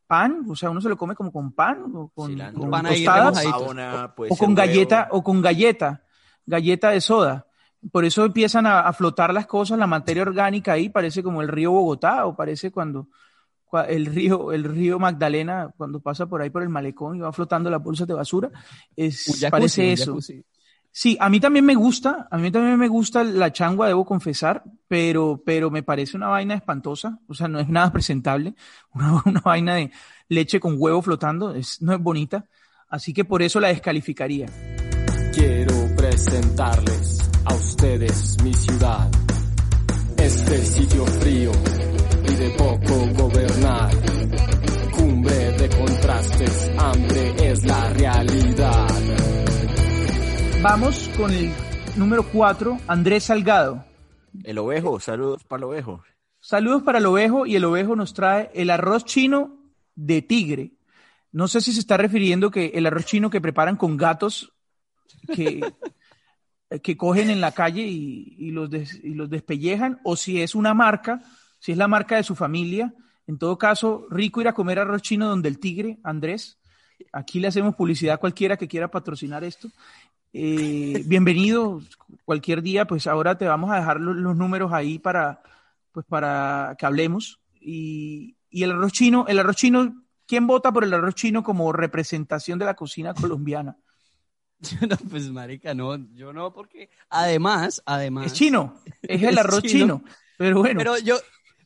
pan, 0.06 0.46
o 0.50 0.56
sea, 0.56 0.70
uno 0.70 0.80
se 0.82 0.90
lo 0.90 0.98
come 0.98 1.16
como 1.16 1.32
con 1.32 1.52
pan 1.52 1.84
o 1.96 2.10
con, 2.10 2.30
Cilantro. 2.32 2.62
con 2.62 2.72
Pan 2.72 2.86
ahí 2.86 3.04
tostadas 3.04 3.44
puede 4.16 4.32
o 4.32 4.36
con 4.38 4.50
huevo. 4.50 4.56
galleta 4.56 5.08
o 5.12 5.24
con 5.24 5.42
galleta, 5.42 6.04
galleta 6.46 6.90
de 6.92 7.02
soda. 7.02 7.47
Por 7.92 8.06
eso 8.06 8.26
empiezan 8.26 8.66
a, 8.66 8.82
a 8.82 8.94
flotar 8.94 9.34
las 9.34 9.46
cosas, 9.48 9.78
la 9.78 9.88
materia 9.88 10.24
orgánica 10.24 10.74
ahí 10.74 10.90
parece 10.90 11.22
como 11.24 11.42
el 11.42 11.48
río 11.48 11.72
Bogotá 11.72 12.26
o 12.26 12.36
parece 12.36 12.72
cuando 12.72 13.08
cua- 13.70 13.86
el 13.88 14.06
río 14.08 14.52
el 14.52 14.64
río 14.64 15.00
Magdalena 15.00 15.72
cuando 15.78 16.00
pasa 16.00 16.26
por 16.26 16.42
ahí 16.42 16.50
por 16.50 16.64
el 16.64 16.70
malecón 16.70 17.16
y 17.16 17.20
va 17.20 17.32
flotando 17.32 17.70
las 17.70 17.84
bolsas 17.84 18.08
de 18.08 18.14
basura, 18.14 18.50
es 18.96 19.46
parece 19.52 19.92
eso. 19.94 20.18
Sí, 20.90 21.16
a 21.20 21.30
mí 21.30 21.40
también 21.40 21.64
me 21.64 21.76
gusta, 21.76 22.28
a 22.32 22.38
mí 22.40 22.50
también 22.50 22.76
me 22.80 22.88
gusta 22.88 23.24
la 23.24 23.52
changua, 23.54 23.88
debo 23.88 24.04
confesar, 24.04 24.64
pero, 24.88 25.44
pero 25.46 25.70
me 25.70 25.84
parece 25.84 26.18
una 26.18 26.28
vaina 26.30 26.56
espantosa, 26.56 27.20
o 27.28 27.36
sea, 27.36 27.48
no 27.48 27.60
es 27.60 27.70
nada 27.70 27.92
presentable, 27.92 28.56
una, 28.94 29.22
una 29.24 29.42
vaina 29.42 29.76
de 29.76 29.92
leche 30.30 30.60
con 30.60 30.76
huevo 30.78 31.04
flotando, 31.04 31.54
es, 31.54 31.82
no 31.84 31.94
es 31.94 32.00
bonita, 32.02 32.46
así 32.90 33.14
que 33.14 33.26
por 33.26 33.44
eso 33.44 33.60
la 33.60 33.68
descalificaría. 33.68 34.48
Quiero 35.34 35.76
presentarles 35.96 37.27
a 37.50 37.54
ustedes 37.54 38.42
mi 38.44 38.54
ciudad. 38.54 39.10
Este 40.18 40.66
sitio 40.66 41.06
frío 41.06 41.52
y 42.30 42.36
de 42.36 42.50
poco 42.58 43.24
gobernar. 43.24 43.92
Cumbre 44.92 45.52
de 45.54 45.70
contrastes, 45.70 46.72
hambre 46.78 47.36
es 47.50 47.64
la 47.64 47.90
realidad. 47.94 48.88
Vamos 50.62 51.10
con 51.16 51.32
el 51.34 51.54
número 51.96 52.26
4, 52.32 52.80
Andrés 52.88 53.26
Salgado. 53.26 53.86
El 54.44 54.58
ovejo, 54.58 55.00
saludos 55.00 55.44
para 55.46 55.60
el 55.60 55.64
ovejo. 55.66 56.04
Saludos 56.40 56.84
para 56.84 56.98
el 56.98 57.06
ovejo 57.06 57.46
y 57.46 57.56
el 57.56 57.66
ovejo 57.66 57.96
nos 57.96 58.14
trae 58.14 58.52
el 58.56 58.70
arroz 58.70 59.06
chino 59.06 59.58
de 59.96 60.22
tigre. 60.22 60.74
No 61.32 61.48
sé 61.48 61.62
si 61.62 61.72
se 61.72 61.80
está 61.80 61.96
refiriendo 61.98 62.52
que 62.52 62.72
el 62.74 62.86
arroz 62.86 63.06
chino 63.06 63.30
que 63.30 63.42
preparan 63.42 63.78
con 63.78 63.96
gatos 63.96 64.52
que, 65.34 65.62
que 66.84 66.98
cogen 66.98 67.30
en 67.30 67.42
la 67.42 67.52
calle 67.54 67.84
y, 67.84 68.36
y 68.38 68.52
los 68.52 68.70
des- 68.70 69.00
y 69.04 69.14
los 69.14 69.30
despellejan 69.30 70.00
o 70.04 70.16
si 70.16 70.42
es 70.42 70.54
una 70.56 70.74
marca, 70.74 71.22
si 71.60 71.72
es 71.72 71.78
la 71.78 71.88
marca 71.88 72.16
de 72.18 72.24
su 72.24 72.36
familia. 72.36 72.94
En 73.26 73.38
todo 73.38 73.58
caso, 73.58 74.06
rico 74.10 74.42
ir 74.42 74.48
a 74.48 74.54
comer 74.54 74.80
arroz 74.80 75.02
chino 75.02 75.28
donde 75.28 75.50
el 75.50 75.60
tigre, 75.60 75.98
Andrés. 76.04 76.58
Aquí 77.12 77.40
le 77.40 77.48
hacemos 77.48 77.76
publicidad 77.76 78.16
a 78.16 78.18
cualquiera 78.20 78.58
que 78.58 78.68
quiera 78.68 78.90
patrocinar 78.90 79.44
esto. 79.44 79.70
Eh, 80.34 81.04
bienvenido 81.08 81.82
cualquier 82.26 82.62
día, 82.62 82.86
pues 82.86 83.08
ahora 83.08 83.38
te 83.38 83.48
vamos 83.48 83.72
a 83.72 83.76
dejar 83.78 84.00
los, 84.00 84.16
los 84.16 84.36
números 84.36 84.72
ahí 84.74 85.00
para, 85.00 85.42
pues 85.92 86.06
para 86.06 86.76
que 86.78 86.86
hablemos. 86.86 87.40
Y, 87.60 88.36
y 88.50 88.64
el 88.64 88.72
arroz 88.72 88.94
chino, 88.94 89.26
el 89.28 89.40
arroz 89.40 89.56
chino, 89.58 90.04
¿quién 90.26 90.48
vota 90.48 90.72
por 90.72 90.84
el 90.84 90.94
arroz 90.94 91.16
chino 91.16 91.44
como 91.44 91.72
representación 91.74 92.60
de 92.60 92.66
la 92.66 92.76
cocina 92.76 93.14
colombiana? 93.22 93.78
No, 94.90 94.98
pues 95.10 95.30
marica, 95.30 95.74
no, 95.74 95.98
yo 96.16 96.34
no, 96.34 96.54
porque 96.54 96.90
además, 97.10 97.82
además. 97.86 98.28
Es 98.28 98.34
chino, 98.34 98.76
es 99.02 99.22
el 99.24 99.38
Es 99.38 99.38
arroz 99.38 99.62
chino. 99.62 100.02
chino. 100.02 100.04
Pero 100.38 100.60
bueno, 100.60 100.78
Pero 100.80 100.98
yo, 101.00 101.18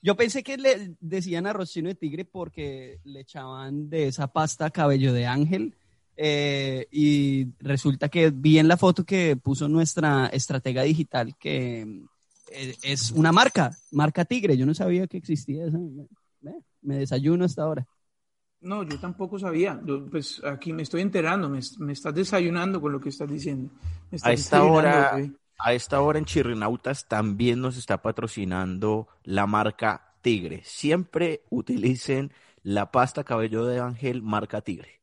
yo 0.01 0.15
pensé 0.15 0.43
que 0.43 0.57
le 0.57 0.95
decían 0.99 1.45
arroz 1.47 1.71
chino 1.71 1.89
de 1.89 1.95
tigre 1.95 2.25
porque 2.25 2.99
le 3.03 3.21
echaban 3.21 3.89
de 3.89 4.07
esa 4.07 4.27
pasta 4.27 4.69
cabello 4.71 5.13
de 5.13 5.25
ángel. 5.25 5.75
eh, 6.17 6.87
y 6.91 7.47
resulta 7.59 8.09
que 8.09 8.29
vi 8.29 8.59
en 8.59 8.67
la 8.67 8.77
foto 8.77 9.03
que 9.05 9.35
puso 9.37 9.67
nuestra 9.67 10.27
estratega 10.27 10.83
digital 10.83 11.35
que 11.37 12.01
eh, 12.51 12.75
es 12.83 13.11
una 13.11 13.31
marca, 13.31 13.71
marca 13.91 14.25
tigre. 14.25 14.57
Yo 14.57 14.65
no 14.65 14.73
sabía 14.73 15.07
que 15.07 15.17
existía 15.17 15.65
esa. 15.65 15.77
Me, 16.41 16.53
me 16.81 16.97
desayuno 16.97 17.45
hasta 17.45 17.63
ahora. 17.63 17.87
No, 18.61 18.83
yo 18.83 18.99
tampoco 18.99 19.39
sabía. 19.39 19.79
Yo, 19.83 20.05
pues 20.09 20.41
aquí 20.43 20.73
me 20.73 20.83
estoy 20.83 21.01
enterando, 21.01 21.49
me, 21.49 21.59
me 21.79 21.93
estás 21.93 22.13
desayunando 22.13 22.79
con 22.79 22.91
lo 22.91 23.01
que 23.01 23.09
estás 23.09 23.29
diciendo. 23.29 23.71
Me 24.09 24.17
estás 24.17 24.29
A 24.29 24.33
esta 24.33 24.63
hora, 24.63 25.17
a 25.57 25.73
esta 25.73 26.01
hora 26.01 26.19
en 26.19 26.25
Chirrinautas 26.25 27.07
también 27.07 27.61
nos 27.61 27.77
está 27.77 28.01
patrocinando 28.01 29.07
la 29.23 29.47
marca 29.47 30.15
Tigre. 30.21 30.61
Siempre 30.63 31.43
utilicen 31.49 32.31
la 32.63 32.91
pasta 32.91 33.23
cabello 33.23 33.65
de 33.65 33.79
ángel 33.79 34.21
marca 34.21 34.61
Tigre. 34.61 35.01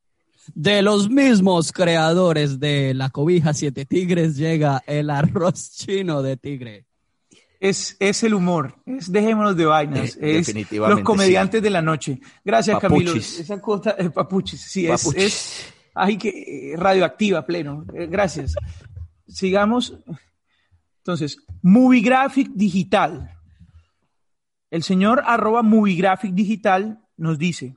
De 0.55 0.81
los 0.83 1.11
mismos 1.11 1.73
creadores 1.73 2.59
de 2.59 2.95
la 2.95 3.11
cobija 3.11 3.53
Siete 3.53 3.85
Tigres 3.85 4.37
llega 4.37 4.83
el 4.87 5.11
arroz 5.11 5.73
chino 5.73 6.23
de 6.23 6.37
tigre. 6.37 6.88
Es, 7.61 7.97
es 7.99 8.23
el 8.23 8.35
humor, 8.35 8.77
es 8.87 9.11
dejémonos 9.11 9.57
de 9.57 9.65
vainas, 9.65 10.17
Eh, 10.17 10.39
es 10.39 10.47
definitivamente, 10.47 11.01
los 11.01 11.05
comediantes 11.05 11.61
de 11.61 11.71
la 11.71 11.83
noche. 11.83 12.21
Gracias, 12.45 12.79
Camilo. 12.79 13.15
Esa 13.15 13.61
cosa, 13.61 13.97
eh, 13.99 14.11
papuchis, 14.11 14.61
sí, 14.61 14.87
es, 14.87 15.03
Papuchis. 15.03 15.25
es 15.25 15.75
ay, 15.95 16.17
que 16.17 16.29
eh, 16.29 16.77
radioactiva, 16.77 17.45
pleno. 17.45 17.85
Eh, 17.93 18.07
gracias. 18.07 18.55
Sigamos. 19.27 19.99
Entonces, 20.99 21.39
Movie 21.63 22.03
Graphic 22.03 22.51
Digital. 22.55 23.35
El 24.71 24.83
señor 24.83 25.23
arroba 25.27 25.63
Movie 25.63 25.97
Graphic 25.97 26.35
Digital 26.35 27.01
nos 27.17 27.39
dice, 27.39 27.77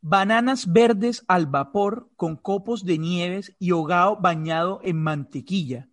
bananas 0.00 0.72
verdes 0.72 1.24
al 1.28 1.46
vapor 1.46 2.10
con 2.16 2.36
copos 2.36 2.84
de 2.84 2.98
nieves 2.98 3.54
y 3.58 3.70
hogao 3.70 4.20
bañado 4.20 4.80
en 4.82 5.02
mantequilla. 5.02 5.88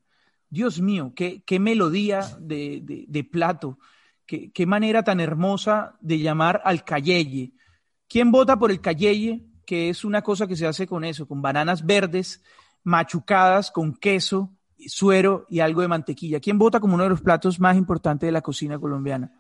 Dios 0.52 0.80
mío, 0.82 1.14
qué, 1.16 1.42
qué 1.46 1.60
melodía 1.60 2.22
de, 2.40 2.82
de- 2.84 3.06
de 3.08 3.24
plato, 3.24 3.80
qué, 4.28 4.52
qué 4.52 4.66
manera 4.68 5.02
tan 5.04 5.20
hermosa 5.20 5.98
de 6.02 6.20
llamar 6.20 6.62
al 6.66 6.84
cayeye. 6.84 7.54
¿Quién 8.08 8.32
vota 8.32 8.60
por 8.60 8.70
el 8.70 8.82
cayeye? 8.82 9.44
Que 9.66 9.90
es 9.90 10.04
una 10.06 10.22
cosa 10.22 10.46
que 10.46 10.56
se 10.58 10.68
hace 10.68 10.86
con 10.86 11.04
eso, 11.06 11.26
con 11.28 11.42
bananas 11.42 11.86
verdes 11.86 12.44
machucadas, 12.84 13.72
con 13.72 13.94
queso, 13.96 14.54
suero 14.88 15.46
y 15.50 15.62
algo 15.62 15.82
de 15.82 15.88
mantequilla. 15.88 16.40
¿Quién 16.40 16.58
vota 16.58 16.80
como 16.80 16.96
uno 16.96 17.04
de 17.04 17.12
los 17.12 17.22
platos 17.22 17.60
más 17.60 17.78
importantes 17.78 18.28
de 18.28 18.32
la 18.34 18.42
cocina 18.42 18.78
colombiana? 18.78 19.32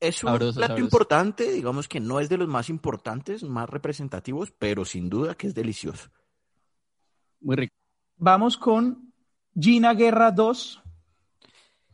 Es 0.00 0.22
un 0.24 0.30
Sabroso, 0.30 0.54
plato 0.58 0.72
sabroso. 0.74 0.84
importante, 0.84 1.50
digamos 1.52 1.88
que 1.88 2.00
no 2.00 2.20
es 2.20 2.28
de 2.28 2.38
los 2.38 2.48
más 2.48 2.70
importantes, 2.70 3.42
más 3.42 3.68
representativos, 3.68 4.52
pero 4.58 4.84
sin 4.84 5.10
duda 5.10 5.34
que 5.34 5.48
es 5.48 5.54
delicioso. 5.54 6.08
Muy 7.40 7.56
rico. 7.56 7.74
Vamos 8.16 8.56
con 8.56 9.05
Gina 9.58 9.94
Guerra 9.94 10.30
2. 10.30 10.82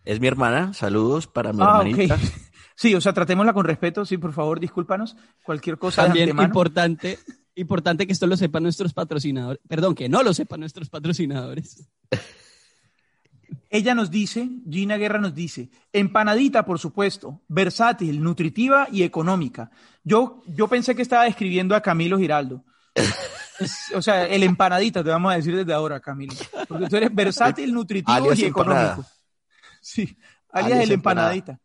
Es 0.04 0.20
mi 0.20 0.26
hermana, 0.26 0.72
saludos 0.74 1.26
para 1.26 1.52
mi 1.52 1.60
Ah, 1.62 1.82
hermanita. 1.84 2.18
Sí, 2.74 2.94
o 2.94 3.00
sea, 3.00 3.12
tratémosla 3.12 3.52
con 3.52 3.64
respeto, 3.66 4.04
sí, 4.04 4.16
por 4.18 4.32
favor, 4.32 4.58
discúlpanos. 4.58 5.14
Cualquier 5.44 5.78
cosa 5.78 6.02
de 6.02 6.08
También 6.08 6.30
antemano. 6.30 6.46
importante, 6.48 7.18
importante 7.54 8.06
que 8.06 8.12
esto 8.14 8.26
lo 8.26 8.36
sepan 8.36 8.62
nuestros 8.64 8.92
patrocinadores. 8.94 9.60
Perdón, 9.68 9.94
que 9.94 10.08
no 10.08 10.22
lo 10.22 10.32
sepan 10.34 10.60
nuestros 10.60 10.88
patrocinadores. 10.88 11.86
Ella 13.68 13.94
nos 13.94 14.10
dice, 14.10 14.48
Gina 14.68 14.96
Guerra 14.96 15.18
nos 15.20 15.34
dice, 15.34 15.70
empanadita, 15.92 16.64
por 16.64 16.78
supuesto, 16.78 17.42
versátil, 17.46 18.22
nutritiva 18.22 18.88
y 18.90 19.02
económica. 19.02 19.70
Yo, 20.02 20.42
yo 20.48 20.66
pensé 20.66 20.96
que 20.96 21.02
estaba 21.02 21.26
escribiendo 21.26 21.76
a 21.76 21.82
Camilo 21.82 22.18
Giraldo. 22.18 22.64
O 23.94 24.02
sea, 24.02 24.26
el 24.26 24.42
empanadita, 24.42 25.04
te 25.04 25.10
vamos 25.10 25.32
a 25.32 25.36
decir 25.36 25.54
desde 25.56 25.72
ahora, 25.72 26.00
Camilo. 26.00 26.34
Porque 26.68 26.88
tú 26.88 26.96
eres 26.96 27.14
versátil, 27.14 27.72
nutritivo 27.72 28.12
Alias 28.16 28.38
y 28.38 28.44
empanada. 28.46 28.82
económico. 28.92 29.10
Sí, 29.80 30.16
alias, 30.50 30.72
Alias 30.72 30.80
el 30.84 30.92
empanada. 30.92 31.34
empanadita. 31.34 31.60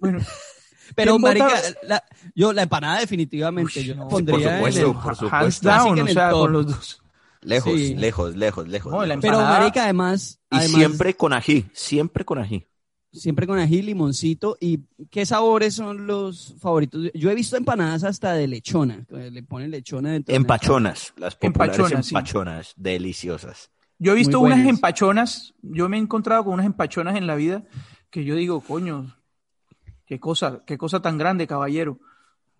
Bueno, 0.00 0.18
Pero, 0.94 1.18
marica, 1.18 1.50
la, 1.84 2.02
yo 2.34 2.52
la 2.52 2.62
empanada 2.62 3.00
definitivamente, 3.00 3.82
yo 3.82 3.94
no, 3.94 4.08
pondría 4.08 4.58
por 4.58 4.68
en 4.68 4.72
supuesto, 4.74 4.86
el- 4.90 4.92
por 5.02 5.16
supuesto. 5.16 5.36
hands 5.36 5.60
down, 5.62 5.98
en 5.98 6.04
o 6.04 6.08
el 6.08 6.12
sea, 6.14 6.30
top. 6.30 6.40
con 6.40 6.52
los 6.52 6.66
dos. 6.66 7.02
Lejos, 7.40 7.72
Sí. 7.72 7.94
lejos, 7.96 8.36
lejos, 8.36 8.68
lejos. 8.68 8.92
No, 8.92 9.00
la 9.00 9.06
lejos. 9.06 9.22
Pero, 9.22 9.40
marica, 9.40 9.84
además, 9.84 10.38
Y 10.50 10.56
además, 10.56 10.76
siempre 10.76 11.14
con 11.16 11.32
ají, 11.32 11.66
siempre 11.72 12.24
con 12.24 12.38
ají. 12.38 12.66
Siempre 13.12 13.46
con 13.46 13.58
ají, 13.58 13.82
limoncito. 13.82 14.56
¿Y 14.60 14.80
qué 15.10 15.26
sabores 15.26 15.74
son 15.74 16.06
los 16.06 16.54
favoritos? 16.60 17.10
Yo 17.14 17.30
he 17.30 17.34
visto 17.34 17.56
empanadas 17.56 18.04
hasta 18.04 18.32
de 18.34 18.48
lechona, 18.48 19.06
le 19.10 19.42
ponen 19.42 19.70
lechona 19.70 20.12
dentro. 20.12 20.34
Empachonas, 20.34 21.12
las 21.16 21.36
populares 21.36 21.76
Empachonas, 21.78 22.06
sí. 22.06 22.14
empachonas, 22.14 22.72
deliciosas. 22.76 23.70
Yo 23.98 24.12
he 24.12 24.16
visto 24.16 24.38
Muy 24.40 24.46
unas 24.48 24.58
buenas. 24.58 24.74
empachonas, 24.76 25.54
yo 25.62 25.88
me 25.88 25.96
he 25.96 26.00
encontrado 26.00 26.44
con 26.44 26.54
unas 26.54 26.66
empachonas 26.66 27.16
en 27.16 27.26
la 27.26 27.36
vida 27.36 27.62
que 28.10 28.24
yo 28.24 28.34
digo, 28.34 28.60
coño, 28.60 29.14
qué 30.06 30.18
cosa, 30.18 30.62
qué 30.66 30.76
cosa 30.76 31.00
tan 31.00 31.18
grande, 31.18 31.46
caballero. 31.46 31.98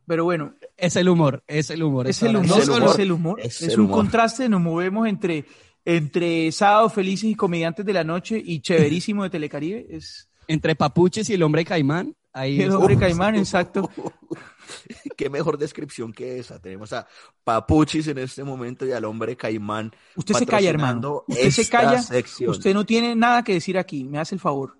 Pero 0.07 0.25
bueno, 0.25 0.55
Es 0.77 0.97
el 0.97 1.09
humor, 1.09 1.43
es 1.47 1.71
el 1.71 1.83
humor. 1.83 2.07
es 2.09 2.23
el 2.23 2.37
humor, 2.37 2.59
Es 2.59 2.69
el 2.69 2.73
humor. 2.73 2.91
es 2.91 2.99
el 2.99 3.13
humor. 3.13 3.41
Es 3.41 3.63
Es, 3.63 3.69
el 3.75 3.81
un 3.81 3.87
humor. 3.87 3.97
contraste, 3.99 4.49
nos 4.49 4.61
movemos 4.61 5.07
entre, 5.09 5.45
entre 5.85 6.51
sábados 6.53 6.93
felices 6.93 7.31
y 7.31 7.35
comediantes 7.35 7.85
de 7.87 7.93
la 7.93 8.05
noche 8.05 8.41
y 8.45 8.61
chéverísimo 8.61 9.23
de 9.25 9.31
Telecaribe. 9.31 9.87
Es 9.91 10.29
Entre 10.53 10.75
papuches 10.77 11.29
y 11.31 11.35
el 11.35 11.43
hombre 11.43 11.65
caimán. 11.65 12.15
Ahí 12.33 12.63
el 12.63 12.73
hombre 12.73 12.99
caimán, 12.99 13.35
exacto. 13.37 13.91
Qué 15.17 15.29
mejor 15.29 15.59
descripción 15.59 16.13
que 16.13 16.39
esa. 16.39 16.61
Tenemos 16.61 16.93
a 16.93 17.07
Papuchis 17.45 18.07
en 18.09 18.19
este 18.19 18.43
momento 18.43 18.87
y 18.87 18.93
al 18.93 19.05
hombre 19.05 19.37
caimán. 19.37 19.93
Usted 20.17 20.35
se 20.35 20.47
calla, 20.47 20.71
hermano. 20.71 21.25
Usted 21.29 21.51
se 21.51 21.69
calla. 21.69 22.03
sección. 22.03 22.51
Usted 22.51 22.73
no 22.73 22.87
tiene 22.87 23.15
nada 23.15 23.43
que 23.45 23.53
decir 23.55 23.77
aquí, 23.77 24.05
me 24.05 24.19
hace 24.19 24.35
el 24.35 24.41
favor. 24.41 24.79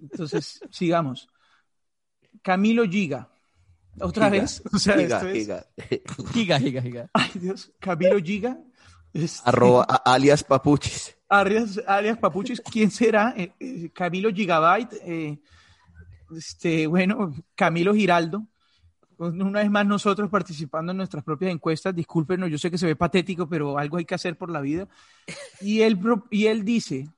Entonces, 0.00 0.60
sigamos. 0.70 1.28
Camilo 2.42 2.84
Giga. 2.88 3.28
¿Otra 3.98 4.26
Giga, 4.30 4.42
vez? 4.42 4.62
O 4.72 4.78
sea, 4.78 4.94
giga, 4.96 5.16
esto 5.16 5.28
es- 5.28 5.38
giga. 5.38 5.66
Giga, 6.32 6.58
giga, 6.60 6.82
giga. 6.82 7.10
Ay, 7.14 7.30
Dios. 7.34 7.72
Camilo 7.80 8.18
Giga. 8.18 8.58
Este, 9.24 9.48
Arroba 9.48 9.84
alias 9.84 10.44
Papuchis. 10.44 11.16
alias, 11.28 11.80
alias 11.86 12.18
Papuchis. 12.18 12.60
¿Quién 12.60 12.90
será? 12.90 13.34
Eh, 13.36 13.52
eh, 13.60 13.90
Camilo 13.92 14.30
Gigabyte. 14.32 14.94
eh, 15.02 15.38
este, 16.36 16.86
bueno, 16.86 17.34
Camilo 17.54 17.94
Giraldo. 17.94 18.42
Una 19.18 19.60
vez 19.60 19.70
más 19.70 19.86
nosotros 19.86 20.28
participando 20.28 20.92
en 20.92 20.98
nuestras 20.98 21.24
propias 21.24 21.50
encuestas. 21.50 21.94
Discúlpenos, 21.94 22.50
yo 22.50 22.58
sé 22.58 22.70
que 22.70 22.76
se 22.76 22.86
ve 22.86 22.96
patético, 22.96 23.48
pero 23.48 23.78
algo 23.78 23.96
hay 23.96 24.04
que 24.04 24.14
hacer 24.14 24.36
por 24.36 24.50
la 24.50 24.60
vida. 24.60 24.88
Y 25.60 25.80
él, 25.80 25.98
y 26.30 26.46
él 26.46 26.64
dice 26.64 27.08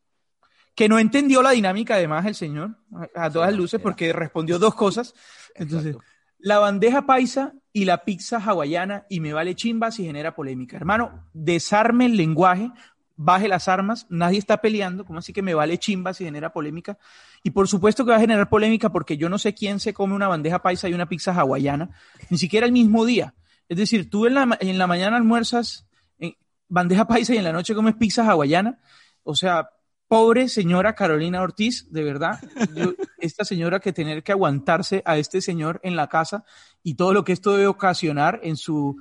que 0.77 0.89
no 0.89 1.01
entendió 1.01 1.43
la 1.43 1.51
dinámica 1.51 1.95
además 1.97 2.25
el 2.27 2.37
señor, 2.37 2.77
a, 3.17 3.25
a 3.25 3.31
todas 3.33 3.53
luces, 3.53 3.81
porque 3.81 4.13
respondió 4.13 4.61
dos 4.61 4.77
cosas. 4.77 5.13
Entonces, 5.57 5.97
Exacto. 5.97 6.13
la 6.39 6.61
bandeja 6.61 7.05
paisa 7.05 7.53
y 7.73 7.85
la 7.85 8.05
pizza 8.05 8.39
hawaiana 8.39 9.07
y 9.09 9.21
me 9.21 9.33
vale 9.33 9.55
chimba 9.55 9.91
si 9.91 10.05
genera 10.05 10.35
polémica. 10.35 10.77
Hermano, 10.77 11.25
desarme 11.33 12.07
el 12.07 12.17
lenguaje, 12.17 12.71
baje 13.17 13.49
las 13.49 13.69
armas, 13.69 14.07
nadie 14.09 14.39
está 14.39 14.59
peleando, 14.59 15.05
¿cómo 15.05 15.19
así 15.19 15.33
que 15.33 15.43
me 15.43 15.55
vale 15.55 15.79
chimba 15.79 16.15
si 16.15 16.25
genera 16.25 16.53
polémica? 16.53 16.99
Y 17.43 17.51
por 17.51 17.69
supuesto 17.69 18.05
que 18.05 18.11
va 18.11 18.17
a 18.17 18.21
generar 18.21 18.49
polémica 18.49 18.91
porque 18.91 19.17
yo 19.17 19.29
no 19.29 19.39
sé 19.39 19.55
quién 19.55 19.81
se 19.81 19.93
come 19.93 20.15
una 20.15 20.29
bandeja 20.29 20.61
paisa 20.61 20.89
y 20.89 20.95
una 20.95 21.09
pizza 21.09 21.33
hawaiana, 21.33 21.91
ni 22.31 22.39
siquiera 22.39 22.67
el 22.67 22.73
mismo 22.73 23.05
día. 23.05 23.35
Es 23.69 23.77
decir, 23.77 24.09
tú 24.09 24.27
en 24.27 24.35
la, 24.35 24.57
en 24.61 24.79
la 24.79 24.87
mañana 24.87 25.17
almuerzas 25.17 25.87
eh, 26.19 26.37
bandeja 26.69 27.07
paisa 27.07 27.35
y 27.35 27.39
en 27.39 27.45
la 27.45 27.53
noche 27.53 27.75
comes 27.75 27.97
pizza 27.97 28.25
hawaiana. 28.29 28.79
O 29.25 29.35
sea, 29.35 29.69
pobre 30.09 30.49
señora 30.49 30.95
Carolina 30.95 31.43
Ortiz, 31.43 31.87
de 31.93 32.03
verdad. 32.03 32.41
Yo- 32.75 32.95
esta 33.19 33.45
señora 33.45 33.79
que 33.81 33.93
tener 33.93 34.23
que 34.23 34.33
aguantarse 34.33 35.03
a 35.05 35.19
este 35.19 35.41
señor 35.41 35.81
en 35.85 35.95
la 35.97 36.09
casa 36.09 36.45
y 36.83 36.95
todo 36.95 37.13
lo 37.13 37.25
que 37.25 37.33
esto 37.33 37.53
debe 37.53 37.67
ocasionar 37.67 38.41
en 38.43 38.57
su, 38.57 38.97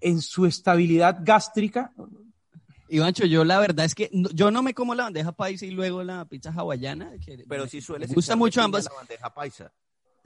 en 0.00 0.20
su 0.22 0.46
estabilidad 0.46 1.18
gástrica. 1.22 1.92
Ivancho, 2.88 3.24
yo 3.26 3.44
la 3.44 3.60
verdad 3.60 3.84
es 3.86 3.94
que 3.94 4.10
no- 4.12 4.30
yo 4.30 4.50
no 4.50 4.62
me 4.62 4.74
como 4.74 4.94
la 4.96 5.04
bandeja 5.04 5.30
paisa 5.32 5.64
y 5.66 5.70
luego 5.70 6.02
la 6.02 6.24
pizza 6.24 6.50
hawaiana. 6.52 7.12
que 7.24 7.44
Pero 7.48 7.64
me- 7.64 7.68
sí 7.70 7.80
suele 7.80 8.08
me 8.08 8.14
gusta 8.14 8.34
mucho 8.34 8.60
ambas. 8.62 8.84
La 8.86 8.94
bandeja 8.96 9.32
paisa. 9.32 9.72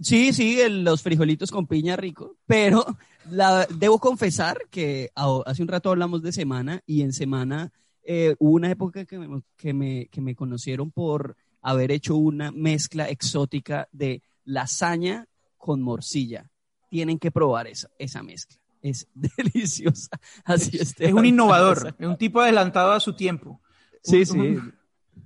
Sí, 0.00 0.32
sí, 0.32 0.60
el- 0.60 0.82
los 0.82 1.02
frijolitos 1.02 1.50
con 1.50 1.66
piña 1.66 1.94
rico, 1.96 2.36
pero 2.46 2.84
la, 3.30 3.66
debo 3.66 3.98
confesar 4.00 4.58
que 4.70 5.10
a- 5.14 5.40
hace 5.46 5.62
un 5.62 5.68
rato 5.68 5.90
hablamos 5.90 6.22
de 6.22 6.32
semana 6.32 6.82
y 6.86 7.02
en 7.02 7.12
semana 7.12 7.70
eh, 8.04 8.34
hubo 8.38 8.52
una 8.52 8.70
época 8.70 9.04
que 9.04 9.18
me, 9.18 9.42
que, 9.56 9.72
me, 9.72 10.06
que 10.08 10.20
me 10.20 10.34
conocieron 10.34 10.90
por 10.90 11.36
haber 11.62 11.90
hecho 11.90 12.16
una 12.16 12.50
mezcla 12.52 13.08
exótica 13.08 13.88
de 13.92 14.22
lasaña 14.44 15.26
con 15.56 15.80
morcilla. 15.82 16.50
Tienen 16.90 17.18
que 17.18 17.30
probar 17.30 17.66
esa, 17.66 17.88
esa 17.98 18.22
mezcla. 18.22 18.58
Es 18.82 19.08
deliciosa. 19.14 20.10
Así 20.44 20.76
Es 20.78 21.12
un 21.12 21.24
innovador, 21.24 21.94
es 21.98 22.06
un 22.06 22.16
tipo 22.18 22.40
adelantado 22.40 22.92
a 22.92 23.00
su 23.00 23.14
tiempo. 23.14 23.60
Sí, 24.02 24.18
Un- 24.20 24.26
sí. 24.26 24.38
Un, 24.38 24.74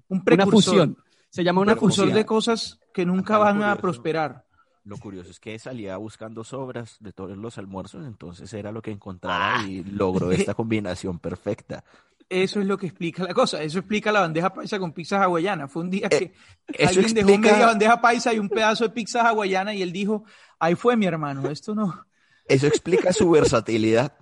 un 0.09 0.23
Una 0.33 0.47
fusión. 0.47 0.97
Se 1.31 1.45
llama 1.45 1.61
un 1.61 1.67
una 1.69 1.73
precursor 1.75 2.05
fusión. 2.07 2.17
de 2.17 2.25
cosas 2.25 2.81
que 2.95 3.05
nunca 3.05 3.35
Acá 3.37 3.45
van 3.45 3.63
a 3.65 3.77
prosperar. 3.77 4.47
Lo 4.85 4.97
curioso 4.97 5.31
es 5.31 5.39
que 5.39 5.59
salía 5.59 5.97
buscando 5.99 6.45
sobras 6.45 6.97
de 7.01 7.13
todos 7.13 7.37
los 7.37 7.59
almuerzos, 7.59 8.07
entonces 8.07 8.51
era 8.55 8.73
lo 8.73 8.81
que 8.81 8.91
encontraba 8.91 9.63
y 9.67 9.85
logró 9.85 10.33
esta 10.33 10.55
combinación 10.55 11.19
perfecta. 11.19 11.85
Eso 12.31 12.61
es 12.61 12.67
lo 12.67 12.77
que 12.77 12.87
explica 12.87 13.25
la 13.25 13.33
cosa. 13.33 13.63
Eso 13.63 13.79
explica 13.79 14.13
la 14.13 14.21
bandeja 14.21 14.53
paisa 14.53 14.79
con 14.79 14.93
pizza 14.93 15.23
hawaiana. 15.23 15.67
Fue 15.69 15.83
un 15.83 15.91
día 15.91 16.09
que 16.11 16.17
Eh, 16.17 16.33
eso 16.75 16.89
alguien 17.01 17.15
dejó 17.15 17.29
explica- 17.31 17.53
media 17.53 17.67
bandeja 17.67 18.01
paisa 18.01 18.35
y 18.35 18.39
un 18.39 18.49
pedazo 18.51 18.85
de 18.85 18.91
pizza 18.91 19.27
hawaiana 19.27 19.73
y 19.75 19.81
él 19.83 19.93
dijo, 19.93 20.25
ahí 20.59 20.75
fue 20.75 20.97
mi 20.97 21.07
hermano, 21.07 21.49
esto 21.51 21.75
no. 21.75 22.05
Eso 22.47 22.67
explica 22.67 23.13
su 23.13 23.31
versatilidad. 23.31 24.13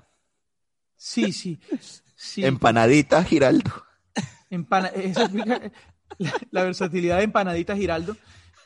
Sí, 0.97 1.33
sí. 1.33 1.59
sí. 2.17 2.45
Empanadita, 2.45 3.23
Giraldo. 3.25 3.71
Empana- 4.51 4.89
Eso 4.95 5.23
explica 5.23 5.61
la, 6.19 6.33
la 6.51 6.63
versatilidad 6.63 7.19
de 7.19 7.25
empanadita 7.25 7.77
Giraldo. 7.77 8.17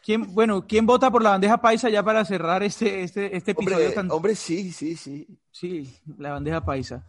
¿Quién, 0.04 0.34
bueno, 0.34 0.66
¿quién 0.66 0.86
vota 0.86 1.10
por 1.10 1.22
la 1.22 1.30
bandeja 1.30 1.60
paisa 1.60 1.88
ya 1.90 2.02
para 2.02 2.24
cerrar 2.24 2.62
este, 2.62 3.02
este, 3.02 3.36
este 3.36 3.50
episodio 3.52 3.76
Hombre, 3.86 3.94
tan... 3.94 4.10
hombre, 4.10 4.34
sí, 4.34 4.72
sí, 4.72 4.96
sí. 4.96 5.26
Sí, 5.50 5.94
la 6.18 6.32
bandeja 6.32 6.64
paisa. 6.64 7.04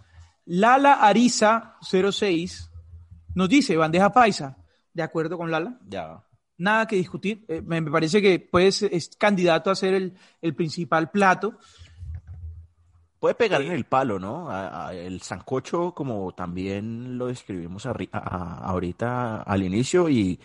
Lala 0.54 0.94
Ariza 0.96 1.78
06 1.82 2.70
nos 3.36 3.48
dice 3.48 3.78
bandeja 3.78 4.12
paisa. 4.12 4.58
De 4.94 5.02
acuerdo 5.02 5.38
con 5.38 5.50
Lala. 5.50 5.80
Ya. 5.88 6.22
Nada 6.58 6.86
que 6.88 6.98
discutir. 6.98 7.46
Eh, 7.48 7.62
me, 7.62 7.80
me 7.80 7.90
parece 7.90 8.22
que 8.22 8.40
pues, 8.40 8.82
es 8.84 9.16
candidato 9.18 9.72
a 9.72 9.76
ser 9.76 9.94
el, 9.94 10.14
el 10.42 10.54
principal 10.54 11.10
plato. 11.10 11.58
Puede 13.20 13.36
pegar 13.36 13.62
en 13.62 13.72
el 13.72 13.86
palo, 13.86 14.20
¿no? 14.20 14.50
A- 14.50 14.88
a- 14.88 14.94
el 14.94 15.22
sancocho, 15.22 15.94
como 15.94 16.34
también 16.34 17.18
lo 17.18 17.28
describimos 17.28 17.86
a- 17.86 17.96
a- 18.12 18.58
ahorita 18.66 19.44
al 19.44 19.64
inicio, 19.64 20.10
y 20.10 20.40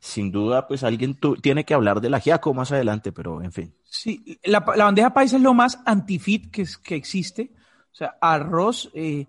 sin 0.00 0.32
duda, 0.32 0.66
pues 0.66 0.82
alguien 0.84 1.14
tu- 1.14 1.36
tiene 1.36 1.64
que 1.64 1.74
hablar 1.74 2.00
del 2.00 2.14
ajiaco 2.14 2.54
más 2.54 2.72
adelante, 2.72 3.12
pero 3.12 3.42
en 3.42 3.52
fin. 3.52 3.74
Sí, 3.84 4.38
la, 4.44 4.64
la 4.74 4.84
bandeja 4.86 5.12
paisa 5.14 5.36
es 5.36 5.42
lo 5.42 5.54
más 5.54 5.78
antifit 5.86 6.50
que, 6.50 6.62
es- 6.62 6.78
que 6.78 6.96
existe. 6.96 7.52
O 7.92 7.94
sea, 7.94 8.16
arroz, 8.20 8.90
eh, 8.94 9.26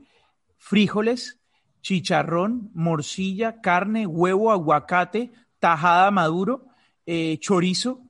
frijoles, 0.69 1.38
chicharrón, 1.82 2.71
morcilla, 2.73 3.62
carne, 3.62 4.08
huevo, 4.08 4.51
aguacate, 4.51 5.32
tajada 5.60 6.10
maduro, 6.10 6.65
eh, 7.06 7.38
chorizo 7.39 8.01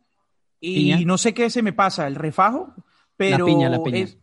y 0.61 0.93
Piña. 0.93 1.05
no 1.05 1.17
sé 1.17 1.33
qué 1.33 1.49
se 1.49 1.61
me 1.61 1.73
pasa, 1.73 2.07
el 2.07 2.15
refajo, 2.15 2.73
pero 3.17 3.45
piña, 3.45 3.67
la 3.67 3.83
piña. 3.83 3.97
es- 3.99 4.17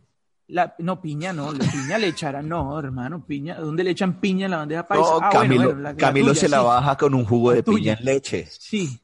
la- 0.47 0.73
no, 0.79 0.99
piña 0.99 1.31
no, 1.31 1.51
la 1.53 1.59
piña 1.71 1.99
le 1.99 2.07
echarán, 2.07 2.49
no, 2.49 2.77
hermano, 2.79 3.23
piña, 3.23 3.55
¿dónde 3.59 3.83
le 3.83 3.91
echan 3.91 4.19
piña 4.19 4.45
en 4.45 4.51
la 4.51 4.57
bandeja 4.57 4.87
paisa? 4.87 5.03
No, 5.03 5.19
Ah, 5.21 5.29
Camilo, 5.31 5.65
bueno, 5.65 5.79
la 5.81 5.95
Camilo 5.95 6.29
tuya, 6.29 6.39
se 6.41 6.49
la 6.49 6.59
sí. 6.59 6.65
baja 6.65 6.97
con 6.97 7.13
un 7.13 7.25
jugo 7.25 7.51
de 7.51 7.61
tuya. 7.61 7.77
piña 7.77 7.93
en 7.99 8.05
leche. 8.05 8.47
Sí. 8.49 8.99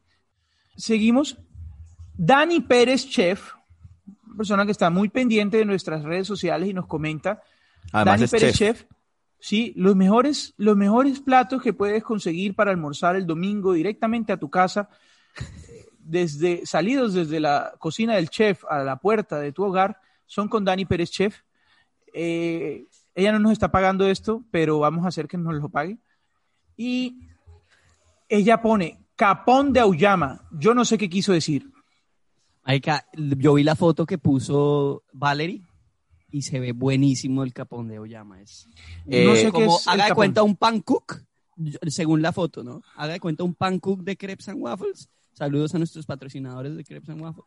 Seguimos. 0.75 1.37
Dani 2.17 2.61
Pérez 2.61 3.07
Chef, 3.07 3.53
una 4.25 4.37
persona 4.37 4.65
que 4.65 4.71
está 4.71 4.89
muy 4.89 5.09
pendiente 5.09 5.57
de 5.57 5.65
nuestras 5.65 6.03
redes 6.03 6.25
sociales 6.27 6.67
y 6.67 6.73
nos 6.73 6.87
comenta. 6.87 7.41
Además 7.91 8.15
Dani 8.19 8.23
es 8.25 8.31
Pérez 8.31 8.55
chef. 8.57 8.77
Chef. 8.79 8.89
Sí, 9.39 9.73
los 9.78 9.95
mejores, 9.95 10.54
los 10.58 10.75
mejores 10.75 11.21
platos 11.21 11.62
que 11.62 11.73
puedes 11.73 12.04
conseguir 12.04 12.56
para 12.56 12.71
almorzar 12.71 13.15
el 13.15 13.25
domingo 13.25 13.73
directamente 13.73 14.34
a 14.34 14.38
tu 14.38 14.49
casa, 14.49 14.89
desde 15.99 16.65
salidos 16.65 17.13
desde 17.13 17.39
la 17.39 17.73
cocina 17.80 18.15
del 18.15 18.30
chef 18.30 18.65
a 18.69 18.84
la 18.84 18.97
puerta 18.97 19.39
de 19.39 19.54
tu 19.54 19.63
hogar, 19.63 20.02
son 20.25 20.49
con 20.49 20.65
Dani 20.65 20.86
Pérez 20.86 21.10
Chef. 21.10 21.41
Eh, 22.13 22.86
ella 23.15 23.32
no 23.32 23.39
nos 23.39 23.54
está 23.54 23.71
pagando 23.71 24.08
esto, 24.08 24.43
pero 24.52 24.80
vamos 24.80 25.06
a 25.06 25.10
hacer 25.10 25.28
que 25.28 25.38
nos 25.38 25.56
lo 25.56 25.69
pague. 25.69 25.97
Y 26.75 27.28
ella 28.28 28.62
pone 28.62 29.06
capón 29.15 29.71
de 29.71 29.80
Auyama. 29.80 30.47
Yo 30.52 30.73
no 30.73 30.84
sé 30.84 30.97
qué 30.97 31.10
quiso 31.10 31.32
decir. 31.34 31.71
Yo 33.15 33.54
vi 33.56 33.63
la 33.63 33.75
foto 33.75 34.06
que 34.06 34.17
puso 34.17 35.04
Valerie 35.12 35.63
y 36.31 36.41
se 36.43 36.59
ve 36.59 36.71
buenísimo 36.71 37.43
el 37.43 37.53
capón 37.53 37.87
de 37.87 37.99
Oyama. 37.99 38.41
Es 38.41 38.67
Eh, 39.07 39.23
no 39.25 39.35
sé 39.35 39.45
qué 39.45 39.51
como 39.51 39.79
haga 39.87 40.05
de 40.05 40.13
cuenta 40.13 40.43
un 40.43 40.55
pancook, 40.55 41.23
según 41.87 42.21
la 42.21 42.31
foto, 42.31 42.63
¿no? 42.63 42.81
Haga 42.95 43.13
de 43.13 43.19
cuenta 43.19 43.43
un 43.43 43.55
pancook 43.55 44.01
de 44.01 44.15
crepes 44.17 44.49
and 44.49 44.61
waffles. 44.61 45.09
Saludos 45.33 45.73
a 45.73 45.77
nuestros 45.77 46.05
patrocinadores 46.05 46.75
de 46.75 46.83
crepes 46.83 47.09
and 47.09 47.21
waffles. 47.21 47.45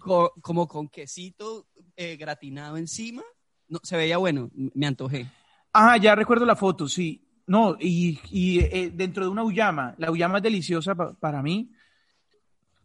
Co- 0.00 0.32
como 0.40 0.66
con 0.66 0.88
quesito 0.88 1.66
eh, 1.96 2.16
gratinado 2.16 2.76
encima. 2.76 3.22
No, 3.68 3.78
se 3.82 3.96
veía 3.96 4.16
bueno, 4.18 4.50
me 4.74 4.86
antojé. 4.86 5.26
Ah, 5.72 5.96
ya 5.96 6.14
recuerdo 6.14 6.44
la 6.44 6.56
foto, 6.56 6.88
sí. 6.88 7.24
No, 7.46 7.76
y, 7.78 8.18
y, 8.30 8.60
eh, 8.60 8.90
dentro 8.94 9.24
de 9.24 9.30
una 9.30 9.42
Auyama, 9.42 9.94
la 9.98 10.08
Auyama 10.08 10.38
es 10.38 10.42
deliciosa 10.42 10.94
pa- 10.94 11.14
para 11.14 11.42
mí. 11.42 11.70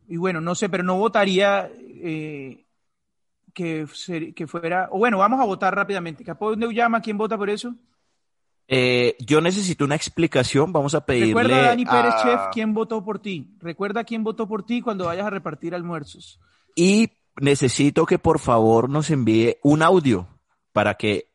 Y 0.07 0.17
bueno, 0.17 0.39
no 0.41 0.55
sé, 0.55 0.69
pero 0.69 0.83
no 0.83 0.97
votaría 0.97 1.69
eh, 1.75 2.65
que, 3.57 3.87
ser- 3.91 4.35
que 4.35 4.45
fuera. 4.45 4.87
O 4.91 4.99
bueno, 4.99 5.17
vamos 5.17 5.39
a 5.41 5.45
votar 5.45 5.73
rápidamente. 5.75 6.23
Capón 6.23 6.59
de 6.59 6.67
Auyama, 6.67 7.01
¿quién 7.01 7.17
vota 7.17 7.35
por 7.35 7.49
eso? 7.49 7.73
Eh, 8.67 9.15
yo 9.19 9.41
necesito 9.41 9.83
una 9.85 9.95
explicación. 9.95 10.71
Vamos 10.71 10.93
a 10.93 11.03
pedirle 11.05 11.27
Recuerda, 11.41 11.61
Dani 11.69 11.85
Pérez 11.85 12.13
a- 12.13 12.21
Chef, 12.23 12.41
quién 12.53 12.73
votó 12.75 13.03
por 13.03 13.17
ti. 13.19 13.55
Recuerda 13.59 14.03
quién 14.03 14.23
votó 14.23 14.47
por 14.47 14.63
ti 14.63 14.81
cuando 14.81 15.05
vayas 15.05 15.25
a 15.25 15.29
repartir 15.31 15.73
almuerzos. 15.73 16.39
Y 16.75 17.09
necesito 17.41 18.05
que 18.05 18.19
por 18.19 18.37
favor 18.39 18.89
nos 18.89 19.09
envíe 19.09 19.57
un 19.63 19.81
audio 19.81 20.27
para 20.71 20.93
que 20.95 21.29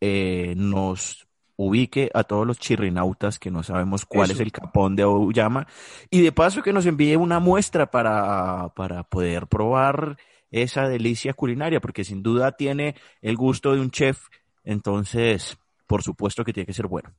eh, 0.00 0.54
nos 0.56 1.28
ubique 1.56 2.10
a 2.14 2.24
todos 2.24 2.44
los 2.46 2.58
chirrinautas 2.58 3.38
que 3.38 3.50
no 3.52 3.62
sabemos 3.62 4.04
cuál 4.04 4.26
Eso. 4.30 4.34
es 4.34 4.40
el 4.40 4.50
capón 4.52 4.96
de 4.96 5.02
Auyama. 5.04 5.66
Y 6.10 6.22
de 6.22 6.32
paso 6.32 6.62
que 6.62 6.72
nos 6.72 6.86
envíe 6.86 7.14
una 7.16 7.38
muestra 7.38 7.90
para, 7.90 8.70
para 8.74 9.04
poder 9.04 9.46
probar 9.46 10.16
esa 10.50 10.88
delicia 10.88 11.34
culinaria, 11.34 11.80
porque 11.80 12.04
sin 12.04 12.22
duda 12.22 12.52
tiene 12.52 12.94
el 13.22 13.36
gusto 13.36 13.72
de 13.74 13.80
un 13.80 13.90
chef. 13.90 14.26
Entonces, 14.64 15.58
por 15.86 16.02
supuesto 16.02 16.44
que 16.44 16.52
tiene 16.52 16.66
que 16.66 16.74
ser 16.74 16.86
bueno. 16.86 17.12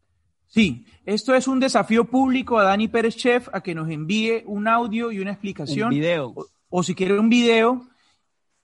Sí, 0.47 0.85
esto 1.05 1.35
es 1.35 1.47
un 1.47 1.59
desafío 1.59 2.05
público 2.05 2.57
a 2.57 2.63
Dani 2.63 2.87
Pérez 2.87 3.15
Chef 3.15 3.47
a 3.53 3.61
que 3.61 3.75
nos 3.75 3.89
envíe 3.89 4.43
un 4.45 4.67
audio 4.67 5.11
y 5.11 5.19
una 5.19 5.31
explicación. 5.31 5.89
Un 5.89 5.93
video. 5.99 6.33
o, 6.35 6.45
o 6.69 6.83
si 6.83 6.95
quiere 6.95 7.19
un 7.19 7.29
video 7.29 7.87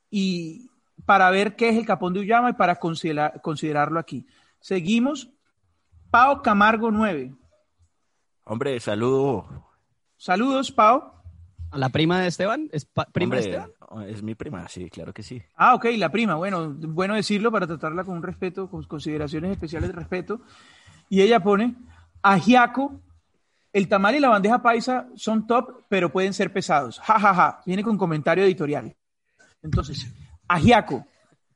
y 0.09 0.69
para 1.05 1.29
ver 1.29 1.55
qué 1.55 1.69
es 1.69 1.77
el 1.77 1.85
capón 1.85 2.13
de 2.13 2.21
Ullama 2.21 2.49
y 2.51 2.53
para 2.53 2.75
considera- 2.79 3.33
considerarlo 3.41 3.99
aquí. 3.99 4.25
Seguimos. 4.59 5.29
Pau 6.09 6.41
Camargo 6.41 6.89
9. 6.91 7.33
Hombre, 8.45 8.79
saludo. 8.79 9.67
Saludos, 10.17 10.71
Pau. 10.71 11.11
¿A 11.75 11.77
la 11.77 11.89
prima 11.89 12.21
de 12.21 12.27
Esteban? 12.27 12.69
¿Es 12.71 12.87
prima 13.11 13.35
de 13.35 13.41
Esteban? 13.41 13.69
es 14.07 14.23
mi 14.23 14.33
prima, 14.33 14.65
sí, 14.69 14.89
claro 14.89 15.13
que 15.13 15.23
sí. 15.23 15.43
Ah, 15.55 15.75
ok, 15.75 15.87
la 15.97 16.09
prima. 16.09 16.35
Bueno, 16.35 16.73
bueno 16.73 17.15
decirlo 17.15 17.51
para 17.51 17.67
tratarla 17.67 18.05
con 18.05 18.15
un 18.15 18.23
respeto, 18.23 18.69
con 18.69 18.81
consideraciones 18.83 19.51
especiales 19.51 19.89
de 19.89 19.95
respeto. 19.95 20.39
Y 21.09 21.19
ella 21.19 21.41
pone, 21.41 21.75
ajiaco, 22.21 23.01
el 23.73 23.89
tamal 23.89 24.15
y 24.15 24.21
la 24.21 24.29
bandeja 24.29 24.61
paisa 24.61 25.09
son 25.15 25.47
top, 25.47 25.83
pero 25.89 26.13
pueden 26.13 26.33
ser 26.33 26.53
pesados. 26.53 26.97
Ja, 27.01 27.19
ja, 27.19 27.33
ja. 27.35 27.61
Viene 27.65 27.83
con 27.83 27.97
comentario 27.97 28.45
editorial. 28.45 28.95
Entonces, 29.61 30.07
ajiaco. 30.47 31.05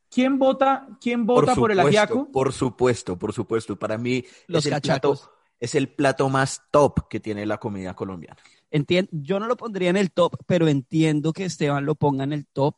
¿Quién 0.09 0.37
vota, 0.37 0.85
quién 0.99 1.25
vota 1.25 1.55
por, 1.55 1.71
el 1.71 1.79
ajiaco? 1.79 2.29
Por 2.29 2.51
supuesto, 2.51 3.17
por 3.17 3.31
supuesto. 3.31 3.79
Para 3.79 3.97
mí 3.97 4.25
Los 4.47 4.65
es 4.65 4.73
el, 4.73 4.81
plato, 4.81 5.17
es 5.61 5.75
el 5.75 5.87
plato 5.87 6.27
más 6.27 6.63
top 6.71 7.07
que 7.07 7.21
tiene 7.21 7.45
la 7.45 7.57
comida 7.57 7.93
colombiana. 7.93 8.41
Entien- 8.71 9.09
yo 9.11 9.39
no 9.39 9.47
lo 9.47 9.57
pondría 9.57 9.89
en 9.89 9.97
el 9.97 10.11
top, 10.11 10.35
pero 10.45 10.67
entiendo 10.67 11.33
que 11.33 11.45
Esteban 11.45 11.85
lo 11.85 11.95
ponga 11.95 12.23
en 12.23 12.33
el 12.33 12.45
top 12.45 12.75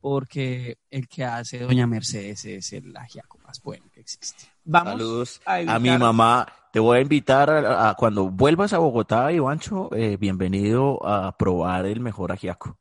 porque 0.00 0.78
el 0.90 1.08
que 1.08 1.24
hace 1.24 1.58
Doña 1.60 1.86
Mercedes 1.86 2.44
es 2.46 2.72
el 2.72 2.96
ajiaco 2.96 3.38
más 3.46 3.62
bueno 3.62 3.84
que 3.92 4.00
existe. 4.00 4.44
Vamos 4.64 4.92
Saludos 4.92 5.40
a, 5.44 5.56
a, 5.56 5.78
mi 5.78 5.90
mamá. 5.90 6.46
Te 6.72 6.80
voy 6.80 6.98
a 6.98 7.00
invitar 7.02 7.50
a, 7.50 7.90
a- 7.90 7.94
cuando 7.94 8.30
vuelvas 8.30 8.72
a 8.72 8.78
Bogotá, 8.78 9.30
Ivancho, 9.32 9.94
eh, 9.94 10.16
bienvenido 10.16 11.06
a 11.06 11.36
probar 11.36 11.86
el 11.86 12.00
mejor 12.00 12.32
ajiaco. 12.32 12.78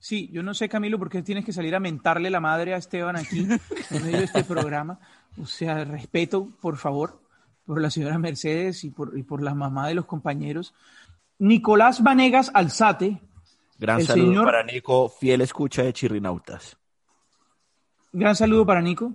Sí, 0.00 0.28
yo 0.32 0.42
no 0.42 0.54
sé, 0.54 0.68
Camilo, 0.68 0.98
por 0.98 1.08
qué 1.10 1.22
tienes 1.22 1.44
que 1.44 1.52
salir 1.52 1.74
a 1.74 1.80
mentarle 1.80 2.30
la 2.30 2.40
madre 2.40 2.72
a 2.74 2.76
Esteban 2.78 3.16
aquí 3.16 3.40
en 3.90 4.02
medio 4.02 4.18
de 4.18 4.24
este 4.24 4.44
programa. 4.44 4.98
O 5.40 5.46
sea, 5.46 5.84
respeto, 5.84 6.48
por 6.60 6.76
favor, 6.76 7.20
por 7.66 7.80
la 7.80 7.90
señora 7.90 8.18
Mercedes 8.18 8.84
y 8.84 8.90
por, 8.90 9.16
y 9.18 9.22
por 9.24 9.42
la 9.42 9.54
mamá 9.54 9.88
de 9.88 9.94
los 9.94 10.06
compañeros. 10.06 10.72
Nicolás 11.38 12.02
Vanegas 12.02 12.50
Alzate, 12.54 13.20
Gran 13.78 14.00
El 14.00 14.06
saludo 14.06 14.26
señor- 14.26 14.44
para 14.44 14.64
Nico, 14.64 15.08
fiel 15.08 15.40
escucha 15.40 15.82
de 15.84 15.92
Chirrinautas. 15.92 16.76
gran 18.12 18.34
saludo 18.34 18.66
para 18.66 18.80
Nico. 18.82 19.12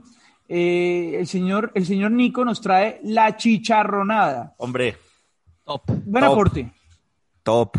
Eh, 0.47 1.15
el, 1.19 1.27
señor, 1.27 1.71
el 1.75 1.86
señor 1.86 2.12
Nico 2.12 2.45
nos 2.45 2.62
trae 2.62 2.99
la 3.03 3.36
chicharronada. 3.36 4.53
Hombre, 4.57 4.97
Top. 5.65 5.83
Buen 5.88 6.23
Top. 6.25 6.31
aporte, 6.33 6.71
top, 7.43 7.77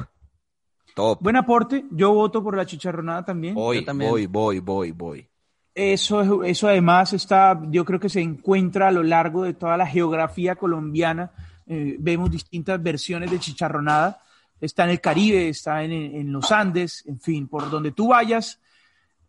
top. 0.94 1.18
buen 1.22 1.37
aporte. 1.37 1.85
Yo 1.90 2.12
voto 2.14 2.42
por 2.42 2.57
la 2.57 2.64
chicharronada 2.66 3.24
también. 3.24 3.54
voy, 3.54 3.80
yo 3.80 3.85
también. 3.85 4.11
voy, 4.11 4.26
voy, 4.26 4.59
voy, 4.61 4.90
voy. 4.92 5.28
Eso, 5.74 6.20
es- 6.44 6.50
eso 6.50 6.68
además 6.68 7.12
está, 7.14 7.61
yo 7.70 7.85
creo 7.85 7.98
que 8.00 8.09
se 8.09 8.20
encuentra 8.20 8.88
a 8.88 8.92
lo 8.92 9.02
largo 9.02 9.42
de 9.44 9.54
toda 9.54 9.76
la 9.76 9.87
geografía 9.87 10.54
colombiana. 10.57 11.30
Eh, 11.66 11.96
vemos 11.98 12.30
distintas 12.30 12.83
versiones 12.83 13.30
de 13.30 13.38
chicharronada. 13.38 14.20
Está 14.60 14.84
en 14.84 14.90
el 14.90 15.00
Caribe, 15.00 15.48
está 15.48 15.82
en, 15.82 15.92
en 15.92 16.32
los 16.32 16.50
Andes, 16.52 17.04
en 17.06 17.20
fin, 17.20 17.48
por 17.48 17.68
donde 17.70 17.92
tú 17.92 18.08
vayas, 18.08 18.60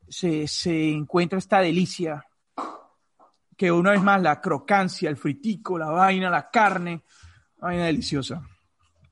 se, 0.07 0.47
se 0.47 0.91
encuentra 0.91 1.39
esta 1.39 1.59
delicia. 1.59 2.25
Que 3.57 3.71
una 3.71 3.91
vez 3.91 4.01
más, 4.01 4.21
la 4.21 4.41
crocancia, 4.41 5.09
el 5.09 5.17
fritico, 5.17 5.77
la 5.77 5.89
vaina, 5.89 6.29
la 6.29 6.49
carne, 6.49 7.03
vaina 7.57 7.85
deliciosa. 7.85 8.45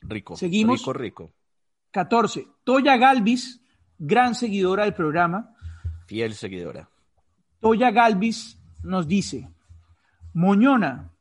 Rico. 0.02 0.36
Seguimos. 0.36 0.80
Rico, 0.80 0.93
rico. 0.93 1.32
14. 1.91 2.47
Toya 2.63 2.97
Galvis, 2.97 3.62
gran 3.97 4.36
seguidora 4.36 4.84
del 4.84 4.93
programa. 4.93 5.56
Fiel 6.08 6.34
seguidora. 6.34 6.89
Toya 7.60 7.91
Galvis 7.91 8.60
nos 8.82 9.08
dice, 9.08 9.49
moñona, 10.34 11.12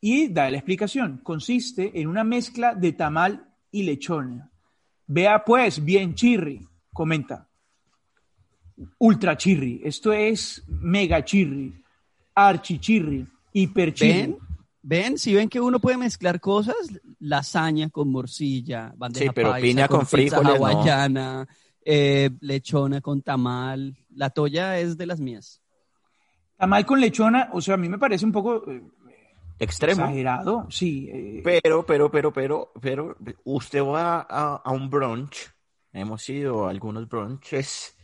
y 0.00 0.28
da 0.28 0.50
la 0.50 0.56
explicación, 0.56 1.18
consiste 1.18 2.00
en 2.00 2.08
una 2.08 2.24
mezcla 2.24 2.74
de 2.74 2.92
tamal 2.92 3.45
y 3.76 3.82
lechona. 3.82 4.50
Vea 5.06 5.44
pues, 5.44 5.84
bien 5.84 6.14
chirri, 6.14 6.66
comenta. 6.92 7.46
Ultra 8.98 9.36
chirri, 9.36 9.82
esto 9.84 10.12
es 10.12 10.62
mega 10.66 11.22
chirri, 11.22 11.72
archi 12.34 12.78
chirri, 12.78 13.26
hiper 13.52 13.92
chirri. 13.92 14.20
¿Ven? 14.20 14.38
¿Ven? 14.82 15.18
Si 15.18 15.34
ven 15.34 15.48
que 15.48 15.60
uno 15.60 15.78
puede 15.78 15.98
mezclar 15.98 16.40
cosas, 16.40 16.76
lasaña 17.18 17.90
con 17.90 18.10
morcilla, 18.10 18.94
bandeja 18.96 19.26
Sí, 19.26 19.30
pero 19.34 19.50
paisa 19.50 19.66
piña 19.66 19.88
con 19.88 20.06
frijoles, 20.06 20.58
no. 20.58 20.66
hawaiana, 20.66 21.48
eh, 21.84 22.30
lechona 22.40 23.00
con 23.02 23.20
tamal. 23.20 23.94
La 24.14 24.30
toya 24.30 24.78
es 24.78 24.96
de 24.96 25.06
las 25.06 25.20
mías. 25.20 25.60
Tamal 26.56 26.86
con 26.86 27.00
lechona, 27.00 27.50
o 27.52 27.60
sea, 27.60 27.74
a 27.74 27.78
mí 27.78 27.88
me 27.88 27.98
parece 27.98 28.24
un 28.24 28.32
poco 28.32 28.70
eh, 28.70 28.82
Extremo. 29.58 30.02
exagerado, 30.02 30.66
sí. 30.70 31.08
eh, 31.10 31.40
Pero, 31.42 31.84
pero, 31.86 32.10
pero, 32.10 32.32
pero, 32.32 32.72
pero, 32.80 33.16
usted 33.44 33.82
va 33.82 34.26
a, 34.28 34.56
a 34.56 34.70
un 34.72 34.90
brunch, 34.90 35.50
hemos 35.92 36.28
ido 36.28 36.66
a 36.66 36.70
algunos 36.70 37.08
brunches 37.08 37.96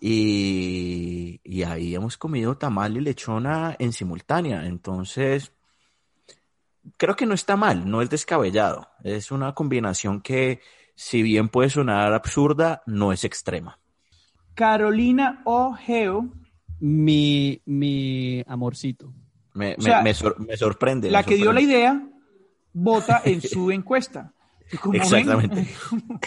y, 0.00 1.40
y 1.44 1.62
ahí 1.62 1.94
hemos 1.94 2.16
comido 2.16 2.56
tamal 2.56 2.96
y 2.96 3.00
lechona 3.00 3.76
en 3.78 3.92
simultánea, 3.92 4.66
entonces 4.66 5.52
creo 6.96 7.14
que 7.14 7.26
no 7.26 7.34
está 7.34 7.56
mal, 7.56 7.88
no 7.88 8.02
es 8.02 8.10
descabellado, 8.10 8.88
es 9.04 9.30
una 9.30 9.54
combinación 9.54 10.20
que 10.22 10.60
si 10.96 11.22
bien 11.22 11.48
puede 11.48 11.70
sonar 11.70 12.12
absurda, 12.12 12.82
no 12.86 13.12
es 13.12 13.24
extrema. 13.24 13.78
Carolina 14.54 15.40
Ojeo, 15.44 16.28
Mi, 16.80 17.60
mi 17.66 18.42
amorcito. 18.46 19.12
Me, 19.54 19.74
O 19.78 19.80
sea, 19.82 19.98
me- 19.98 20.04
me 20.04 20.14
sor- 20.14 20.38
me 20.40 20.56
sorprende. 20.56 21.10
la 21.10 21.20
me 21.20 21.24
que 21.24 21.36
dio 21.36 21.52
la 21.52 21.60
idea, 21.60 22.02
vota 22.72 23.22
en 23.24 23.40
su 23.42 23.70
encuesta. 23.70 24.32
Que 24.70 24.78
como 24.78 24.92
ven, 24.92 25.02
Exactamente. 25.02 25.60
es 25.62 25.78
como- 25.78 26.20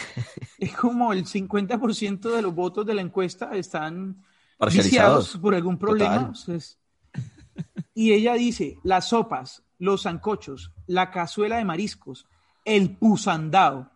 es 0.59 0.73
como 0.75 1.13
el 1.13 1.25
50% 1.25 2.31
de 2.35 2.41
los 2.41 2.53
votos 2.53 2.85
de 2.85 2.93
la 2.93 3.01
encuesta 3.01 3.51
están 3.55 4.21
Parcializados. 4.57 5.37
por 5.37 5.55
algún 5.55 5.77
problema. 5.77 6.15
Total. 6.17 6.31
O 6.31 6.35
sea, 6.35 6.55
es- 6.55 6.77
Y 7.93 8.11
ella 8.11 8.33
dice, 8.33 8.77
las 8.83 9.09
sopas, 9.09 9.63
los 9.79 10.03
zancochos, 10.03 10.71
la 10.87 11.11
cazuela 11.11 11.57
de 11.57 11.65
mariscos, 11.65 12.25
el 12.65 12.95
pusandao. 12.97 13.89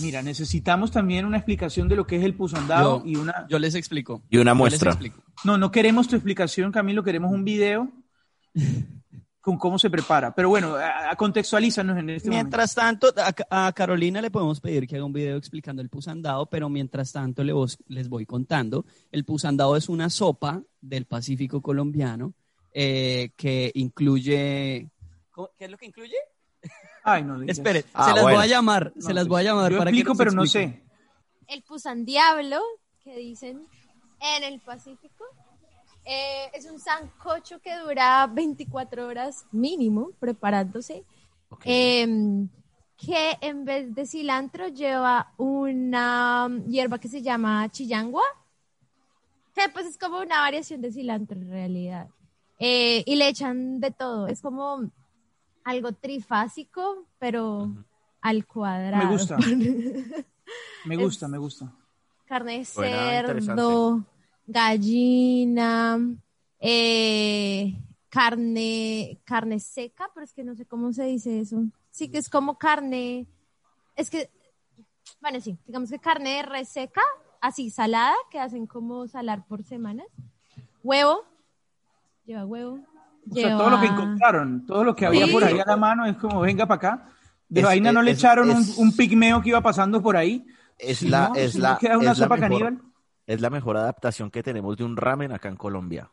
Mira, 0.00 0.22
necesitamos 0.22 0.90
también 0.92 1.24
una 1.26 1.36
explicación 1.38 1.88
de 1.88 1.96
lo 1.96 2.06
que 2.06 2.16
es 2.16 2.22
el 2.24 2.34
pusandao 2.34 3.02
Yo, 3.02 3.10
y 3.10 3.16
una... 3.16 3.46
yo 3.48 3.58
les 3.58 3.74
explico. 3.74 4.22
Y 4.30 4.36
una 4.38 4.54
muestra. 4.54 4.96
No, 5.42 5.58
no 5.58 5.70
queremos 5.72 6.06
tu 6.06 6.14
explicación, 6.16 6.70
Camilo, 6.70 7.02
queremos 7.02 7.32
un 7.32 7.44
video 7.44 7.90
con 9.40 9.56
cómo 9.56 9.78
se 9.78 9.88
prepara. 9.90 10.34
Pero 10.34 10.48
bueno, 10.50 10.74
a- 10.76 11.10
a- 11.10 11.16
contextualízanos 11.16 11.96
en 11.98 12.10
este 12.10 12.28
momento. 12.28 12.44
Mientras 12.44 12.74
tanto, 12.74 13.12
a, 13.50 13.66
a 13.68 13.72
Carolina 13.72 14.20
le 14.20 14.30
podemos 14.30 14.60
pedir 14.60 14.86
que 14.86 14.96
haga 14.96 15.04
un 15.04 15.12
video 15.12 15.36
explicando 15.36 15.80
el 15.82 15.88
pusandao, 15.88 16.46
pero 16.46 16.68
mientras 16.68 17.10
tanto 17.12 17.42
le 17.42 17.52
vos- 17.52 17.78
les 17.88 18.08
voy 18.08 18.26
contando. 18.26 18.84
El 19.10 19.24
pusandao 19.24 19.76
es 19.76 19.88
una 19.88 20.10
sopa 20.10 20.62
del 20.80 21.06
Pacífico 21.06 21.62
colombiano 21.62 22.34
eh, 22.74 23.30
que 23.36 23.70
incluye... 23.74 24.90
¿Cómo- 25.30 25.50
¿Qué 25.58 25.64
es 25.64 25.70
lo 25.70 25.78
que 25.78 25.86
incluye? 25.86 26.16
Ay, 27.02 27.24
no 27.24 27.40
digas. 27.40 27.56
Espere, 27.56 27.84
Ah, 27.94 28.08
se 28.08 28.12
las 28.14 28.22
bueno. 28.22 28.36
voy 28.36 28.44
a 28.44 28.48
llamar, 28.48 28.92
No, 28.94 29.02
se 29.02 29.14
las 29.14 29.22
pues, 29.24 29.28
voy 29.28 29.40
a 29.40 29.44
llamar 29.44 29.72
Yo 29.72 29.78
para 29.78 29.90
explico, 29.90 30.12
que 30.12 30.18
pero 30.18 30.32
no 30.32 30.44
sé. 30.44 30.82
El 31.48 31.62
Pusandiablo, 31.62 32.58
que 33.02 33.16
dicen 33.16 33.66
en 34.20 34.44
el 34.44 34.60
Pacífico, 34.60 35.24
eh, 36.10 36.50
es 36.54 36.68
un 36.68 36.80
sancocho 36.80 37.60
que 37.60 37.76
dura 37.78 38.26
24 38.26 39.06
horas 39.06 39.46
mínimo 39.52 40.10
preparándose, 40.18 41.04
em, 41.64 42.48
que 42.96 43.38
en 43.40 43.64
vez 43.64 43.94
de 43.94 44.06
cilantro 44.06 44.66
lleva 44.66 45.32
una 45.36 46.48
hierba 46.66 46.98
que 46.98 47.06
se 47.08 47.22
llama 47.22 47.68
chillangua, 47.70 48.24
que 49.54 49.68
pues 49.68 49.86
es 49.86 49.96
como 49.96 50.18
una 50.18 50.40
variación 50.40 50.80
de 50.80 50.90
cilantro 50.90 51.38
en 51.38 51.48
realidad. 51.48 52.08
Eh, 52.58 53.04
y 53.06 53.14
le 53.14 53.28
echan 53.28 53.78
de 53.78 53.92
todo, 53.92 54.26
es 54.26 54.42
como 54.42 54.90
algo 55.62 55.92
trifásico, 55.92 57.06
pero 57.20 57.72
al 58.20 58.46
cuadrado. 58.46 59.04
Me 59.04 59.12
gusta. 59.12 59.36
Me 60.84 60.96
gusta, 60.96 61.28
me 61.28 61.38
gusta. 61.38 61.72
carne 62.24 62.58
de 62.58 62.64
cerdo, 62.64 64.04
gallina, 64.46 65.98
eh, 66.58 67.74
carne, 68.08 69.20
carne 69.24 69.60
seca, 69.60 70.10
pero 70.14 70.24
es 70.24 70.32
que 70.32 70.44
no 70.44 70.54
sé 70.54 70.66
cómo 70.66 70.92
se 70.92 71.04
dice 71.04 71.40
eso. 71.40 71.62
Sí 71.90 72.08
que 72.10 72.18
es 72.18 72.28
como 72.28 72.58
carne, 72.58 73.26
es 73.96 74.10
que, 74.10 74.30
bueno, 75.20 75.40
sí, 75.40 75.58
digamos 75.66 75.90
que 75.90 75.98
carne 75.98 76.36
de 76.36 76.42
res 76.42 76.68
seca, 76.68 77.02
así 77.40 77.70
salada, 77.70 78.14
que 78.30 78.38
hacen 78.38 78.66
como 78.66 79.06
salar 79.08 79.44
por 79.46 79.62
semanas. 79.64 80.06
Huevo, 80.82 81.24
lleva 82.24 82.46
huevo. 82.46 82.80
O 83.30 83.34
sea, 83.34 83.56
todo 83.56 83.70
lo 83.70 83.80
que 83.80 83.86
encontraron, 83.86 84.66
todo 84.66 84.82
lo 84.82 84.96
que 84.96 85.06
había 85.06 85.26
Sí. 85.26 85.32
por 85.32 85.44
ahí 85.44 85.58
a 85.58 85.64
la 85.66 85.76
mano 85.76 86.06
es 86.06 86.16
como, 86.16 86.40
venga 86.40 86.66
para 86.66 86.76
acá. 86.76 87.08
De 87.48 87.60
Es- 87.60 87.66
vaina 87.66 87.92
no 87.92 88.02
le 88.02 88.12
es- 88.12 88.18
echaron 88.18 88.50
un, 88.50 88.56
es- 88.62 88.78
un 88.78 88.96
pigmeo 88.96 89.42
que 89.42 89.50
iba 89.50 89.60
pasando 89.60 90.00
por 90.02 90.16
ahí. 90.16 90.44
Es 90.78 91.02
la, 91.02 91.28
no, 91.28 91.34
es 91.34 91.56
la, 91.56 91.76
queda 91.78 91.98
una 91.98 92.12
es 92.12 92.18
la 92.18 92.24
sopa 92.24 92.36
mejor, 92.36 92.48
caníbal. 92.48 92.82
Es 93.26 93.40
la 93.40 93.50
mejor 93.50 93.76
adaptación 93.76 94.30
que 94.30 94.42
tenemos 94.42 94.76
de 94.76 94.84
un 94.84 94.96
ramen 94.96 95.32
acá 95.32 95.48
en 95.48 95.56
Colombia. 95.56 96.10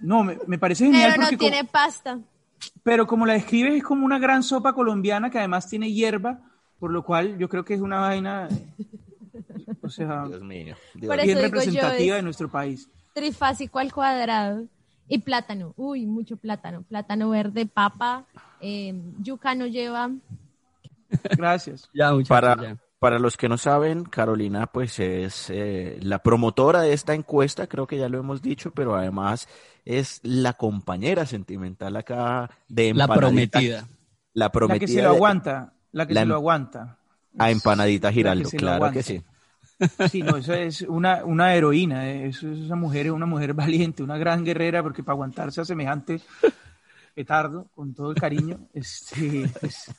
No, 0.00 0.22
me, 0.24 0.38
me 0.46 0.58
parece 0.58 0.84
genial 0.86 1.10
Pero 1.12 1.16
no 1.22 1.26
porque 1.26 1.36
como- 1.38 1.50
tiene 1.50 1.64
pasta. 1.68 2.18
pero 2.82 3.06
como 3.06 3.26
la 3.26 3.32
describes 3.34 3.74
es 3.74 3.82
como 3.84 4.04
una 4.04 4.18
gran 4.18 4.42
sopa 4.42 4.72
colombiana 4.72 5.30
que 5.30 5.38
además 5.38 5.68
tiene 5.68 5.92
hierba, 5.92 6.40
por 6.78 6.90
lo 6.92 7.02
cual 7.04 7.38
yo 7.38 7.48
creo 7.48 7.64
que 7.64 7.74
es 7.74 7.80
una 7.80 7.98
vaina, 8.00 8.48
o 9.82 9.88
sea, 9.88 10.24
Dios 10.26 10.42
mío. 10.42 10.76
Dios 10.94 11.16
bien 11.22 11.38
representativa 11.40 12.14
es- 12.14 12.16
de 12.16 12.22
nuestro 12.22 12.48
país. 12.48 12.88
trifásico 13.14 13.78
al 13.80 13.92
cuadrado 13.92 14.64
y 15.08 15.18
plátano, 15.18 15.72
uy, 15.76 16.06
mucho 16.06 16.36
plátano, 16.36 16.82
plátano 16.82 17.30
verde, 17.30 17.66
papa, 17.66 18.24
eh, 18.60 18.94
yuca 19.20 19.54
no 19.54 19.66
lleva, 19.66 20.10
Gracias. 21.36 21.88
Ya, 21.94 22.12
muchachos, 22.12 22.28
Para, 22.28 22.62
ya. 22.62 22.76
Para 22.98 23.18
los 23.18 23.36
que 23.36 23.48
no 23.48 23.58
saben, 23.58 24.04
Carolina 24.04 24.66
pues 24.66 24.98
es 24.98 25.50
eh, 25.50 25.98
la 26.02 26.18
promotora 26.20 26.82
de 26.82 26.92
esta 26.92 27.14
encuesta, 27.14 27.66
creo 27.66 27.86
que 27.86 27.96
ya 27.98 28.08
lo 28.08 28.18
hemos 28.18 28.42
dicho, 28.42 28.72
pero 28.72 28.96
además 28.96 29.48
es 29.84 30.20
la 30.24 30.54
compañera 30.54 31.24
sentimental 31.26 31.96
acá 31.96 32.50
de 32.68 32.92
La 32.94 33.04
Empanadita. 33.04 33.18
prometida. 33.58 33.88
La 34.34 34.50
prometida. 34.52 34.74
La 34.74 34.80
que 34.80 34.88
se 34.92 35.02
lo 35.02 35.10
aguanta, 35.10 35.72
la 35.92 36.06
que 36.06 36.14
la 36.14 36.20
se 36.20 36.22
em- 36.24 36.28
lo 36.28 36.34
aguanta. 36.34 36.98
a 37.38 37.50
Empanadita 37.50 38.08
que 38.08 38.14
Giraldo, 38.14 38.50
claro 38.50 38.90
que 38.90 39.02
sí. 39.02 39.22
Sí, 40.10 40.22
no, 40.24 40.36
eso 40.36 40.54
es 40.54 40.82
una, 40.82 41.24
una 41.24 41.54
heroína, 41.54 42.08
eh, 42.10 42.26
es 42.28 42.42
esa 42.42 42.74
mujer 42.74 43.06
es 43.06 43.12
una 43.12 43.26
mujer 43.26 43.54
valiente, 43.54 44.02
una 44.02 44.18
gran 44.18 44.44
guerrera, 44.44 44.82
porque 44.82 45.04
para 45.04 45.14
aguantarse 45.14 45.60
a 45.60 45.64
semejante 45.64 46.20
petardo, 47.14 47.68
con 47.74 47.94
todo 47.94 48.10
el 48.10 48.16
cariño, 48.16 48.58
este, 48.74 49.48
pues, 49.60 49.90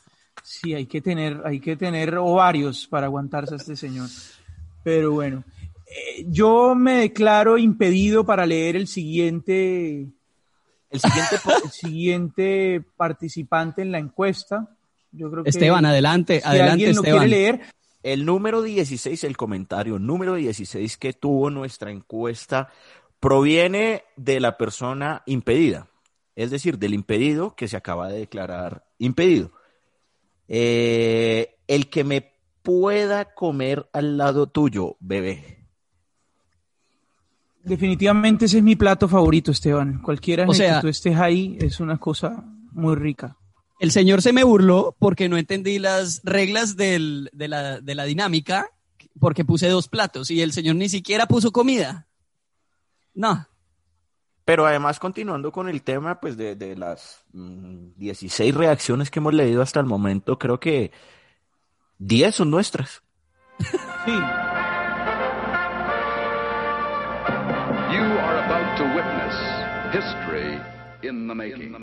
sí, 0.43 0.73
hay 0.73 0.85
que 0.85 1.01
tener, 1.01 1.41
hay 1.45 1.59
que 1.59 1.75
tener 1.75 2.17
ovarios 2.17 2.87
para 2.87 3.07
aguantarse 3.07 3.53
a 3.53 3.57
este 3.57 3.75
señor. 3.75 4.09
Pero 4.83 5.11
bueno, 5.11 5.43
eh, 5.85 6.25
yo 6.27 6.75
me 6.75 6.95
declaro 6.95 7.57
impedido 7.57 8.25
para 8.25 8.45
leer 8.45 8.75
el 8.75 8.87
siguiente, 8.87 10.07
El 10.89 10.99
siguiente 10.99 11.35
el 11.63 11.71
siguiente 11.71 12.85
participante 12.95 13.81
en 13.81 13.91
la 13.91 13.99
encuesta. 13.99 14.75
Yo 15.11 15.31
creo 15.31 15.43
que 15.43 15.49
Esteban, 15.49 15.85
adelante, 15.85 16.39
si 16.39 16.47
adelante, 16.47 16.71
alguien 16.71 16.95
lo 16.95 17.01
Esteban. 17.01 17.27
quiere 17.27 17.41
leer, 17.41 17.61
El 18.03 18.25
número 18.25 18.61
16, 18.61 19.23
el 19.23 19.37
comentario 19.37 19.99
número 19.99 20.35
16 20.35 20.97
que 20.97 21.13
tuvo 21.13 21.49
nuestra 21.49 21.91
encuesta 21.91 22.69
proviene 23.19 24.03
de 24.15 24.39
la 24.39 24.57
persona 24.57 25.23
impedida, 25.25 25.87
es 26.35 26.51
decir, 26.51 26.77
del 26.77 26.93
impedido 26.93 27.55
que 27.55 27.67
se 27.67 27.75
acaba 27.75 28.09
de 28.09 28.19
declarar 28.19 28.85
impedido. 28.97 29.51
Eh, 30.51 31.55
el 31.67 31.89
que 31.89 32.03
me 32.03 32.33
pueda 32.63 33.33
comer 33.35 33.87
al 33.93 34.17
lado 34.17 34.47
tuyo, 34.47 34.97
bebé. 34.99 35.59
Definitivamente 37.63 38.45
ese 38.45 38.57
es 38.57 38.63
mi 38.63 38.75
plato 38.75 39.07
favorito, 39.07 39.51
Esteban. 39.51 40.01
Cualquiera 40.01 40.43
en 40.43 40.49
el 40.49 40.55
que 40.75 40.81
tú 40.81 40.87
estés 40.87 41.17
ahí 41.17 41.57
es 41.61 41.79
una 41.79 41.97
cosa 41.97 42.43
muy 42.71 42.95
rica. 42.95 43.37
El 43.79 43.91
señor 43.91 44.21
se 44.21 44.33
me 44.33 44.43
burló 44.43 44.95
porque 44.99 45.29
no 45.29 45.37
entendí 45.37 45.77
las 45.79 46.21
reglas 46.23 46.75
del- 46.75 47.29
de, 47.33 47.47
la, 47.47 47.79
de 47.79 47.95
la 47.95 48.05
dinámica, 48.05 48.67
porque 49.19 49.45
puse 49.45 49.67
dos 49.69 49.87
platos 49.87 50.31
y 50.31 50.41
el 50.41 50.51
señor 50.51 50.75
ni 50.77 50.89
siquiera 50.89 51.27
puso 51.27 51.51
comida. 51.51 52.07
No, 53.13 53.45
Pero 54.49 54.65
además, 54.65 54.99
continuando 54.99 55.51
con 55.51 55.69
el 55.69 55.83
tema, 55.83 56.19
pues 56.19 56.35
de, 56.35 56.55
de 56.55 56.75
las 56.75 57.23
mm, 57.33 57.89
16 57.97 58.55
reacciones 58.55 59.11
que 59.11 59.19
hemos 59.19 59.35
leído 59.35 59.61
hasta 59.61 59.79
el 59.79 59.85
momento, 59.85 60.39
creo 60.39 60.59
que 60.59 60.91
10 61.99 62.33
son 62.33 62.49
nuestras. 62.49 63.03
Sí, 63.59 64.11
You 67.91 68.01
are 68.01 68.39
about 68.39 68.75
to 68.79 68.85
witness 68.95 69.35
history 69.93 70.59
in 71.07 71.27
the 71.27 71.35
making. 71.35 71.77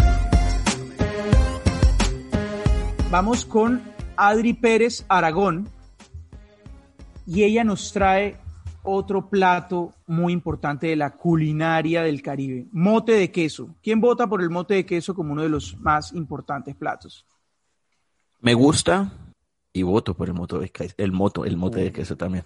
vamos 3.12 3.44
con 3.44 3.80
Adri 4.16 4.54
Pérez 4.54 5.04
Aragón 5.08 5.68
y 7.28 7.44
ella 7.44 7.62
nos 7.62 7.92
trae 7.92 8.36
otro 8.86 9.28
plato 9.28 9.92
muy 10.06 10.32
importante 10.32 10.86
de 10.86 10.96
la 10.96 11.10
culinaria 11.10 12.02
del 12.02 12.22
Caribe, 12.22 12.66
mote 12.72 13.12
de 13.12 13.30
queso. 13.30 13.74
¿Quién 13.82 14.00
vota 14.00 14.26
por 14.26 14.40
el 14.42 14.50
mote 14.50 14.74
de 14.74 14.86
queso 14.86 15.14
como 15.14 15.32
uno 15.32 15.42
de 15.42 15.48
los 15.48 15.76
más 15.78 16.12
importantes 16.12 16.74
platos? 16.74 17.26
Me 18.40 18.54
gusta 18.54 19.12
y 19.72 19.82
voto 19.82 20.14
por 20.14 20.28
el 20.28 20.34
moto 20.34 20.58
de 20.58 20.68
queso, 20.70 20.94
el 20.96 21.12
moto, 21.12 21.44
el 21.44 21.56
mote 21.56 21.80
de 21.80 21.92
queso 21.92 22.16
también. 22.16 22.44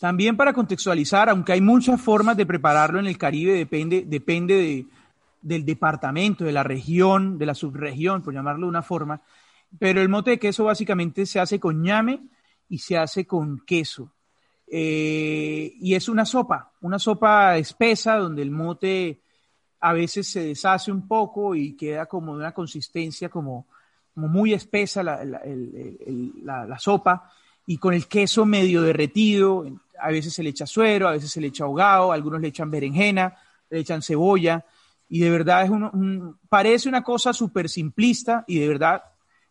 También 0.00 0.36
para 0.36 0.52
contextualizar, 0.52 1.28
aunque 1.28 1.52
hay 1.52 1.60
muchas 1.60 2.00
formas 2.00 2.36
de 2.36 2.44
prepararlo 2.46 2.98
en 2.98 3.06
el 3.06 3.16
Caribe, 3.16 3.52
depende, 3.52 4.04
depende 4.06 4.54
de- 4.54 4.86
del 5.40 5.64
departamento, 5.64 6.44
de 6.44 6.52
la 6.52 6.62
región, 6.62 7.38
de 7.38 7.46
la 7.46 7.54
subregión, 7.54 8.22
por 8.22 8.34
llamarlo 8.34 8.66
de 8.66 8.70
una 8.70 8.82
forma. 8.82 9.20
Pero 9.78 10.00
el 10.00 10.08
mote 10.08 10.32
de 10.32 10.38
queso 10.38 10.64
básicamente 10.64 11.26
se 11.26 11.40
hace 11.40 11.60
con 11.60 11.82
ñame 11.82 12.20
y 12.68 12.78
se 12.78 12.96
hace 12.96 13.26
con 13.26 13.60
queso. 13.66 14.10
Eh, 14.66 15.74
y 15.80 15.94
es 15.94 16.08
una 16.08 16.24
sopa, 16.24 16.72
una 16.80 16.98
sopa 16.98 17.56
espesa 17.58 18.16
donde 18.16 18.42
el 18.42 18.50
mote 18.50 19.20
a 19.80 19.92
veces 19.92 20.26
se 20.28 20.40
deshace 20.42 20.90
un 20.90 21.06
poco 21.06 21.54
y 21.54 21.76
queda 21.76 22.06
como 22.06 22.32
de 22.32 22.38
una 22.40 22.52
consistencia 22.52 23.28
como, 23.28 23.66
muy 24.14 24.54
espesa 24.54 25.02
la, 25.02 26.78
sopa 26.78 27.30
y 27.66 27.78
con 27.78 27.94
el 27.94 28.06
queso 28.06 28.46
medio 28.46 28.82
derretido. 28.82 29.66
A 30.00 30.08
veces 30.10 30.32
se 30.32 30.42
le 30.42 30.50
echa 30.50 30.66
suero, 30.66 31.08
a 31.08 31.12
veces 31.12 31.30
se 31.30 31.40
le 31.40 31.48
echa 31.48 31.64
ahogado, 31.64 32.12
algunos 32.12 32.40
le 32.40 32.48
echan 32.48 32.70
berenjena, 32.70 33.36
le 33.70 33.80
echan 33.80 34.02
cebolla 34.02 34.64
y 35.08 35.20
de 35.20 35.30
verdad 35.30 35.64
es 35.64 35.70
un- 35.70 36.38
parece 36.48 36.88
una 36.88 37.02
cosa 37.02 37.32
súper 37.32 37.68
simplista 37.68 38.44
y 38.46 38.58
de 38.58 38.68
verdad 38.68 39.02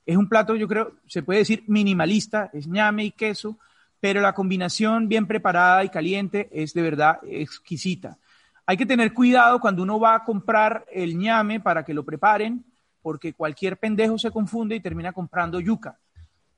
Es 0.05 0.17
un 0.17 0.27
plato, 0.27 0.55
yo 0.55 0.67
creo, 0.67 0.95
se 1.07 1.23
puede 1.23 1.39
decir 1.39 1.63
minimalista, 1.67 2.49
es 2.51 2.67
ñame 2.67 3.05
y 3.05 3.11
queso, 3.11 3.57
pero 4.03 4.19
la 4.19 4.33
combinación 4.33 5.07
bien 5.07 5.25
preparada 5.27 5.81
y 5.85 5.87
caliente 5.87 6.49
es 6.51 6.73
de 6.73 6.81
verdad 6.81 7.19
exquisita. 7.23 8.17
Hay 8.65 8.75
que 8.75 8.85
tener 8.85 9.13
cuidado 9.13 9.61
cuando 9.61 9.81
uno 9.81 9.97
va 9.97 10.13
a 10.13 10.25
comprar 10.25 10.85
el 10.91 11.17
ñame 11.17 11.61
para 11.61 11.85
que 11.85 11.93
lo 11.93 12.03
preparen, 12.03 12.65
porque 13.01 13.31
cualquier 13.31 13.77
pendejo 13.77 14.17
se 14.17 14.29
confunde 14.29 14.75
y 14.75 14.81
termina 14.81 15.13
comprando 15.13 15.61
yuca. 15.61 15.97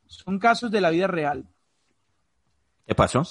Son 0.08 0.40
casos 0.40 0.72
de 0.72 0.82
la 0.82 0.90
vida 0.90 1.06
real. 1.06 1.46
¿Qué 2.88 2.96
pasó? 2.96 3.22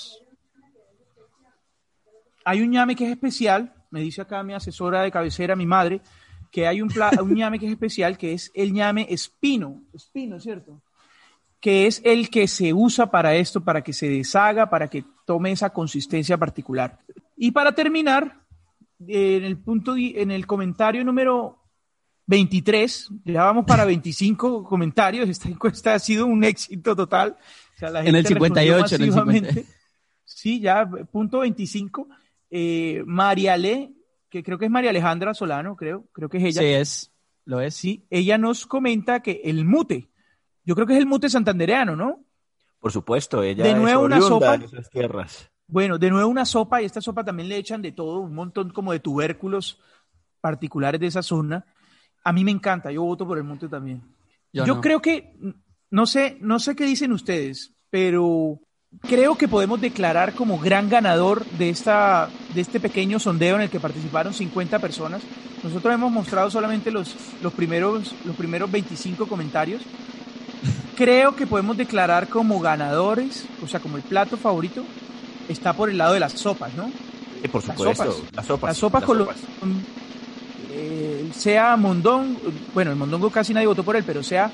Hay 2.44 2.62
un 2.62 2.70
ñame 2.70 2.94
que 2.94 3.06
es 3.06 3.10
especial, 3.10 3.74
me 3.90 4.00
dice 4.00 4.22
acá 4.22 4.44
mi 4.44 4.54
asesora 4.54 5.02
de 5.02 5.10
cabecera, 5.10 5.56
mi 5.56 5.66
madre, 5.66 6.00
que 6.52 6.68
hay 6.68 6.80
un, 6.80 6.88
un 7.20 7.34
ñame 7.34 7.58
que 7.58 7.66
es 7.66 7.72
especial, 7.72 8.16
que 8.16 8.32
es 8.32 8.52
el 8.54 8.72
ñame 8.72 9.08
espino, 9.10 9.82
espino, 9.92 10.38
¿cierto? 10.38 10.80
Que 11.64 11.86
es 11.86 12.02
el 12.04 12.28
que 12.28 12.46
se 12.46 12.74
usa 12.74 13.10
para 13.10 13.36
esto, 13.36 13.64
para 13.64 13.82
que 13.82 13.94
se 13.94 14.06
deshaga, 14.06 14.68
para 14.68 14.88
que 14.88 15.02
tome 15.24 15.50
esa 15.50 15.70
consistencia 15.70 16.36
particular. 16.36 16.98
Y 17.38 17.52
para 17.52 17.72
terminar, 17.72 18.42
en 19.08 19.44
el 19.44 19.56
punto, 19.56 19.94
en 19.96 20.30
el 20.30 20.46
comentario 20.46 21.02
número 21.04 21.58
23, 22.26 23.08
ya 23.24 23.44
vamos 23.44 23.64
para 23.64 23.86
25 23.86 24.62
comentarios, 24.68 25.26
esta 25.26 25.48
encuesta 25.48 25.94
ha 25.94 25.98
sido 25.98 26.26
un 26.26 26.44
éxito 26.44 26.94
total. 26.94 27.38
O 27.76 27.78
sea, 27.78 27.88
la 27.88 28.00
En 28.00 28.08
el 28.08 28.26
gente 28.26 28.40
respondió 28.40 28.74
58, 28.86 28.94
en 28.96 29.00
el 29.00 29.08
masivamente. 29.08 29.48
50. 29.54 29.78
Sí, 30.26 30.60
ya, 30.60 30.86
punto 31.10 31.38
25. 31.38 32.08
Eh, 32.50 33.02
María 33.06 33.56
Le, 33.56 33.90
que 34.28 34.42
creo 34.42 34.58
que 34.58 34.66
es 34.66 34.70
María 34.70 34.90
Alejandra 34.90 35.32
Solano, 35.32 35.76
creo, 35.76 36.08
creo 36.12 36.28
que 36.28 36.36
es 36.36 36.44
ella. 36.44 36.60
Sí, 36.60 36.66
es, 36.66 37.12
lo 37.46 37.62
es. 37.62 37.74
Sí, 37.74 38.04
ella 38.10 38.36
nos 38.36 38.66
comenta 38.66 39.20
que 39.20 39.40
el 39.44 39.64
mute, 39.64 40.10
yo 40.64 40.74
creo 40.74 40.86
que 40.86 40.94
es 40.94 40.98
el 40.98 41.06
mute 41.06 41.28
santandereano, 41.28 41.96
¿no? 41.96 42.20
Por 42.80 42.92
supuesto, 42.92 43.42
ella 43.42 43.64
De 43.64 43.74
nuevo 43.74 44.02
es 44.02 44.06
una 44.06 44.20
sopa. 44.20 44.58
de 44.58 44.66
esas 44.66 44.90
tierras. 44.90 45.50
Bueno, 45.66 45.98
de 45.98 46.10
nuevo 46.10 46.28
una 46.28 46.44
sopa, 46.44 46.82
y 46.82 46.84
esta 46.84 47.00
sopa 47.00 47.24
también 47.24 47.48
le 47.48 47.56
echan 47.56 47.80
de 47.80 47.92
todo, 47.92 48.20
un 48.20 48.34
montón 48.34 48.70
como 48.70 48.92
de 48.92 49.00
tubérculos 49.00 49.80
particulares 50.40 51.00
de 51.00 51.06
esa 51.06 51.22
zona. 51.22 51.64
A 52.22 52.32
mí 52.32 52.44
me 52.44 52.50
encanta, 52.50 52.92
yo 52.92 53.02
voto 53.02 53.26
por 53.26 53.38
el 53.38 53.44
mute 53.44 53.68
también. 53.68 54.02
Yo 54.52 54.66
Yo, 54.66 54.74
no. 54.74 54.80
creo 54.80 55.00
que, 55.00 55.34
no 55.90 56.06
sé, 56.06 56.36
no 56.40 56.58
sé 56.58 56.76
qué 56.76 56.84
dicen 56.84 57.12
ustedes, 57.12 57.74
pero 57.88 58.60
creo 59.00 59.36
que 59.36 59.48
podemos 59.48 59.80
declarar 59.80 60.34
como 60.34 60.58
gran 60.58 60.88
ganador 60.88 61.44
de, 61.58 61.70
esta, 61.70 62.28
de 62.54 62.60
este 62.60 62.78
pequeño 62.80 63.18
sondeo 63.18 63.56
en 63.56 63.62
el 63.62 63.70
que 63.70 63.80
participaron 63.80 64.34
50 64.34 64.78
personas. 64.78 65.22
Nosotros 65.62 65.94
hemos 65.94 66.12
mostrado 66.12 66.50
solamente 66.50 66.90
los, 66.90 67.16
los, 67.42 67.52
primeros, 67.54 68.14
los 68.24 68.36
primeros 68.36 68.70
25 68.70 69.26
comentarios. 69.26 69.82
Creo 70.94 71.34
que 71.34 71.46
podemos 71.46 71.76
declarar 71.76 72.28
como 72.28 72.60
ganadores, 72.60 73.46
o 73.60 73.66
sea, 73.66 73.80
como 73.80 73.96
el 73.96 74.02
plato 74.02 74.36
favorito, 74.36 74.84
está 75.48 75.74
por 75.74 75.90
el 75.90 75.98
lado 75.98 76.14
de 76.14 76.20
las 76.20 76.32
sopas, 76.32 76.72
¿no? 76.74 76.90
Sí, 77.32 77.48
por 77.48 77.66
Las 77.66 77.76
supuesto. 77.76 78.04
sopas. 78.12 78.32
Las 78.36 78.46
sopas. 78.46 78.68
Las 78.70 78.76
sopas 78.78 79.00
las 79.02 79.06
con 79.08 79.18
lo- 79.18 79.24
sopas. 79.24 79.40
eh, 80.70 81.30
sea 81.32 81.76
mondongo, 81.76 82.40
bueno, 82.72 82.90
el 82.92 82.96
mondongo 82.96 83.30
casi 83.30 83.52
nadie 83.52 83.66
votó 83.66 83.82
por 83.84 83.96
él, 83.96 84.04
pero 84.04 84.22
sea, 84.22 84.50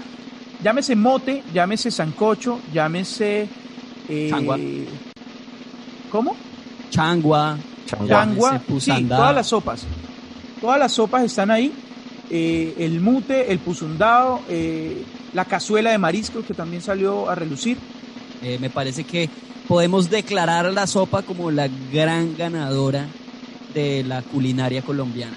llámese 0.63 0.97
mote, 0.97 1.45
llámese 1.53 1.91
sancocho, 1.91 2.59
llámese... 2.73 3.49
eh, 4.09 4.29
Changua. 4.31 4.59
¿Cómo? 6.09 6.37
Changua, 6.91 7.59
Changua. 7.87 8.61
Sí, 8.81 9.05
todas 9.09 9.35
las 9.35 9.47
sopas. 9.47 9.87
Todas 10.61 10.79
las 10.79 10.93
sopas 10.93 11.25
están 11.25 11.51
ahí. 11.51 11.73
Eh, 12.29 12.75
el 12.79 13.01
mute, 13.01 13.51
el 13.53 13.59
pusundao, 13.59 14.41
eh, 14.49 15.05
la 15.33 15.45
cazuela 15.45 15.91
de 15.91 15.99
mariscos 15.99 16.45
que 16.45 16.55
también 16.55 16.83
salió 16.83 17.29
a 17.29 17.35
relucir. 17.35 17.79
Eh, 18.43 18.59
me 18.61 18.71
parece 18.71 19.05
que 19.05 19.29
podemos 19.69 20.11
declarar 20.11 20.67
a 20.67 20.71
la 20.71 20.87
sopa 20.87 21.23
como 21.23 21.51
la 21.51 21.69
gran 21.93 22.37
ganadora 22.37 23.07
de 23.75 24.03
la 24.05 24.23
culinaria 24.23 24.83
colombiana. 24.83 25.37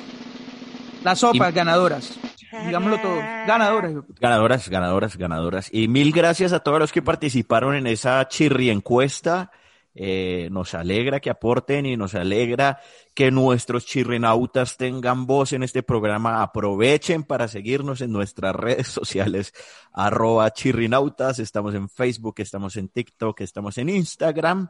Las 1.04 1.20
sopas 1.20 1.54
ganadoras. 1.54 2.18
Digámoslo 2.66 3.00
todo. 3.00 3.18
Ganadoras. 3.48 3.94
Ganadoras, 4.20 4.70
ganadoras, 4.70 5.18
ganadoras. 5.18 5.70
Y 5.72 5.88
mil 5.88 6.12
gracias 6.12 6.54
a 6.54 6.60
todos 6.60 6.80
los 6.80 6.91
que 6.91 7.02
participaron 7.02 7.76
en 7.76 7.88
esa 7.88 8.28
chirri 8.28 8.70
encuesta. 8.70 9.52
Eh, 9.96 10.50
nos 10.52 10.74
alegra 10.74 11.20
que 11.20 11.30
aporten 11.30 11.86
y 11.86 11.96
nos 11.96 12.16
alegra 12.16 12.80
que 13.14 13.30
nuestros 13.30 13.86
chirrinautas 13.86 14.76
tengan 14.78 15.28
voz 15.28 15.54
en 15.54 15.64
este 15.64 15.84
programa. 15.84 16.41
Aprovechen 16.41 17.24
para 17.24 17.48
seguirnos 17.48 18.02
en 18.02 18.12
nuestras 18.12 18.56
redes 18.56 18.88
sociales, 18.88 19.54
arroba 19.91 20.52
chirrinautas. 20.52 21.39
Estamos 21.39 21.76
en 21.76 21.89
Facebook, 21.89 22.36
estamos 22.38 22.76
en 22.78 22.89
TikTok, 22.89 23.41
estamos 23.41 23.78
en 23.78 23.89
Instagram 23.89 24.70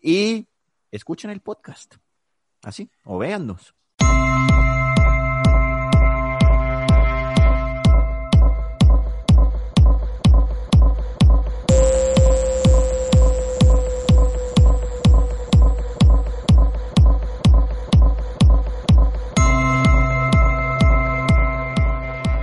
y 0.00 0.46
escuchen 0.90 1.30
el 1.30 1.40
podcast. 1.40 1.94
Así, 2.62 2.90
o 3.04 3.18
véannos. 3.18 3.74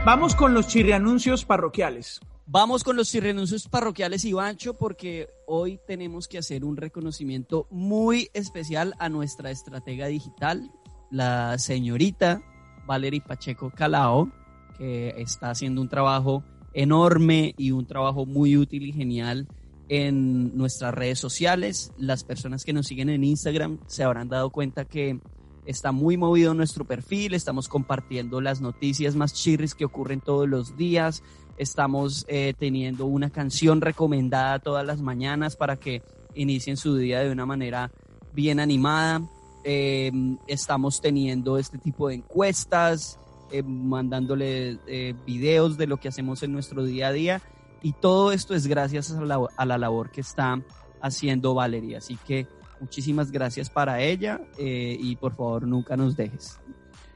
Vamos 0.08 0.36
con 0.36 0.54
los 0.54 0.68
chirrianuncios 0.70 1.44
parroquiales. 1.44 2.22
Vamos 2.46 2.86
con 2.86 2.96
los 2.96 3.14
renuncios 3.14 3.68
parroquiales, 3.68 4.24
Ivancho, 4.24 4.74
porque 4.76 5.28
hoy 5.46 5.82
tenemos 5.86 6.30
que 6.30 6.38
hacer 6.38 6.64
un 6.64 6.78
reconocimiento 6.78 7.68
muy 7.72 8.30
especial 8.34 8.94
a 9.00 9.10
nuestra 9.10 9.52
estratega 9.52 10.08
digital, 10.08 10.72
la 11.12 11.58
señorita 11.58 12.42
Valerie 12.86 13.20
Pacheco 13.20 13.70
Calao, 13.70 14.32
que 14.78 15.10
está 15.18 15.50
haciendo 15.50 15.82
un 15.82 15.90
trabajo 15.90 16.42
enorme 16.74 17.54
y 17.58 17.72
un 17.72 17.86
trabajo 17.86 18.26
muy 18.26 18.56
útil 18.56 18.84
y 18.84 18.94
genial 18.94 19.50
en 19.90 20.56
nuestras 20.58 20.94
redes 20.94 21.20
sociales. 21.20 21.92
Las 21.98 22.24
personas 22.24 22.64
que 22.64 22.72
nos 22.72 22.88
siguen 22.88 23.10
en 23.10 23.26
Instagram 23.26 23.80
se 23.88 24.06
habrán 24.06 24.30
dado 24.30 24.52
cuenta 24.52 24.86
que 24.86 25.20
está 25.68 25.92
muy 25.92 26.18
movido 26.18 26.54
nuestro 26.54 26.86
perfil, 26.86 27.34
estamos 27.36 27.68
compartiendo 27.68 28.42
las 28.42 28.62
noticias 28.62 29.16
más 29.16 29.34
chirris 29.34 29.76
que 29.76 29.86
ocurren 29.86 30.22
todos 30.22 30.50
los 30.50 30.76
días, 30.78 31.22
estamos 31.58 32.26
eh, 32.28 32.54
teniendo 32.58 33.06
una 33.06 33.30
canción 33.30 33.82
recomendada 33.82 34.60
todas 34.60 34.86
las 34.86 35.02
mañanas 35.02 35.56
para 35.56 35.76
que 35.76 36.02
inicien 36.34 36.78
su 36.78 36.96
día 36.96 37.20
de 37.20 37.32
una 37.32 37.46
manera 37.46 37.92
bien 38.34 38.60
animada. 38.60 39.22
Eh, 39.64 40.12
estamos 40.48 41.02
teniendo 41.02 41.58
este 41.58 41.78
tipo 41.78 42.08
de 42.08 42.16
encuestas, 42.16 43.20
eh, 43.52 43.64
mandándole 43.64 44.78
eh, 44.88 45.14
videos 45.26 45.78
de 45.78 45.88
lo 45.88 45.98
que 45.98 46.08
hacemos 46.08 46.44
en 46.44 46.54
nuestro 46.54 46.84
día 46.84 47.08
a 47.08 47.12
día 47.12 47.42
y 47.82 47.94
todo 47.94 48.32
esto 48.32 48.56
es 48.56 48.68
gracias 48.68 49.12
a 49.12 49.22
la, 49.22 49.40
a 49.56 49.66
la 49.66 49.78
labor 49.78 50.12
que 50.12 50.22
está 50.22 50.62
haciendo 51.02 51.54
Valeria. 51.54 52.00
Así 52.00 52.18
que 52.28 52.48
muchísimas 52.80 53.32
gracias 53.32 53.70
para 53.70 54.02
ella 54.02 54.42
eh, 54.58 54.98
y 55.00 55.16
por 55.16 55.36
favor 55.36 55.68
nunca 55.68 55.96
nos 55.98 56.16
dejes. 56.16 56.60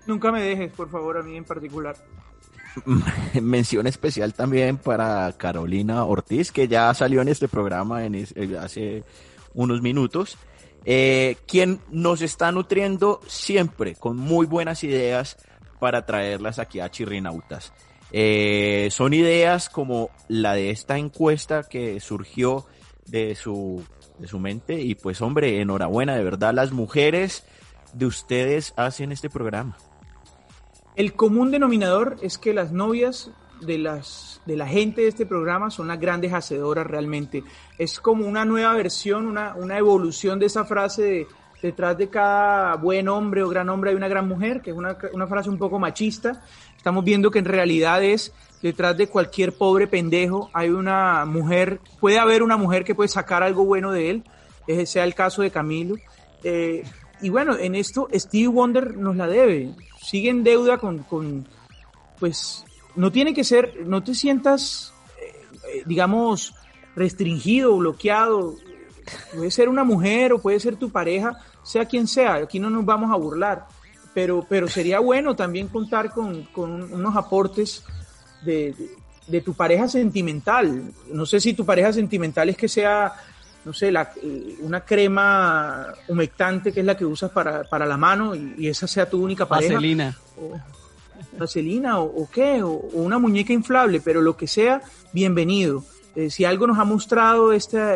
Nunca 0.07 0.31
me 0.31 0.41
dejes, 0.41 0.71
por 0.73 0.89
favor, 0.89 1.17
a 1.17 1.23
mí 1.23 1.37
en 1.37 1.43
particular. 1.43 1.95
Mención 3.41 3.87
especial 3.87 4.33
también 4.33 4.77
para 4.77 5.31
Carolina 5.37 6.05
Ortiz, 6.05 6.51
que 6.51 6.67
ya 6.67 6.93
salió 6.93 7.21
en 7.21 7.27
este 7.27 7.47
programa 7.47 8.05
en 8.05 8.15
es- 8.15 8.33
eh, 8.35 8.57
hace 8.59 9.03
unos 9.53 9.81
minutos, 9.81 10.37
eh, 10.85 11.37
quien 11.47 11.79
nos 11.89 12.21
está 12.21 12.51
nutriendo 12.51 13.19
siempre 13.27 13.95
con 13.95 14.17
muy 14.17 14.45
buenas 14.45 14.83
ideas 14.83 15.37
para 15.79 16.05
traerlas 16.05 16.59
aquí 16.59 16.79
a 16.79 16.89
Chirrinautas. 16.89 17.73
Eh, 18.13 18.89
son 18.91 19.13
ideas 19.13 19.69
como 19.69 20.09
la 20.27 20.53
de 20.53 20.69
esta 20.69 20.97
encuesta 20.97 21.63
que 21.63 21.99
surgió 21.99 22.65
de 23.05 23.35
su, 23.35 23.83
de 24.21 24.27
su 24.27 24.39
mente 24.39 24.79
y 24.79 24.95
pues 24.95 25.21
hombre, 25.21 25.59
enhorabuena, 25.59 26.15
de 26.15 26.23
verdad 26.23 26.53
las 26.53 26.71
mujeres 26.71 27.43
de 27.93 28.05
ustedes 28.05 28.73
hacen 28.77 29.11
este 29.11 29.29
programa. 29.29 29.75
El 30.95 31.13
común 31.13 31.51
denominador 31.51 32.17
es 32.21 32.37
que 32.37 32.53
las 32.53 32.71
novias 32.71 33.31
de, 33.61 33.77
las, 33.77 34.41
de 34.45 34.55
la 34.55 34.67
gente 34.67 35.01
de 35.01 35.07
este 35.07 35.25
programa 35.25 35.71
son 35.71 35.87
las 35.87 35.99
grandes 35.99 36.33
hacedoras 36.33 36.85
realmente. 36.85 37.43
Es 37.77 37.99
como 37.99 38.27
una 38.27 38.45
nueva 38.45 38.73
versión, 38.73 39.25
una, 39.25 39.55
una 39.55 39.77
evolución 39.77 40.39
de 40.39 40.45
esa 40.45 40.65
frase 40.65 41.01
de 41.01 41.27
detrás 41.61 41.97
de 41.97 42.09
cada 42.09 42.75
buen 42.75 43.07
hombre 43.07 43.43
o 43.43 43.49
gran 43.49 43.69
hombre 43.69 43.91
hay 43.91 43.95
una 43.95 44.07
gran 44.07 44.27
mujer, 44.27 44.61
que 44.61 44.71
es 44.71 44.75
una, 44.75 44.97
una 45.13 45.27
frase 45.27 45.49
un 45.49 45.57
poco 45.57 45.79
machista. 45.79 46.41
Estamos 46.75 47.03
viendo 47.03 47.29
que 47.29 47.39
en 47.39 47.45
realidad 47.45 48.03
es 48.03 48.33
detrás 48.61 48.97
de 48.97 49.07
cualquier 49.07 49.53
pobre 49.53 49.87
pendejo 49.87 50.49
hay 50.53 50.69
una 50.69 51.25
mujer, 51.25 51.79
puede 51.99 52.19
haber 52.19 52.43
una 52.43 52.57
mujer 52.57 52.83
que 52.83 52.95
puede 52.95 53.09
sacar 53.09 53.43
algo 53.43 53.65
bueno 53.65 53.91
de 53.91 54.09
él, 54.09 54.23
ese 54.67 54.85
sea 54.85 55.03
el 55.03 55.15
caso 55.15 55.41
de 55.41 55.51
Camilo. 55.51 55.95
Eh, 56.43 56.83
y 57.21 57.29
bueno, 57.29 57.57
en 57.57 57.75
esto 57.75 58.07
Stevie 58.13 58.47
Wonder 58.47 58.97
nos 58.97 59.15
la 59.15 59.27
debe, 59.27 59.73
sigue 60.01 60.29
en 60.29 60.43
deuda 60.43 60.77
con, 60.77 60.99
con 60.99 61.47
pues 62.19 62.65
no 62.95 63.11
tiene 63.11 63.33
que 63.33 63.43
ser, 63.43 63.85
no 63.85 64.03
te 64.03 64.13
sientas 64.13 64.93
eh, 65.71 65.83
digamos, 65.85 66.55
restringido, 66.95 67.77
bloqueado. 67.77 68.55
Puede 69.33 69.51
ser 69.51 69.69
una 69.69 69.83
mujer 69.83 70.33
o 70.33 70.39
puede 70.39 70.59
ser 70.59 70.75
tu 70.75 70.89
pareja, 70.89 71.37
sea 71.63 71.85
quien 71.85 72.07
sea, 72.07 72.35
aquí 72.35 72.59
no 72.59 72.69
nos 72.69 72.85
vamos 72.85 73.11
a 73.11 73.15
burlar, 73.15 73.67
pero, 74.13 74.45
pero 74.47 74.67
sería 74.67 74.99
bueno 74.99 75.35
también 75.35 75.67
contar 75.67 76.11
con, 76.11 76.43
con 76.45 76.93
unos 76.93 77.15
aportes 77.15 77.83
de, 78.41 78.73
de- 78.73 78.89
de 79.27 79.41
tu 79.41 79.53
pareja 79.53 79.87
sentimental. 79.87 80.83
No 81.13 81.25
sé 81.25 81.39
si 81.39 81.53
tu 81.53 81.65
pareja 81.65 81.93
sentimental 81.93 82.49
es 82.49 82.57
que 82.57 82.67
sea, 82.67 83.13
no 83.63 83.71
sé, 83.71 83.91
la, 83.91 84.11
eh, 84.21 84.55
una 84.61 84.81
crema 84.81 85.87
humectante 86.07 86.73
que 86.73 86.79
es 86.81 86.85
la 86.85 86.97
que 86.97 87.05
usas 87.05 87.31
para, 87.31 87.63
para 87.63 87.85
la 87.85 87.95
mano 87.97 88.35
y, 88.35 88.55
y 88.57 88.67
esa 88.67 88.87
sea 88.87 89.09
tu 89.09 89.23
única 89.23 89.47
pareja 89.47 89.75
Vaselina. 89.75 90.17
vaselina 91.37 91.99
o, 91.99 92.23
o 92.23 92.29
qué, 92.29 92.61
o, 92.63 92.69
o 92.71 93.01
una 93.01 93.19
muñeca 93.19 93.53
inflable, 93.53 94.01
pero 94.01 94.21
lo 94.21 94.35
que 94.35 94.47
sea, 94.47 94.81
bienvenido. 95.13 95.83
Eh, 96.15 96.29
si 96.29 96.43
algo 96.43 96.67
nos 96.67 96.77
ha 96.77 96.83
mostrado 96.83 97.53
esta, 97.53 97.95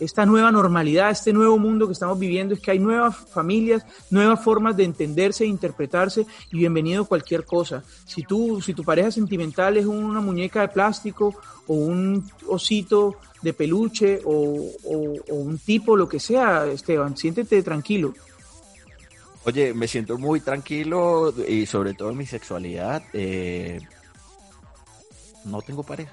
esta 0.00 0.26
nueva 0.26 0.50
normalidad, 0.50 1.10
este 1.10 1.32
nuevo 1.32 1.58
mundo 1.58 1.86
que 1.86 1.92
estamos 1.92 2.18
viviendo, 2.18 2.54
es 2.54 2.60
que 2.60 2.70
hay 2.72 2.78
nuevas 2.78 3.16
familias, 3.16 3.84
nuevas 4.10 4.42
formas 4.42 4.76
de 4.76 4.84
entenderse 4.84 5.44
e 5.44 5.46
interpretarse, 5.46 6.26
y 6.50 6.56
bienvenido 6.56 7.04
cualquier 7.04 7.44
cosa. 7.44 7.84
Si 8.06 8.22
tú, 8.22 8.60
si 8.60 8.74
tu 8.74 8.82
pareja 8.82 9.10
sentimental 9.10 9.76
es 9.76 9.86
una 9.86 10.20
muñeca 10.20 10.62
de 10.62 10.68
plástico, 10.68 11.34
o 11.66 11.74
un 11.74 12.28
osito 12.48 13.16
de 13.42 13.52
peluche, 13.52 14.20
o, 14.24 14.70
o- 14.84 15.34
un 15.34 15.58
tipo, 15.58 15.96
lo 15.96 16.08
que 16.08 16.18
sea, 16.18 16.66
Esteban, 16.66 17.16
siéntete 17.16 17.62
tranquilo. 17.62 18.12
Oye, 19.44 19.72
me 19.72 19.86
siento 19.88 20.18
muy 20.18 20.40
tranquilo 20.40 21.32
y 21.48 21.64
sobre 21.66 21.94
todo 21.94 22.10
en 22.10 22.18
mi 22.18 22.26
sexualidad. 22.26 23.02
eh, 23.12 23.80
no 25.44 25.62
tengo 25.62 25.82
pareja 25.82 26.12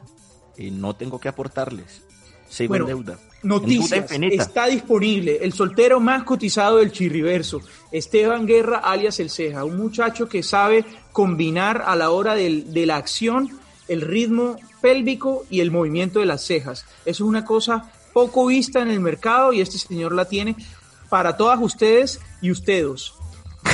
y 0.57 0.71
no 0.71 0.95
tengo 0.95 1.19
que 1.19 1.27
aportarles. 1.27 2.01
Sigo 2.49 2.69
Bueno, 2.69 2.85
en 2.85 2.89
deuda. 2.89 3.13
En 3.13 3.17
deuda 3.19 3.27
Noticias. 3.43 4.11
Está 4.11 4.65
disponible 4.67 5.39
el 5.41 5.53
soltero 5.53 5.99
más 5.99 6.23
cotizado 6.23 6.77
del 6.77 6.91
Chirriverso, 6.91 7.61
Esteban 7.91 8.45
Guerra, 8.45 8.79
alias 8.79 9.19
El 9.19 9.29
Ceja, 9.29 9.63
un 9.63 9.77
muchacho 9.77 10.27
que 10.27 10.41
sabe 10.43 10.83
combinar 11.11 11.83
a 11.85 11.95
la 11.95 12.09
hora 12.11 12.35
del- 12.35 12.73
de 12.73 12.85
la 12.85 12.97
acción 12.97 13.49
el 13.87 14.01
ritmo 14.01 14.57
pélvico 14.81 15.45
y 15.49 15.61
el 15.61 15.71
movimiento 15.71 16.19
de 16.19 16.25
las 16.25 16.43
cejas. 16.45 16.83
Eso 17.05 17.23
es 17.23 17.27
una 17.29 17.45
cosa 17.45 17.91
poco 18.13 18.47
vista 18.47 18.81
en 18.81 18.89
el 18.89 18.99
mercado 18.99 19.53
y 19.53 19.61
este 19.61 19.77
señor 19.77 20.13
la 20.13 20.25
tiene 20.25 20.55
para 21.09 21.37
todas 21.37 21.59
ustedes 21.61 22.19
y 22.41 22.51
ustedes. 22.51 23.13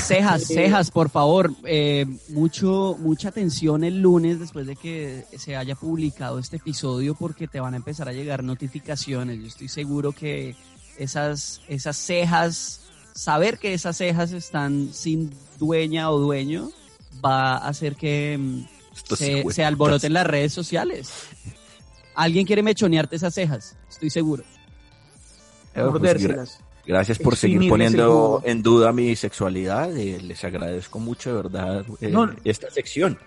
Cejas, 0.01 0.43
cejas, 0.47 0.91
por 0.91 1.09
favor. 1.09 1.53
eh, 1.65 2.05
mucho, 2.29 2.97
mucha 2.99 3.29
atención 3.29 3.83
el 3.83 4.01
lunes 4.01 4.39
después 4.39 4.67
de 4.67 4.75
que 4.75 5.25
se 5.37 5.55
haya 5.55 5.75
publicado 5.75 6.39
este 6.39 6.57
episodio 6.57 7.15
porque 7.15 7.47
te 7.47 7.59
van 7.59 7.73
a 7.73 7.77
empezar 7.77 8.09
a 8.09 8.13
llegar 8.13 8.43
notificaciones. 8.43 9.39
Yo 9.39 9.47
estoy 9.47 9.69
seguro 9.69 10.11
que 10.11 10.55
esas, 10.97 11.61
esas 11.67 11.97
cejas, 11.97 12.81
saber 13.13 13.57
que 13.57 13.73
esas 13.73 13.97
cejas 13.97 14.31
están 14.31 14.89
sin 14.93 15.33
dueña 15.59 16.11
o 16.11 16.19
dueño 16.19 16.71
va 17.23 17.57
a 17.57 17.67
hacer 17.67 17.95
que 17.95 18.37
mm, 18.39 19.15
se, 19.15 19.43
se 19.51 19.63
alboroten 19.63 20.13
las 20.13 20.27
redes 20.27 20.53
sociales. 20.53 21.11
Alguien 22.15 22.45
quiere 22.45 22.61
mechonearte 22.61 23.15
esas 23.15 23.33
cejas, 23.33 23.75
estoy 23.89 24.09
seguro. 24.09 24.43
Eh, 24.43 25.81
pues, 25.81 25.85
Mordérselas. 25.85 26.59
Gracias 26.86 27.19
por 27.19 27.36
seguir 27.36 27.69
poniendo 27.69 28.41
en 28.45 28.61
duda 28.61 28.91
mi 28.91 29.15
sexualidad. 29.15 29.95
eh, 29.97 30.19
les 30.21 30.43
agradezco 30.43 30.99
mucho, 30.99 31.29
de 31.31 31.36
verdad, 31.36 31.86
eh, 32.01 32.09
No. 32.09 32.29
esta 32.43 32.69
sección. 32.69 33.17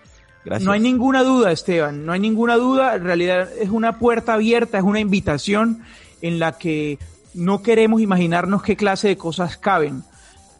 Gracias. 0.44 0.64
No 0.64 0.72
hay 0.72 0.80
ninguna 0.80 1.24
duda, 1.24 1.50
Esteban, 1.50 2.06
no 2.06 2.12
hay 2.12 2.20
ninguna 2.20 2.56
duda. 2.56 2.94
En 2.94 3.04
realidad 3.04 3.48
es 3.58 3.68
una 3.70 3.98
puerta 3.98 4.34
abierta, 4.34 4.78
es 4.78 4.84
una 4.84 5.00
invitación 5.00 5.82
en 6.22 6.38
la 6.38 6.56
que 6.56 6.98
no 7.34 7.62
queremos 7.62 8.00
imaginarnos 8.00 8.62
qué 8.62 8.76
clase 8.76 9.08
de 9.08 9.16
cosas 9.16 9.56
caben. 9.56 10.04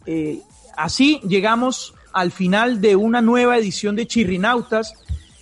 Eh, 0.05 0.41
así 0.75 1.21
llegamos 1.27 1.93
al 2.11 2.31
final 2.31 2.81
de 2.81 2.95
una 2.97 3.21
nueva 3.21 3.57
edición 3.57 3.95
de 3.95 4.07
Chirrinautas. 4.07 4.93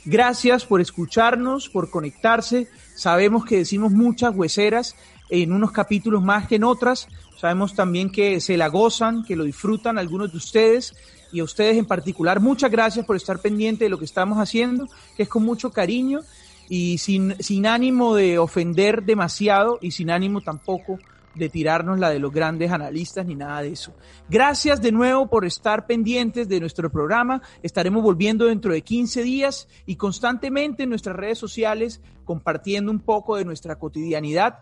Gracias 0.05 0.65
por 0.65 0.79
escucharnos, 0.79 1.67
por 1.69 1.89
conectarse. 1.89 2.67
Sabemos 2.95 3.45
que 3.45 3.57
decimos 3.57 3.91
muchas 3.91 4.35
hueseras 4.35 4.95
en 5.29 5.51
unos 5.53 5.71
capítulos 5.71 6.21
más 6.23 6.47
que 6.47 6.55
en 6.57 6.63
otras. 6.65 7.07
Sabemos 7.37 7.75
también 7.75 8.09
que 8.09 8.39
se 8.39 8.57
la 8.57 8.67
gozan, 8.67 9.23
que 9.23 9.35
lo 9.35 9.43
disfrutan 9.43 9.97
algunos 9.97 10.31
de 10.31 10.37
ustedes 10.37 10.95
y 11.31 11.39
a 11.39 11.43
ustedes 11.43 11.77
en 11.77 11.85
particular. 11.85 12.39
Muchas 12.39 12.71
gracias 12.71 13.05
por 13.05 13.15
estar 13.15 13.39
pendiente 13.39 13.85
de 13.85 13.89
lo 13.89 13.99
que 13.99 14.05
estamos 14.05 14.37
haciendo, 14.37 14.87
que 15.17 15.23
es 15.23 15.29
con 15.29 15.43
mucho 15.43 15.71
cariño 15.71 16.21
y 16.69 16.97
sin, 16.97 17.35
sin 17.41 17.67
ánimo 17.67 18.15
de 18.15 18.39
ofender 18.39 19.03
demasiado 19.03 19.77
y 19.81 19.91
sin 19.91 20.09
ánimo 20.11 20.41
tampoco 20.41 20.97
de 21.35 21.49
tirarnos 21.49 21.99
la 21.99 22.09
de 22.09 22.19
los 22.19 22.31
grandes 22.31 22.71
analistas 22.71 23.25
ni 23.25 23.35
nada 23.35 23.61
de 23.61 23.69
eso. 23.69 23.93
Gracias 24.29 24.81
de 24.81 24.91
nuevo 24.91 25.27
por 25.27 25.45
estar 25.45 25.85
pendientes 25.85 26.47
de 26.47 26.59
nuestro 26.59 26.89
programa. 26.89 27.41
Estaremos 27.61 28.01
volviendo 28.01 28.45
dentro 28.45 28.71
de 28.71 28.81
15 28.81 29.21
días 29.21 29.67
y 29.85 29.97
constantemente 29.97 30.83
en 30.83 30.89
nuestras 30.89 31.15
redes 31.15 31.37
sociales 31.37 32.01
compartiendo 32.23 32.91
un 32.91 32.99
poco 32.99 33.35
de 33.35 33.45
nuestra 33.45 33.75
cotidianidad. 33.75 34.59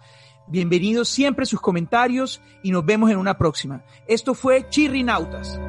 Bienvenidos 0.48 1.10
siempre 1.10 1.46
sus 1.46 1.62
comentarios 1.62 2.42
y 2.64 2.72
nos 2.72 2.86
vemos 2.86 3.10
en 3.10 3.18
una 3.18 3.38
próxima. 3.38 3.82
Esto 4.08 4.34
fue 4.34 4.68
Chirrinautas. 4.70 5.60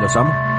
Los 0.00 0.16
amo. 0.16 0.55